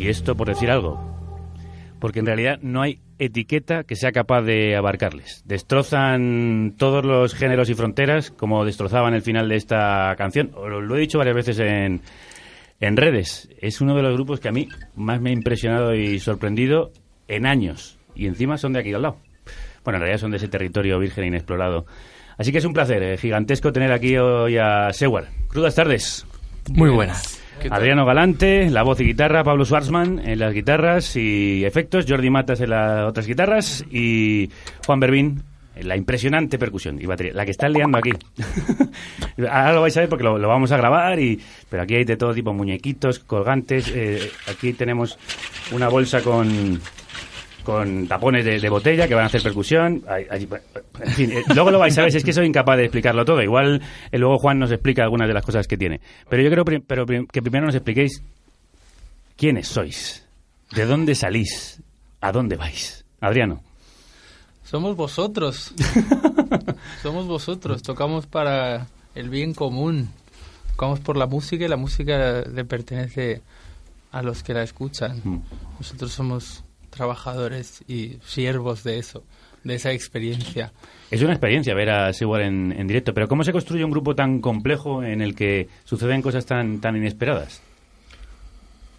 [0.00, 0.98] Y esto por decir algo.
[1.98, 5.42] Porque en realidad no hay etiqueta que sea capaz de abarcarles.
[5.44, 10.52] Destrozan todos los géneros y fronteras, como destrozaban el final de esta canción.
[10.54, 12.00] Lo, he dicho varias veces en,
[12.80, 13.50] en redes.
[13.60, 16.92] Es uno de los grupos que a mí más me ha impresionado y sorprendido
[17.28, 17.98] en años.
[18.14, 19.18] Y encima son de aquí al lado.
[19.84, 21.84] Bueno, en realidad son de ese territorio virgen inexplorado.
[22.38, 25.26] Así que es un placer eh, gigantesco tener aquí hoy a Seward.
[25.48, 26.26] Crudas tardes.
[26.70, 27.39] Muy buenas.
[27.68, 32.60] Adriano Galante, la voz y guitarra, Pablo Schwarzman en las guitarras y efectos, Jordi Matas
[32.60, 34.50] en las otras guitarras y
[34.86, 35.42] Juan Berbín
[35.74, 38.10] en la impresionante percusión y batería, la que está liando aquí.
[39.50, 42.16] Ahora lo vais a ver porque lo, vamos a grabar, y pero aquí hay de
[42.16, 45.18] todo tipo, muñequitos, colgantes, eh, aquí tenemos
[45.72, 46.80] una bolsa con
[47.62, 50.02] con tapones de, de, botella que van a hacer percusión.
[50.08, 53.42] En fin, eh, luego lo vais a ver, es que soy incapaz de explicarlo todo.
[53.42, 56.00] Igual eh, luego Juan nos explica algunas de las cosas que tiene.
[56.28, 58.22] Pero yo creo prim pero prim que primero nos expliquéis
[59.36, 60.26] quiénes sois,
[60.72, 61.82] de dónde salís,
[62.20, 63.04] a dónde vais.
[63.20, 63.62] Adriano.
[64.64, 65.74] Somos vosotros.
[67.02, 67.82] Somos vosotros.
[67.82, 70.08] Tocamos para el bien común.
[70.72, 73.42] Tocamos por la música y la música le pertenece
[74.12, 75.20] a los que la escuchan.
[75.24, 75.42] Mm.
[75.78, 79.24] Nosotros somos trabajadores y siervos de eso,
[79.64, 80.72] de esa experiencia.
[81.10, 84.14] Es una experiencia ver a Seward en, en, directo, pero ¿cómo se construye un grupo
[84.14, 87.62] tan complejo en el que suceden cosas tan, tan inesperadas?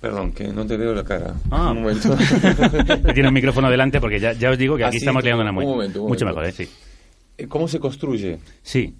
[0.02, 1.36] Perdón, que no te veo la cara.
[1.52, 1.72] Ah.
[1.72, 2.18] Un momento.
[3.14, 5.52] Tiene un micrófono delante porque ya, ya os digo que aquí Así estamos liando una
[5.52, 6.42] muy, un momento, un mucho momento.
[6.42, 6.68] mejor, ¿eh?
[7.38, 7.46] sí.
[7.48, 8.40] ¿Cómo se construye?
[8.64, 8.96] Sí.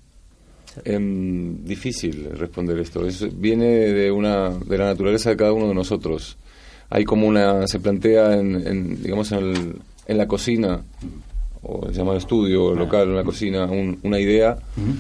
[0.86, 1.00] Eh,
[1.64, 3.06] difícil responder esto.
[3.06, 6.38] Es, viene de, una, de la naturaleza de cada uno de nosotros
[6.92, 9.76] hay como una, se plantea en, en digamos, en, el,
[10.08, 10.82] en, la cocina,
[11.64, 14.96] o se llama el estudio local, en la cocina, un, una idea, uh -huh.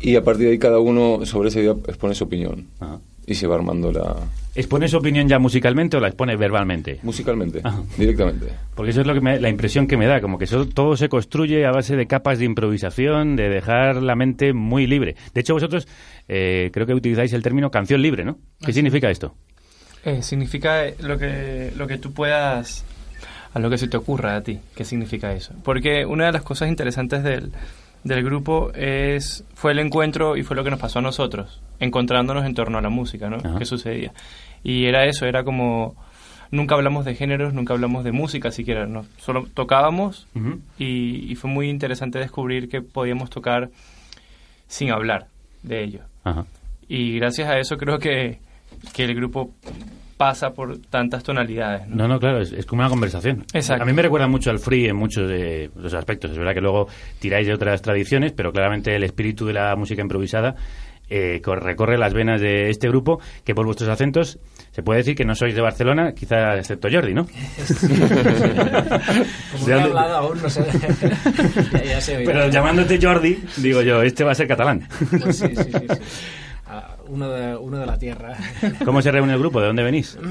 [0.00, 2.66] y a partir de ahí cada uno sobre esa idea expone su opinión.
[2.80, 2.98] Uh -huh.
[3.26, 4.16] Y se va armando la...
[4.54, 6.98] ¿Expone su opinión ya musicalmente o la expone verbalmente?
[7.02, 7.82] Musicalmente, Ajá.
[7.96, 8.46] directamente.
[8.74, 10.94] Porque eso es lo que me, la impresión que me da, como que eso, todo
[10.96, 15.16] se construye a base de capas de improvisación, de dejar la mente muy libre.
[15.32, 15.88] De hecho, vosotros
[16.28, 18.36] eh, creo que utilizáis el término canción libre, ¿no?
[18.64, 19.34] ¿Qué significa esto?
[20.04, 22.84] Eh, significa lo que, lo que tú puedas,
[23.52, 24.60] a lo que se te ocurra a ti.
[24.74, 25.54] ¿Qué significa eso?
[25.62, 27.52] Porque una de las cosas interesantes del,
[28.04, 32.44] del grupo es fue el encuentro y fue lo que nos pasó a nosotros, encontrándonos
[32.44, 33.36] en torno a la música, ¿no?
[33.36, 33.58] Ajá.
[33.58, 34.12] ¿Qué sucedía?
[34.62, 35.96] Y era eso, era como
[36.50, 39.06] nunca hablamos de géneros, nunca hablamos de música siquiera, ¿no?
[39.18, 40.60] solo tocábamos uh -huh.
[40.78, 43.70] y, y, fue muy interesante descubrir que podíamos tocar
[44.68, 45.26] sin hablar
[45.62, 46.00] de ello.
[46.22, 46.46] Ajá.
[46.88, 48.38] Y gracias a eso creo que,
[48.92, 49.54] que el grupo
[50.16, 51.88] pasa por tantas tonalidades.
[51.88, 53.44] No, no, no claro, es, es, como una conversación.
[53.52, 53.82] Exacto.
[53.82, 56.30] A mí me recuerda mucho al free en muchos de los aspectos.
[56.30, 56.88] Es verdad que luego
[57.18, 60.54] tiráis de otras tradiciones, pero claramente el espíritu de la música improvisada
[61.10, 64.38] eh, recorre las venas de este grupo, que por vuestros acentos
[64.70, 67.26] se puede decir que no sois de Barcelona, quizá excepto Jordi, ¿no?
[69.52, 70.64] Como he hablado aún, no sé.
[71.72, 74.88] ya, ya se Pero llamándote Jordi, digo yo, este va a ser catalán.
[75.22, 75.72] Pues sí, sí, sí.
[75.72, 75.86] sí.
[77.08, 78.36] Uno de, uno de la tierra.
[78.84, 79.60] ¿Cómo se reúne el grupo?
[79.60, 80.18] ¿De dónde venís?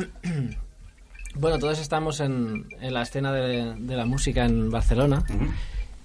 [1.35, 5.23] Bueno, todos estamos en, en la escena de, de la música en Barcelona.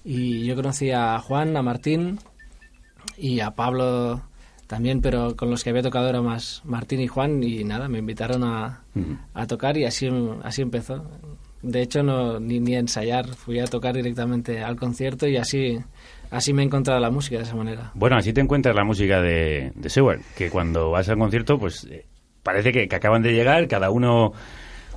[0.03, 2.17] Y yo conocí a Juan, a Martín
[3.15, 4.23] y a Pablo
[4.65, 7.43] también, pero con los que había tocado era más Martín y Juan.
[7.43, 8.81] Y nada, me invitaron a,
[9.35, 10.09] a tocar y así,
[10.41, 11.05] así empezó.
[11.61, 15.77] De hecho, no, ni, ni ensayar, fui a tocar directamente al concierto y así,
[16.31, 17.91] así me he encontrado la música de esa manera.
[17.93, 21.85] Bueno, así te encuentras la música de, de Seward, que cuando vas al concierto, pues
[21.89, 22.05] eh,
[22.43, 24.31] parece que, que acaban de llegar, cada uno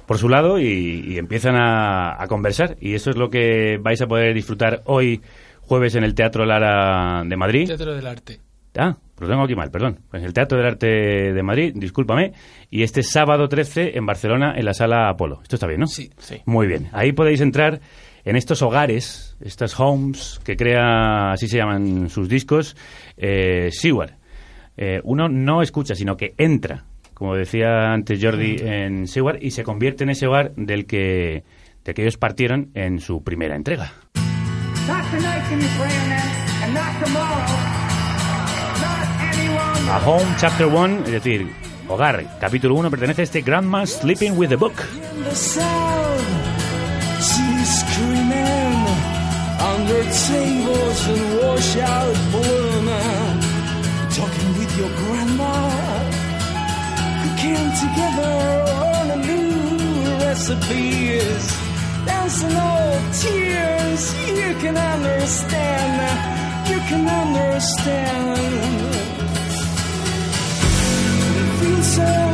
[0.07, 2.77] por su lado, y, y empiezan a, a conversar.
[2.81, 5.21] Y eso es lo que vais a poder disfrutar hoy,
[5.61, 7.67] jueves, en el Teatro Lara de Madrid.
[7.67, 8.41] Teatro del Arte.
[8.77, 10.01] Ah, lo tengo aquí mal, perdón.
[10.11, 12.33] Pues el Teatro del Arte de Madrid, discúlpame.
[12.71, 15.41] Y este sábado 13 en Barcelona, en la Sala Apolo.
[15.43, 15.87] Esto está bien, ¿no?
[15.87, 16.41] Sí, sí.
[16.47, 16.89] Muy bien.
[16.93, 17.81] Ahí podéis entrar
[18.24, 22.77] en estos hogares, estas homes, que crea, así se llaman sus discos,
[23.16, 24.12] eh, Seward.
[24.77, 26.85] Eh, uno no escucha, sino que entra,
[27.15, 31.44] como decía antes Jordi, en Seward y se convierte en ese hogar del que,
[31.85, 33.93] del que ellos partieron en su primera entrega.
[34.89, 37.36] Not tonight can you pray and, and not tomorrow.
[38.81, 39.90] Not anyone.
[39.90, 41.47] A Home Chapter 1, es decir,
[41.89, 44.74] Hogar, capítulo 1, pertenece a este Grandma Sleeping with the Book.
[49.93, 52.86] Under tables and washout balloon.
[54.10, 55.55] Talking with your grandma,
[57.43, 58.35] came together
[58.94, 61.44] on a new recipes.
[62.06, 65.94] Dancing all tears, you can understand,
[66.70, 68.40] you can understand.
[71.39, 72.32] It feels so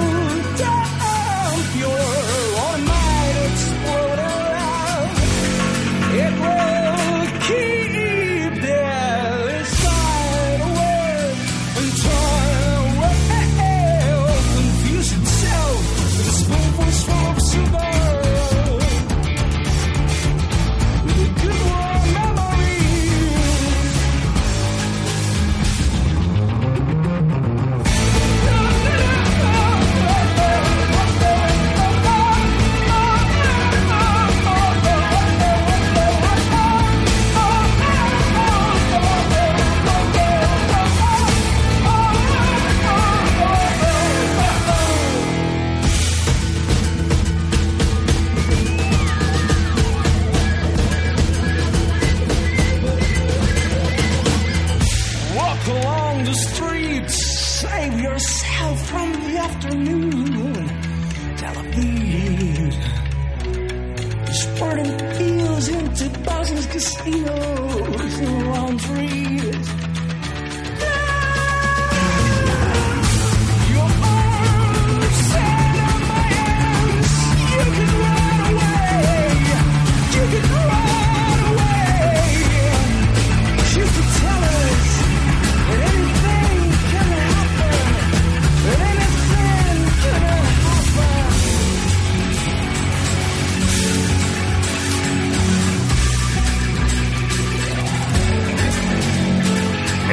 [67.10, 67.57] rápido.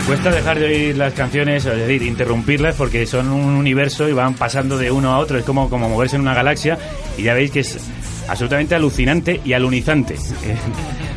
[0.05, 4.35] Cuesta dejar de oír las canciones, es decir, interrumpirlas porque son un universo y van
[4.35, 5.37] pasando de uno a otro.
[5.39, 6.77] Es como, como moverse en una galaxia
[7.17, 7.79] y ya veis que es
[8.27, 10.55] absolutamente alucinante y alunizante eh,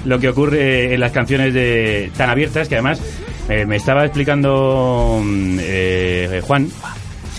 [0.05, 3.01] lo que ocurre en las canciones de, tan abiertas que además
[3.49, 6.69] eh, me estaba explicando mm, eh, Juan.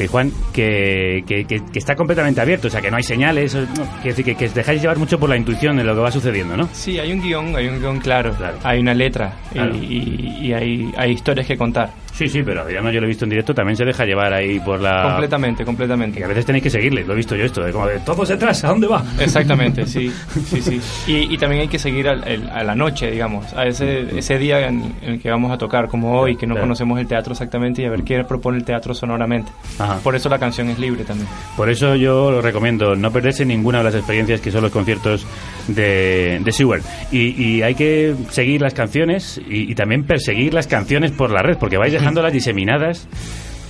[0.08, 3.66] Juan, que, que, que- que está completamente abierto, o sea, que no hay señales, no,
[4.04, 6.70] decir que, os dejáis llevar mucho por la intuición de lo que va sucediendo, ¿no?
[6.74, 10.92] Sí, hay un guion, hay un guion claro, hay una letra y- y, y hay,
[10.98, 11.90] hay historias que contar.
[12.20, 14.60] Sí, sí, pero Adriano yo lo he visto en directo, también se deja llevar ahí
[14.60, 15.04] por la...
[15.04, 16.20] Completamente, completamente.
[16.20, 18.28] Y a veces tenéis que seguirle, lo he visto yo esto, de como de todos
[18.28, 19.02] detrás, ¿a dónde va?
[19.18, 20.12] Exactamente, sí,
[20.46, 20.82] sí, sí.
[21.08, 24.38] Y, y también hay que seguir al- el- a la noche, digamos, a ese, ese
[24.38, 26.66] día en, en el que vamos a tocar, como hoy, que no Claro.
[26.68, 29.50] conocemos el teatro exactamente y a ver qué propone el teatro sonoramente.
[29.80, 30.00] Ajá.
[30.04, 31.30] Por eso la canción es libre también.
[31.56, 35.26] Por eso yo lo recomiendo, no perderse ninguna de las experiencias que son los conciertos
[35.68, 36.82] de, de Seward.
[37.12, 41.42] Y, y hay que seguir las canciones y, y también perseguir las canciones por la
[41.42, 43.08] red, porque vais dejándolas diseminadas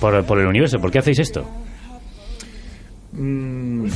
[0.00, 0.80] por, por el universo.
[0.80, 1.44] ¿Por qué hacéis esto?
[3.12, 3.86] Mm,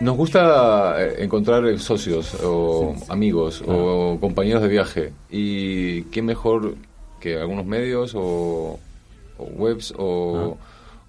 [0.00, 5.12] Nos gusta eh, encontrar socios o amigos o compañeros de viaje.
[5.30, 6.74] Y qué mejor
[7.20, 8.78] que algunos medios o,
[9.38, 10.58] o webs o,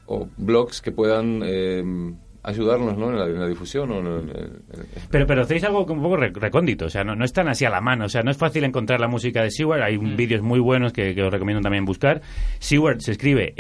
[0.08, 1.84] o blogs que puedan eh,
[2.44, 3.10] ayudarnos ¿no?
[3.12, 3.92] en, la, en la difusión.
[3.92, 4.62] o en- en- en-
[5.10, 7.66] Pero, pero hacéis algo un poco re- recóndito, o sea, no, no es tan así
[7.66, 10.16] a la mano, o sea, no es fácil encontrar la música de Seward, hay Mm.
[10.16, 12.22] vídeos muy buenos que, que os recomiendo también buscar.
[12.60, 13.54] Seward se escribe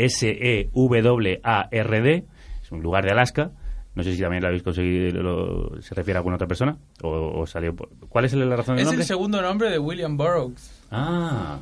[1.01, 2.25] S-E-W-A-R-D,
[2.63, 3.51] es un lugar de Alaska,
[3.93, 7.41] no sé si también lo habéis conseguido, lo- se refiere a alguna otra persona, o,
[7.41, 9.01] o salió por- ¿Cuál es la razón del Es nombre?
[9.03, 10.81] el segundo nombre de William Burroughs.
[10.91, 11.59] Ah,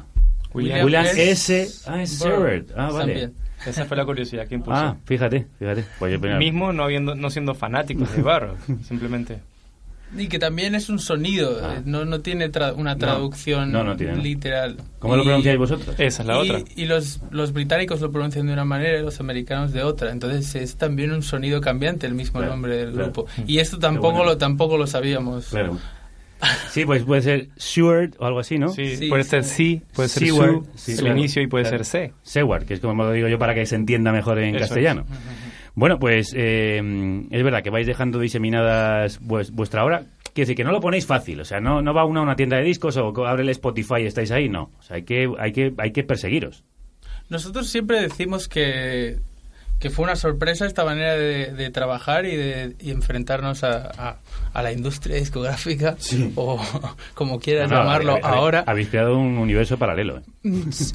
[0.53, 1.61] William William, S.
[1.61, 1.89] S.
[1.89, 3.13] Ah, es Seward, ah, vale.
[3.13, 3.33] También.
[3.65, 4.79] Esa fue la curiosidad que impulsó.
[4.79, 5.83] Ah, fíjate, fíjate.
[5.99, 8.55] Pues yo- Mismo no, habiendo, no siendo fanáticos de Barrow,
[8.87, 9.39] simplemente.
[10.17, 12.95] Y que también es un sonido, eh, no, no tiene tra- una Ah.
[12.95, 12.99] No.
[12.99, 14.77] traducción No, no tiene, literal.
[14.97, 15.95] ¿Cómo lo Y- pronunciáis vosotros?
[15.99, 16.61] Esa es la y, otra.
[16.75, 20.11] Y los, los británicos lo pronuncian de una manera y los americanos de otra.
[20.11, 23.11] Entonces es también un sonido cambiante el mismo Claro, nombre del claro.
[23.11, 23.27] grupo.
[23.45, 24.31] Y esto tampoco, bueno.
[24.31, 25.49] lo, tampoco lo sabíamos.
[25.49, 25.77] Claro.
[26.69, 28.69] Sí, pues puede ser Seward o algo así, ¿no?
[28.69, 31.83] Sí, puede ser sí, puede ser Seward, su, el inicio y puede Claro.
[31.83, 32.13] ser C.
[32.23, 34.69] Seward, que es como lo digo yo para que se entienda mejor en Eso es.
[34.69, 35.05] castellano.
[35.75, 36.81] Bueno, pues eh,
[37.29, 40.05] es verdad que vais dejando diseminadas vues- vuestra obra.
[40.33, 42.35] Quiere decir que no lo ponéis fácil, o sea, no, no va uno a una
[42.35, 44.71] tienda de discos o abre el Spotify y estáis ahí, no.
[44.79, 46.63] O sea, hay que, hay que, hay que perseguiros.
[47.29, 49.19] Nosotros siempre decimos que,
[49.79, 54.17] que fue una sorpresa esta manera de, de trabajar y de y enfrentarnos a, a-
[54.53, 55.95] a la industria discográfica
[56.35, 56.59] o
[57.13, 58.63] como quieras No, no, llamarlo habéis- ahora.
[58.67, 60.17] Habéis creado un universo paralelo.
[60.19, 60.21] ¿eh?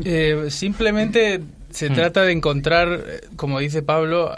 [0.05, 1.41] Eh, simplemente
[1.71, 1.95] se Hmm.
[1.95, 4.37] trata de encontrar, eh, como dice Pablo,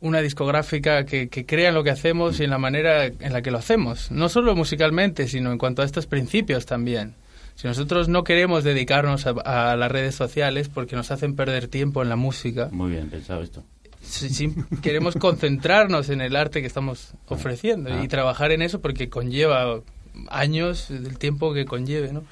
[0.00, 3.40] una discográfica que, que crea en lo que hacemos y en la manera en la
[3.42, 4.10] que lo hacemos.
[4.10, 7.14] No solo musicalmente, sino en cuanto a estos principios también.
[7.54, 9.30] Si nosotros no queremos dedicarnos a,
[9.72, 13.42] a las redes sociales porque nos hacen perder tiempo en la música, Muy bien pensado
[13.42, 13.62] esto.
[14.04, 18.02] Si- queremos concentrarnos en el arte que estamos ofreciendo Ah.
[18.04, 19.80] y trabajar en eso porque conlleva
[20.28, 22.22] años del tiempo que conlleve, ¿no?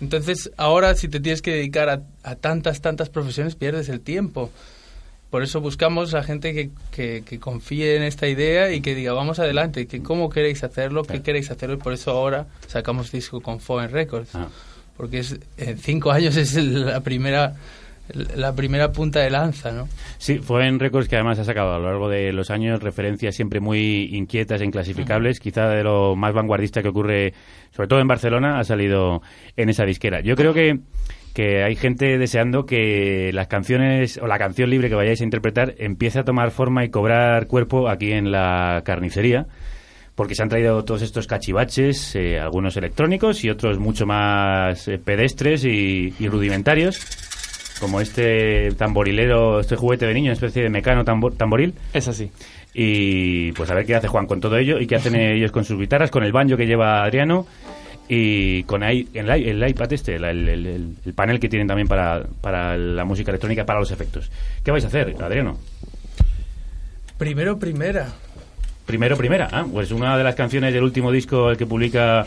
[0.00, 4.50] Entonces, ahora si te tienes que dedicar a, a tantas, tantas profesiones, pierdes el tiempo.
[5.30, 9.12] Por eso buscamos a gente que, que, que confíe en esta idea y que diga,
[9.12, 13.40] vamos adelante, que cómo queréis hacerlo, qué queréis hacerlo, y por eso ahora sacamos disco
[13.40, 14.34] con Foen Records.
[14.34, 14.48] Ah.
[14.96, 17.54] Porque es, en cinco años es la primera
[18.14, 19.88] la primera punta de lanza, ¿no?
[20.18, 23.34] Sí, fue en Records que además ha sacado a lo largo de los años referencias
[23.34, 25.40] siempre muy inquietas e inclasificables.
[25.40, 27.34] Quizá de lo más vanguardista que ocurre,
[27.70, 29.22] sobre todo en Barcelona, ha salido
[29.56, 30.20] en esa disquera.
[30.20, 30.80] Yo creo que,
[31.34, 35.74] que hay gente deseando que las canciones o la canción libre que vayáis a interpretar
[35.78, 39.46] empiece a tomar forma y cobrar cuerpo aquí en la carnicería.
[40.14, 44.98] Porque se han traído todos estos cachivaches, eh, algunos electrónicos y otros mucho más eh,
[44.98, 47.29] pedestres y, y rudimentarios
[47.80, 51.74] como este tamborilero, este juguete de niño, una especie de mecano tambor- tamboril.
[51.92, 52.30] Es así.
[52.74, 55.64] Y pues a ver qué hace Juan con todo ello y qué hacen ellos con
[55.64, 57.46] sus guitarras, con el banjo que lleva Adriano
[58.08, 61.88] y con ahí- el, el iPad este, el, el- el- el panel que tienen también
[61.88, 64.30] para, para la música electrónica, para los efectos.
[64.64, 65.58] ¿Qué vais a hacer, Adriano?
[67.18, 68.08] Primero, primera.
[68.86, 69.48] Primero, primera.
[69.52, 72.24] Ah, pues una de las canciones del último disco el que publica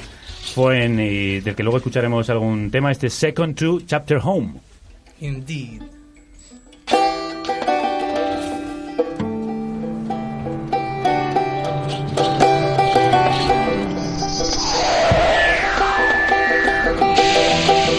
[0.54, 4.54] Foen y del que luego escucharemos algún tema, este Second to Chapter Home.
[5.19, 5.90] Indeed.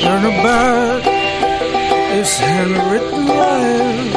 [0.05, 4.11] About this handwritten line.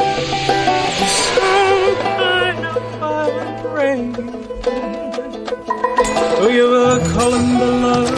[6.40, 8.17] Oh, you were calling the love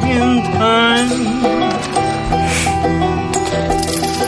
[0.00, 1.08] in time.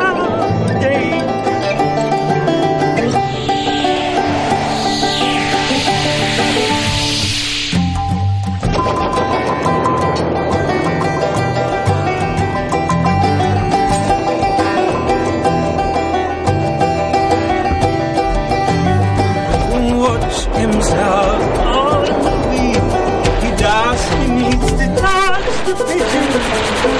[26.33, 26.90] Thank you.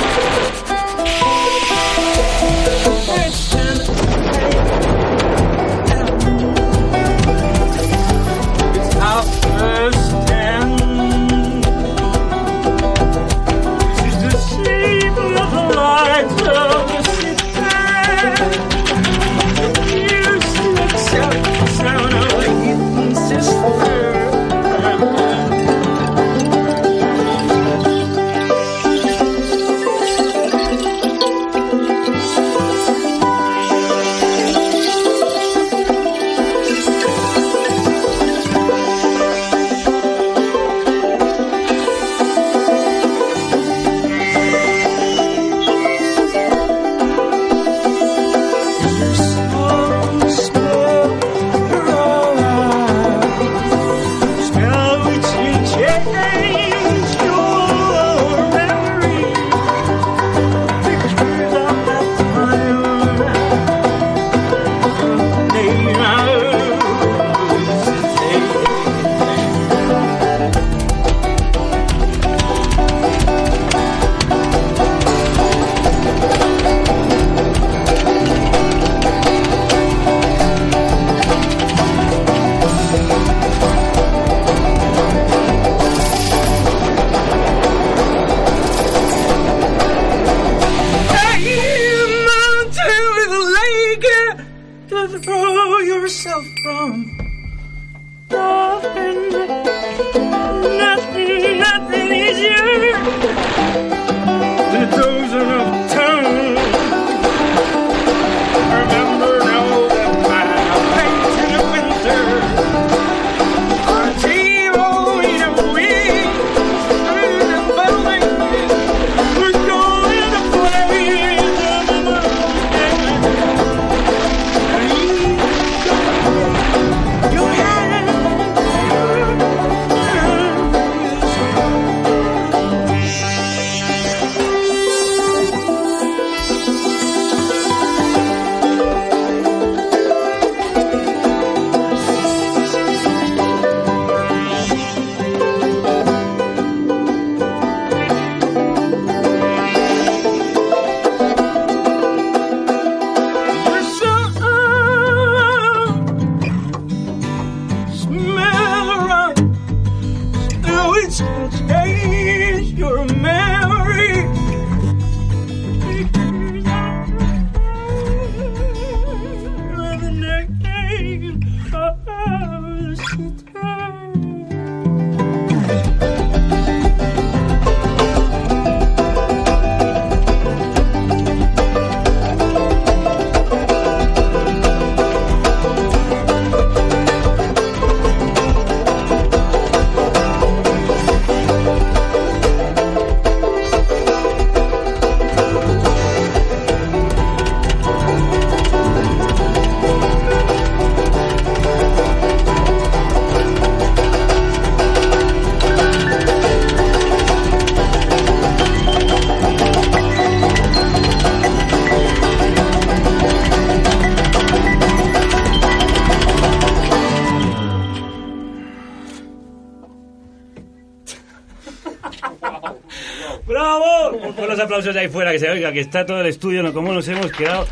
[225.52, 226.74] Oiga, que está todo el estudio, ¿no?
[226.74, 227.68] ¿Cómo nos hemos quedado?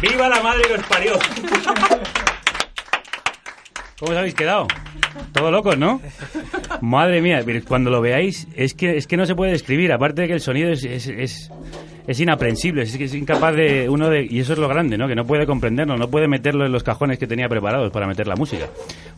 [0.00, 1.12] ¡Viva la madre que os parió!
[3.98, 4.68] ¿Cómo os habéis quedado?
[5.32, 6.00] Todo locos, ¿no?
[6.80, 9.92] Madre mía, cuando lo veáis, es que, es que no se puede describir.
[9.92, 11.50] Aparte de que el sonido es, es, es,
[12.06, 14.24] es inaprensible, es incapaz de uno de...
[14.30, 15.08] Y eso es lo grande, ¿no?
[15.08, 18.28] Que no puede comprenderlo, no puede meterlo en los cajones que tenía preparados para meter
[18.28, 18.66] la música.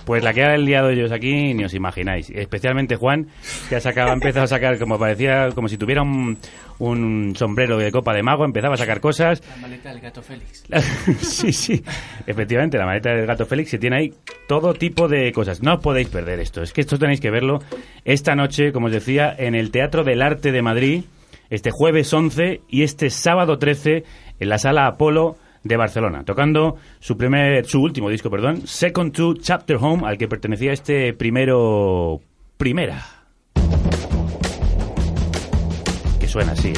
[0.06, 2.30] Pues la que ha liado ellos aquí, ni os imagináis.
[2.30, 3.26] Especialmente Juan,
[3.68, 6.38] que ha, sacado, ha empezado a sacar, como parecía, como si tuviera un,
[6.80, 9.42] un sombrero de copa de mago, empezaba a sacar cosas.
[9.48, 10.64] La maleta del gato Félix.
[11.20, 11.82] sí, sí.
[12.26, 14.14] Efectivamente, la maleta del gato Félix que tiene ahí
[14.48, 15.62] todo tipo de cosas.
[15.62, 16.62] No os podéis perder esto.
[16.62, 17.60] Es que esto tenéis que verlo
[18.04, 21.04] esta noche, como os decía, en el Teatro del Arte de Madrid,
[21.50, 24.04] este jueves 11 y este sábado 13
[24.40, 29.34] en la Sala Apolo de Barcelona, tocando su primer, su último disco, perdón, Second to
[29.34, 32.20] Chapter Home, al que pertenecía este primero
[32.56, 33.19] primera.
[36.30, 36.72] Suena así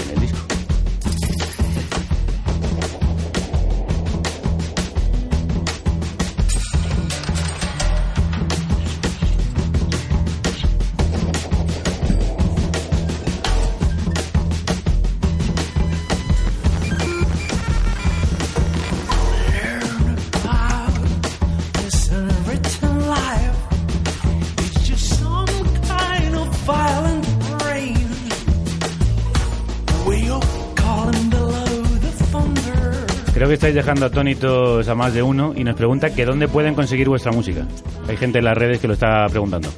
[33.62, 37.30] estáis dejando atónitos a más de uno y nos pregunta que dónde pueden conseguir vuestra
[37.30, 37.64] música.
[38.08, 39.68] Hay gente en las redes que lo está preguntando.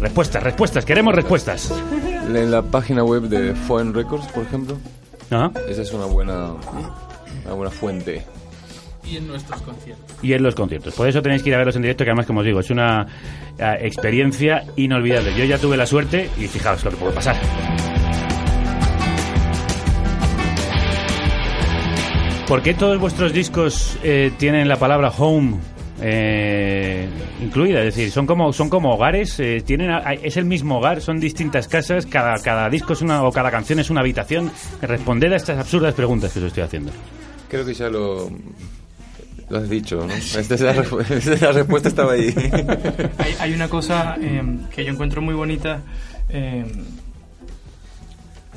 [0.00, 1.70] Respuestas, respuestas, queremos respuestas.
[2.26, 4.78] En la página web de Foreign Records, por ejemplo.
[5.30, 5.50] Ajá.
[5.68, 6.54] Esa es una buena,
[7.44, 8.24] una buena fuente.
[9.04, 10.16] Y en nuestros conciertos.
[10.22, 10.94] Y en los conciertos.
[10.94, 12.70] Por eso tenéis que ir a verlos en directo, que además, como os digo, es
[12.70, 13.06] una
[13.58, 15.34] eh, experiencia inolvidable.
[15.36, 17.36] Yo ya tuve la suerte y fijaos lo que puede pasar.
[22.48, 25.56] ¿Por qué todos vuestros discos eh, tienen la palabra home
[26.00, 27.08] eh,
[27.42, 27.80] incluida?
[27.80, 29.90] Es decir, son como son como hogares, eh, tienen
[30.22, 33.80] es el mismo hogar, son distintas casas, cada cada disco es una o cada canción
[33.80, 34.52] es una habitación.
[34.80, 36.92] Responded a estas absurdas preguntas que os estoy haciendo.
[37.48, 38.30] Creo que ya lo,
[39.48, 40.14] lo has dicho, ¿no?
[40.14, 42.32] Esta es la, respu- esta es la respuesta estaba ahí.
[43.18, 44.40] hay, hay una cosa eh,
[44.72, 45.80] que yo encuentro muy bonita.
[46.28, 46.64] eh,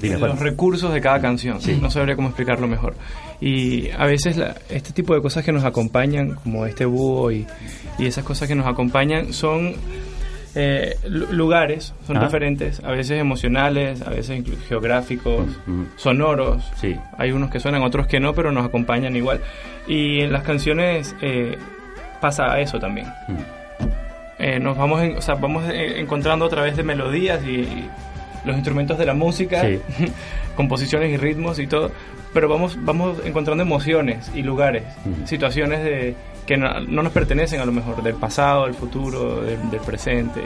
[0.01, 1.59] Dime, los recursos de cada canción.
[1.81, 2.95] No sabría cómo explicarlo mejor.
[3.41, 7.45] Y a veces la- este tipo de cosas que nos acompañan, como este búho y,
[7.97, 9.76] y esas cosas que nos acompañan, son
[10.55, 12.21] eh, lu- lugares, son Ah.
[12.21, 15.45] referentes, a veces emocionales, a veces geográficos,
[15.95, 16.63] sonoros.
[16.81, 16.95] Sí.
[17.17, 19.41] Hay unos que suenan, otros que no, pero nos acompañan igual.
[19.88, 21.55] Y en las canciones eh,
[22.19, 23.07] pasa eso también.
[24.39, 27.89] Eh, nos vamos, en- o sea, vamos eh, encontrando a través de melodías y, y
[28.45, 29.79] los instrumentos de la música, Sí.
[30.55, 31.91] composiciones y ritmos y todo,
[32.33, 35.25] pero vamos, vamos encontrando emociones y lugares, Ujú.
[35.27, 39.69] situaciones de, que no, no nos pertenecen a lo mejor, del pasado, del futuro, del,
[39.69, 40.41] del presente.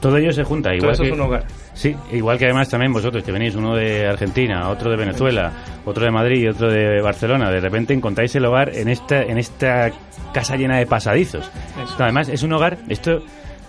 [0.00, 1.44] Todo ello se junta, igual eso que es un hogar.
[1.74, 5.50] Sí, igual que además también vosotros que venís uno de Argentina, otro de Venezuela,
[5.84, 9.38] otro de Madrid y otro de Barcelona, de repente encontráis el hogar en esta en
[9.38, 9.90] esta
[10.32, 11.50] casa llena de pasadizos.
[11.82, 13.22] Esto, además es un hogar, esto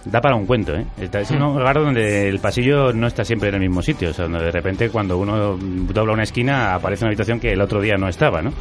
[0.06, 0.86] da para un cuento, ¿eh?
[1.00, 1.58] Es un Hmm.
[1.58, 4.52] hogar donde el pasillo no está siempre en el mismo sitio, o sea, donde de
[4.52, 8.42] repente cuando uno dobla una esquina aparece una habitación que el otro día no estaba,
[8.42, 8.52] ¿no?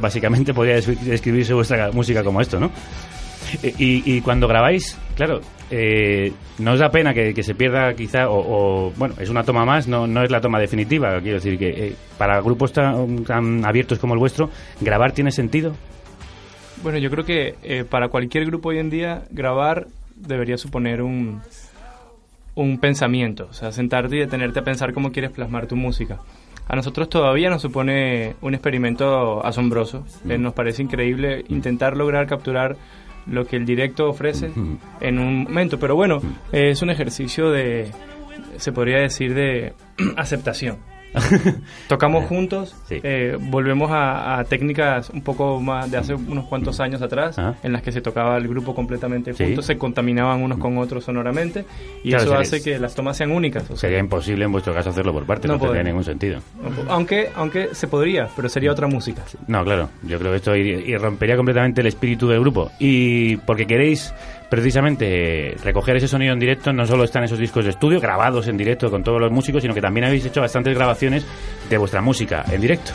[0.00, 2.70] Básicamente podría descri- describirse vuestra música como esto, ¿no?
[3.62, 5.40] Y, y cuando grabáis, claro,
[5.70, 8.38] eh, ¿no os da pena que, que se pierda quizá, o,
[8.88, 11.18] o, bueno, es una toma más, no, no es la toma definitiva?
[11.20, 14.50] Quiero decir que eh, para grupos tan, tan abiertos como el vuestro,
[14.80, 15.74] ¿grabar tiene sentido?
[16.82, 19.86] Bueno, yo creo que eh, para cualquier grupo hoy en día grabar
[20.20, 21.40] debería suponer un,
[22.54, 26.20] un pensamiento, o sea, sentarte y detenerte a pensar cómo quieres plasmar tu música.
[26.68, 30.04] A nosotros todavía nos supone un experimento asombroso.
[30.28, 32.76] Eh, nos parece increíble intentar lograr capturar
[33.26, 34.52] lo que el directo ofrece
[35.00, 35.80] en un momento.
[35.80, 36.20] Pero bueno,
[36.52, 37.90] eh, es un ejercicio de,
[38.56, 39.72] se podría decir, de
[40.16, 40.76] aceptación.
[41.88, 47.02] Tocamos juntos, eh, volvemos a, a técnicas un poco más de hace unos cuantos años
[47.02, 49.44] atrás, en las que se tocaba el grupo completamente Sí.
[49.44, 51.64] juntos, se contaminaban unos con otros sonoramente,
[52.04, 53.64] y Claro, eso hace que las tomas sean únicas.
[53.64, 56.40] o sea, Sería imposible en vuestro caso hacerlo por parte, no, No tendría ningún sentido.
[56.62, 59.22] no aunque, aunque se podría, pero sería otra música.
[59.46, 62.70] No, claro, yo creo que esto ir- ir- rompería completamente el espíritu del grupo.
[62.78, 64.12] Y porque queréis
[64.50, 68.56] precisamente recoger ese sonido en directo, no solo están esos discos de estudio grabados en
[68.56, 71.24] directo con todos los músicos, sino que también habéis hecho bastantes grabaciones
[71.70, 72.92] de vuestra música en directo.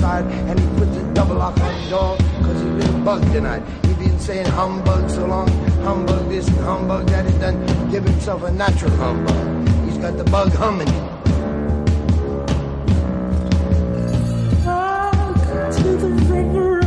[0.00, 3.32] He inside, and he puts a double lock on the door, cause he's been bugged
[3.32, 3.62] tonight.
[3.84, 5.48] He been saying humbug so long,
[5.82, 9.68] humbug this and humbug that, he done give himself a natural humbug.
[9.86, 10.88] He's got the bug humming.
[15.70, 16.80] to the river,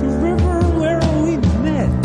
[0.00, 2.04] the river where we met.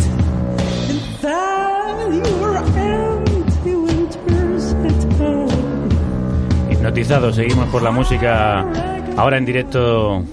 [0.89, 6.69] And there your empty winters had come.
[6.69, 8.65] Hipnotizados, seguimos por la música
[9.17, 10.23] ahora en directo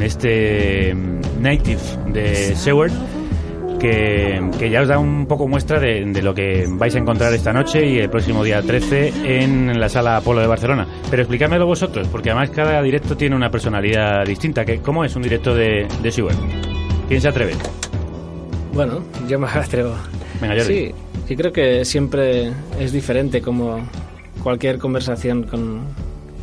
[0.00, 0.94] este
[1.40, 2.92] Native de Seward
[3.78, 7.34] que, que ya os da un poco muestra de, de lo que vais a encontrar
[7.34, 10.86] esta noche y el próximo día 13 en la sala Apolo de Barcelona.
[11.10, 14.64] Pero explícamelo vosotros, porque además cada directo tiene una personalidad distinta.
[14.64, 16.36] que ¿Cómo es un directo de, de Seward?
[17.08, 17.52] ¿Quién se atreve?
[18.72, 19.94] Bueno, yo me atrevo.
[20.40, 20.74] Venga, Jordi.
[20.74, 20.94] Sí,
[21.28, 23.86] yo creo que siempre es diferente como
[24.42, 25.82] cualquier conversación con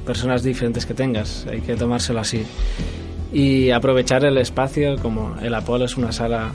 [0.06, 1.46] personas diferentes que tengas.
[1.50, 2.44] Hay que tomárselo así.
[3.34, 6.52] Y aprovechar el espacio, como el Apolo es una sala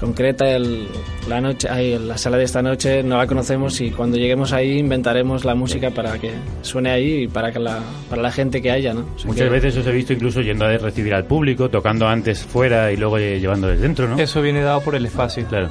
[0.00, 0.86] concreta, el-
[1.28, 4.78] la, noche, ay, la sala de esta noche no la conocemos y cuando lleguemos ahí
[4.78, 6.30] inventaremos la música para que
[6.62, 8.94] suene ahí y para, que la, para la gente que haya.
[8.94, 9.00] ¿no?
[9.14, 12.06] O sea Muchas que- veces os he visto incluso yendo a recibir al público, tocando
[12.06, 14.18] antes fuera y luego eh, llevándoles dentro, ¿no?
[14.18, 15.44] Eso viene dado por el espacio.
[15.48, 15.68] Claro.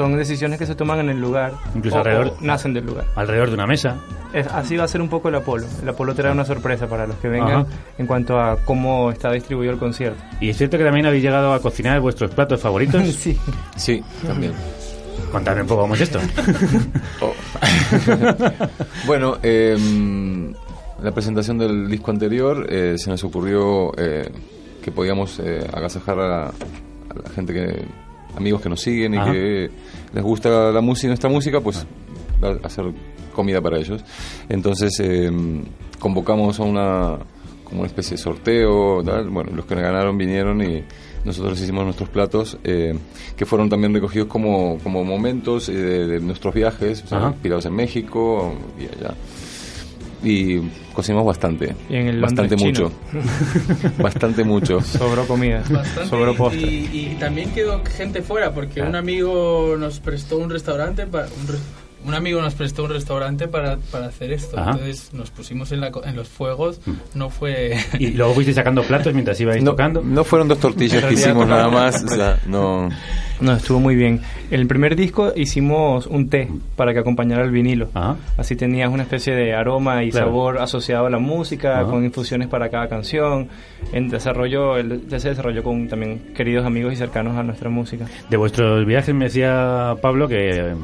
[0.00, 1.52] Son decisiones que se toman en el lugar.
[1.74, 3.04] Incluso o- alrededor- o nacen del lugar.
[3.16, 3.96] Alrededor de una mesa.
[4.32, 5.66] Es- así va a ser un poco el Apolo.
[5.82, 7.66] El Apolo trae una sorpresa para los que vengan Ajá.
[7.98, 10.22] en cuanto a cómo está distribuido el concierto.
[10.40, 13.02] ¿Y es cierto que también habéis llegado a cocinar vuestros platos favoritos?
[13.14, 13.38] sí.
[13.76, 14.52] Sí, también.
[15.30, 16.18] Contadme un poco cómo es esto.
[17.20, 17.34] Oh.
[19.06, 19.76] bueno, eh,
[21.02, 24.30] la presentación del disco anterior eh, se nos ocurrió eh,
[24.82, 26.52] que podíamos eh, agasajar a, a
[27.22, 27.84] la gente que
[28.36, 29.70] amigos que nos siguen y que
[30.12, 31.86] les gusta la música nuestra música pues
[32.40, 32.84] dar- hacer
[33.34, 34.02] comida para ellos.
[34.48, 35.30] Entonces eh,
[35.98, 37.18] convocamos a una
[37.64, 39.28] como una especie de sorteo tal.
[39.30, 40.82] bueno los que ganaron vinieron y
[41.24, 42.98] nosotros hicimos nuestros platos eh,
[43.36, 47.66] que fueron también recogidos como, como momentos eh, de, de nuestros viajes o sea, inspirados
[47.66, 49.14] en México y allá
[50.22, 50.60] y
[50.92, 52.92] cocinamos bastante Y en el bastante Londres mucho
[53.98, 55.62] bastante mucho Sobró comida.
[55.70, 56.60] Bastante, Sobró postre.
[56.60, 61.48] y, y también quedó gente fuera porque un amigo nos prestó un restaurante para un,
[61.48, 61.60] res-
[62.04, 64.70] un amigo nos prestó un restaurante para, para hacer esto Ajá.
[64.72, 66.80] entonces nos pusimos en, la, en los fuegos
[67.14, 70.02] no fue Y luego fuiste sacando platos mientras ibais no, tocando.
[70.02, 72.88] no fueron dos tortillas que hicimos nada más o sea, no
[73.40, 74.20] No, estuvo muy bien.
[74.50, 76.46] En el primer disco hicimos un té
[76.76, 77.88] para que acompañara el vinilo.
[78.36, 80.26] Así tenías una especie de aroma y Claro.
[80.26, 81.90] sabor asociado a la música, Ajá.
[81.90, 83.48] con infusiones para cada canción.
[83.94, 88.04] En desarrollo, el té se desarrolló con también queridos amigos y cercanos a nuestra música.
[88.28, 90.74] De vuestros viajes me decía Pablo que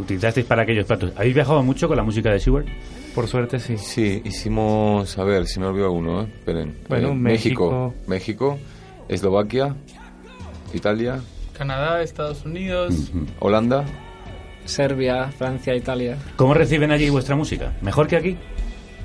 [0.00, 1.12] utilizasteis para aquellos platos.
[1.16, 2.66] ¿Habéis viajado mucho con la música de Seward?
[3.14, 3.76] Por suerte sí.
[3.78, 6.26] Sí, hicimos, a ver, si me olvido uno, ¿eh?
[6.34, 6.76] esperen.
[6.88, 8.58] Bueno, Eh, México, México,
[9.08, 9.74] Eslovaquia,
[10.72, 11.20] Italia,
[11.56, 13.84] Canadá Estados Unidos Holanda.
[14.64, 16.16] Serbia, Francia, Italia.
[16.36, 17.72] ¿Cómo reciben allí vuestra música?
[17.82, 18.36] ¿Mejor que aquí?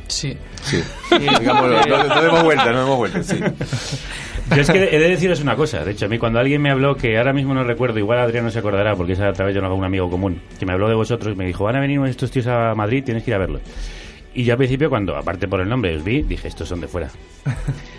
[0.07, 0.35] Sí.
[0.63, 0.81] Sí.
[1.19, 3.35] Digámoslo, no, no demos vuelta, no demos vuelta, sí.
[4.55, 5.83] Yo es que he de deciros una cosa.
[5.83, 8.45] De hecho, a mí cuando alguien me habló, que ahora mismo no recuerdo, igual Adrián
[8.45, 10.95] no se acordará porque es a través de un amigo común, que me habló de
[10.95, 13.61] vosotros, me dijo, van a venir estos tíos a Madrid, tienes que ir a verlos.
[14.33, 16.87] Y yo al principio, cuando, aparte por el nombre, os vi, dije, estos son de
[16.87, 17.09] fuera.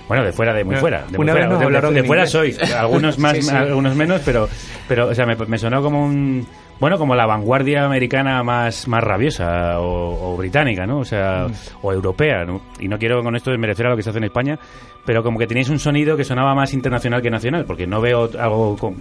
[0.09, 1.05] Bueno, de fuera, de muy fuera.
[1.09, 1.81] De, muy fuera.
[1.93, 2.61] De- fuera sois.
[2.73, 3.55] Algunos más, Sí, sí.
[3.55, 4.49] algunos menos, pero,
[4.89, 6.45] pero o sea, me, me sonó como un...
[6.81, 11.01] Bueno, como la vanguardia americana más, más rabiosa o, o británica, ¿no?
[11.01, 11.47] O sea,
[11.83, 12.63] o europea, ¿no?
[12.81, 14.59] Y no quiero con esto desmerecer a lo que se hace en España,
[15.05, 18.31] pero como que tenéis un sonido que sonaba más internacional que nacional, porque no veo
[18.39, 18.97] algo com-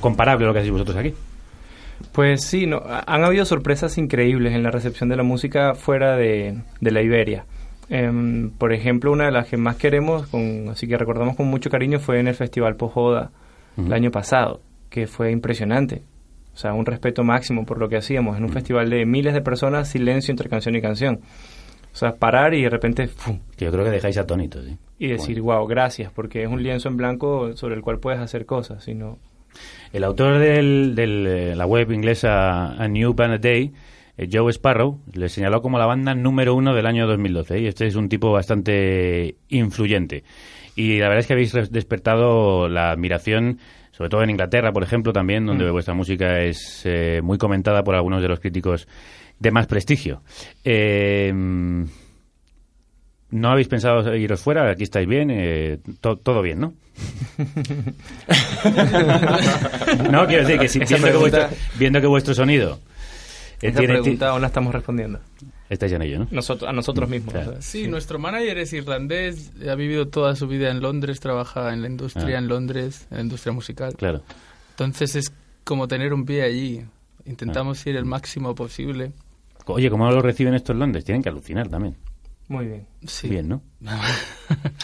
[0.00, 1.12] comparable a lo que hacéis vosotros aquí.
[2.12, 6.16] Pues sí, no, ha- han habido sorpresas increíbles en la recepción de la música fuera
[6.16, 7.46] de, de la Iberia.
[7.88, 11.68] Em, por ejemplo, una de las que más queremos, con, así que recordamos con mucho
[11.68, 13.30] cariño, fue en el Festival Pojoda
[13.76, 16.02] el año pasado, que fue impresionante.
[16.54, 18.38] O sea, un respeto máximo por lo que hacíamos.
[18.38, 21.20] En un festival de miles de personas, silencio entre canción y canción.
[21.92, 23.40] O sea, parar y de repente ¡fum!
[23.56, 24.76] Que yo creo que dejáis atónitos, ¿sí?
[24.98, 28.46] y decir, wow, gracias, porque es un lienzo en blanco sobre el cual puedes hacer
[28.46, 28.86] cosas.
[28.88, 29.18] Y no,
[29.92, 33.72] El autor de la web inglesa A New Band a Day,
[34.16, 37.60] eh, Joe Sparrow, le señaló como la banda número uno del año 2012.
[37.60, 40.24] Y este es un tipo bastante influyente.
[40.76, 43.58] Y la verdad es que habéis despertado la admiración,
[43.96, 45.72] sobre todo en Inglaterra, por ejemplo, también, donde Mm.
[45.72, 48.88] vuestra música es eh, muy comentada por algunos de los críticos
[49.38, 50.22] de más prestigio.
[50.64, 51.32] Eh,
[53.30, 54.70] ¿No habéis pensado iros fuera?
[54.70, 56.72] Aquí estáis bien, eh, to- todo bien, ¿no?
[60.10, 61.48] no, quiero decir que si, viendo, que vuestro,
[61.78, 62.78] viendo que vuestro sonido
[63.60, 65.20] eh, esa tiene- pregunta aún la estamos respondiendo.
[65.70, 66.28] Estáis en ello, ¿no?
[66.30, 67.32] Nosotros, a nosotros mismos.
[67.32, 67.50] Claro.
[67.50, 71.72] o sea, Sí, nuestro manager es irlandés, ha vivido toda su vida en Londres, trabaja
[71.72, 72.38] en la industria Ah.
[72.38, 73.94] en Londres, en la industria musical.
[73.96, 74.22] Claro.
[74.70, 75.32] Entonces es
[75.64, 76.82] como tener un pie allí.
[77.24, 79.12] Intentamos ir el máximo posible.
[79.66, 81.04] Oye, ¿cómo lo reciben estos Londres?
[81.04, 81.96] Tienen que alucinar también.
[82.48, 82.86] Muy bien.
[83.06, 83.28] Sí.
[83.30, 83.62] Bien, ¿no?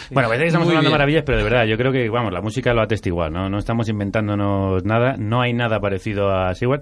[0.09, 0.91] Bueno, parece que estamos Muy hablando bien.
[0.93, 3.49] maravillas, pero de verdad, yo creo que, vamos, la música lo atestigua, ¿no?
[3.49, 6.81] No estamos inventándonos nada, no hay nada parecido a Seward.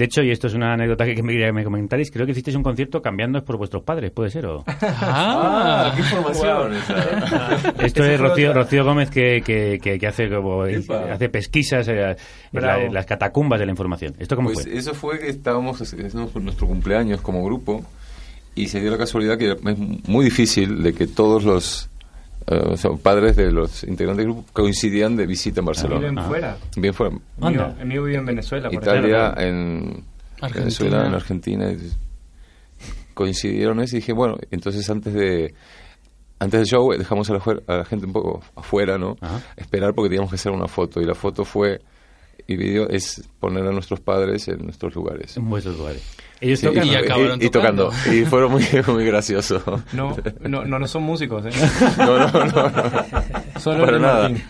[0.00, 2.56] De hecho, y esto es una anécdota que me, que me comentaréis, creo que hicisteis
[2.56, 4.46] un concierto cambiándoos por vuestros padres, ¿puede ser?
[4.46, 4.64] O...
[4.82, 7.84] Ah, qué información esa.
[7.84, 8.54] Esto es Rocío.
[8.54, 12.16] Rocío Gómez que, que, que, que hace, como, hace pesquisas eh, en, la-
[12.60, 12.82] Bravo.
[12.84, 14.14] en las catacumbas de la información.
[14.18, 14.78] ¿Esto cómo Pues fue?
[14.78, 17.84] eso fue que estábamos haciendo nuestro cumpleaños como grupo
[18.54, 19.78] y se dio la casualidad que es
[20.08, 21.89] muy difícil de que todos los
[22.50, 26.08] eh, o sea, padres de los integrantes del grupo coincidían de visita en Barcelona.
[26.08, 26.56] viven fuera.
[26.76, 27.16] Bien fuera.
[27.80, 28.68] El mío vive en Venezuela.
[28.68, 29.42] por Italia, ejemplo.
[29.44, 30.04] en
[30.40, 30.60] Argentina.
[30.60, 31.70] Venezuela, en Argentina.
[31.70, 31.78] y
[33.14, 35.54] Coincidieron eso y dije, bueno, entonces antes de
[36.38, 39.16] antes del show dejamos a la, a la gente un poco afuera, ¿no?
[39.56, 41.80] Esperar porque teníamos que hacer una foto y la foto fue
[42.46, 45.36] y video es poner a nuestros padres en nuestros lugares.
[45.36, 46.02] En vuestros lugares.
[46.40, 46.86] Ellos Sí, tocan.
[46.86, 47.92] y, y- y tocando.
[48.10, 49.62] Y fueron muy, muy graciosos.
[49.92, 51.50] No, no, no, no son músicos, ¿eh?
[51.98, 53.60] No, no, no, no.
[53.60, 54.28] Solo Para nada.
[54.28, 54.44] Martín.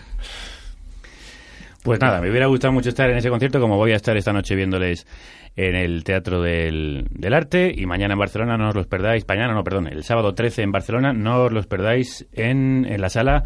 [1.83, 4.31] Pues nada, me hubiera gustado mucho estar en ese concierto, como voy a estar esta
[4.31, 5.07] noche viéndoles
[5.55, 9.25] en el Teatro del, del Arte y mañana en Barcelona, no os los perdáis.
[9.27, 13.09] Mañana, no, perdón, el sábado 13 en Barcelona, no os los perdáis en, en la
[13.09, 13.43] sala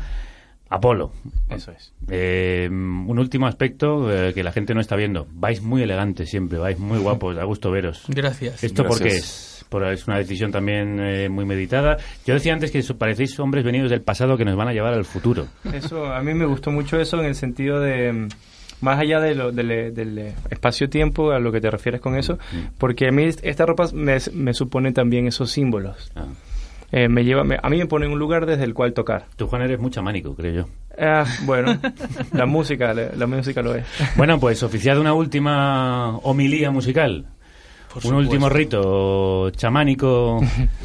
[0.69, 1.11] Apolo.
[1.49, 1.93] Eso es.
[2.09, 5.27] Eh, un último aspecto eh, que la gente no está viendo.
[5.33, 8.03] Vais muy elegantes siempre, vais muy guapos, da gusto veros.
[8.07, 8.63] Gracias.
[8.63, 9.23] ¿Esto por qué Gracias.
[9.59, 9.65] es?
[9.69, 11.97] por- es una decisión también eh, muy meditada.
[12.25, 14.93] Yo decía antes que so- parecéis hombres venidos del pasado que nos van a llevar
[14.93, 15.47] al futuro.
[15.73, 18.27] Eso, a mí me gustó mucho eso en el sentido de, mm,
[18.81, 22.37] más allá de lo- del, del, espacio-tiempo, a lo que te refieres con eso,
[22.77, 26.11] porque a mí est- esta ropa me, me supone también esos símbolos.
[26.91, 29.25] Eh, me lleva, me- a mí me pone en un lugar desde el cual tocar.
[29.35, 30.69] Tú, Juan, eres muy chamánico, creo yo.
[30.97, 31.77] Ah, bueno,
[32.31, 33.85] la música, la, la música lo es.
[34.15, 37.25] Bueno, pues oficiada una última homilía musical,
[37.95, 38.17] un supuesto.
[38.17, 40.39] último rito chamánico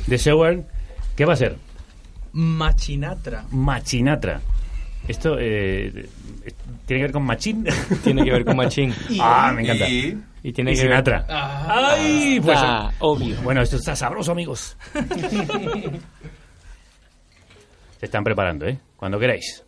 [0.07, 0.61] de Seward,
[1.17, 1.57] ¿qué va a ser?
[2.33, 3.45] Machinatra.
[3.51, 4.41] Machinatra.
[5.09, 6.09] Esto eh,
[6.87, 7.67] tiene que ver con machín.
[8.05, 8.93] Tiene que ver con machín.
[9.21, 9.89] ah, me encanta.
[9.89, 11.27] Y- y tiene Y que ver- Sinatra.
[11.29, 13.37] Ah, Ay, pues está obvio.
[13.43, 14.77] Bueno, esto está sabroso, amigos.
[17.99, 18.79] Se están preparando, ¿eh?
[18.97, 19.65] Cuando queráis.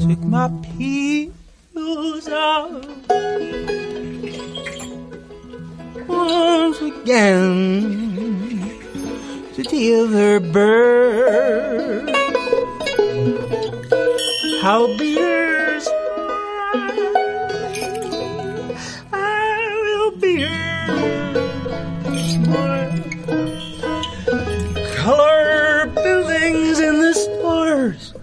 [0.00, 0.48] Took my
[0.78, 2.86] pills out
[6.16, 7.30] once again
[9.54, 12.10] to deal her bird.
[14.62, 15.86] How beers
[19.12, 20.44] I will be
[24.96, 28.14] color buildings in the stars.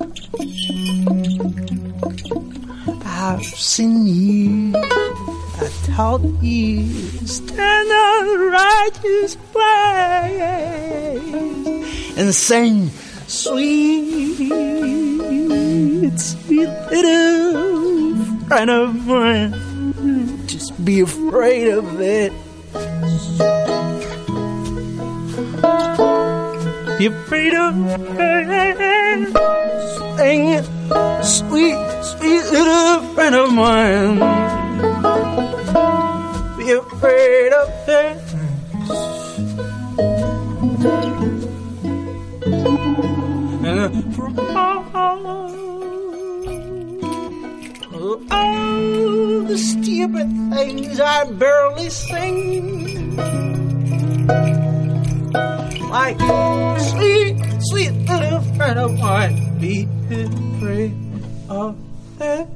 [3.06, 4.74] I've seen you,
[5.96, 6.90] Taught you
[7.28, 11.20] stand on righteous way
[12.18, 12.90] and sing
[13.28, 14.38] sweet,
[16.18, 18.16] sweet little
[18.48, 19.54] friend of mine.
[20.48, 22.34] Just be afraid of it.
[26.98, 27.76] Be afraid of
[28.18, 29.32] it.
[30.18, 30.66] Sing it,
[31.24, 34.53] sweet, sweet little friend of mine.
[35.74, 38.34] Be afraid of things.
[43.66, 44.86] And for all,
[47.92, 53.16] oh, all the stupid things I barely sing.
[55.90, 56.20] Like
[56.92, 60.94] sweet, sweet little friend of mine, be afraid
[61.50, 61.76] of
[62.20, 62.48] that.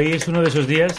[0.00, 0.94] Hoy, es uno de esos días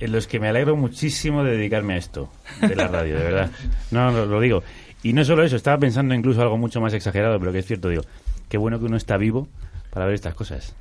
[0.00, 2.32] en los que me alegro muchísimo de dedicarme a esto,
[2.62, 3.50] de la radio, de verdad.
[3.90, 4.62] No, no, lo digo.
[5.02, 7.90] Y no solo eso, estaba pensando incluso algo mucho más exagerado, pero que es cierto,
[7.90, 8.00] digo,
[8.48, 9.48] qué bueno que uno está vivo
[9.90, 10.74] para ver estas cosas.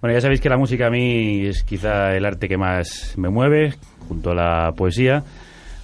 [0.00, 3.28] Bueno, ya sabéis que la música a mí es quizá el arte que más me
[3.28, 3.74] mueve,
[4.08, 5.22] junto a la poesía.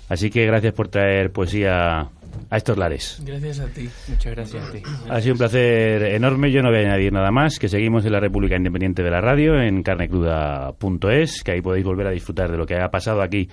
[0.09, 2.09] Así que gracias por traer poesía
[2.51, 3.23] a estos lares.
[3.25, 3.89] Gracias a ti.
[4.09, 4.83] Muchas gracias a ti.
[5.09, 6.51] Ha sido un placer enorme.
[6.51, 7.59] Yo no voy a añadir nada más.
[7.59, 12.07] Que seguimos en la República Independiente de la Radio, en carnecruda.es, que ahí podéis volver
[12.07, 13.49] a disfrutar de lo que ha pasado aquí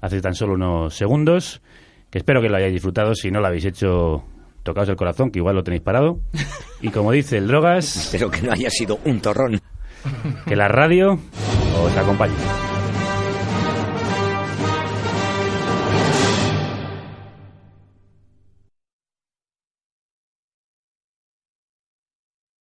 [0.00, 1.62] hace tan solo unos segundos.
[2.10, 3.14] Que espero que lo hayáis disfrutado.
[3.14, 4.24] Si no lo habéis hecho,
[4.62, 6.20] tocaos el corazón, que igual lo tenéis parado.
[6.80, 7.96] Y como dice el Drogas.
[7.96, 9.60] Espero que no haya sido un torrón.
[10.46, 12.34] Que la radio os acompañe.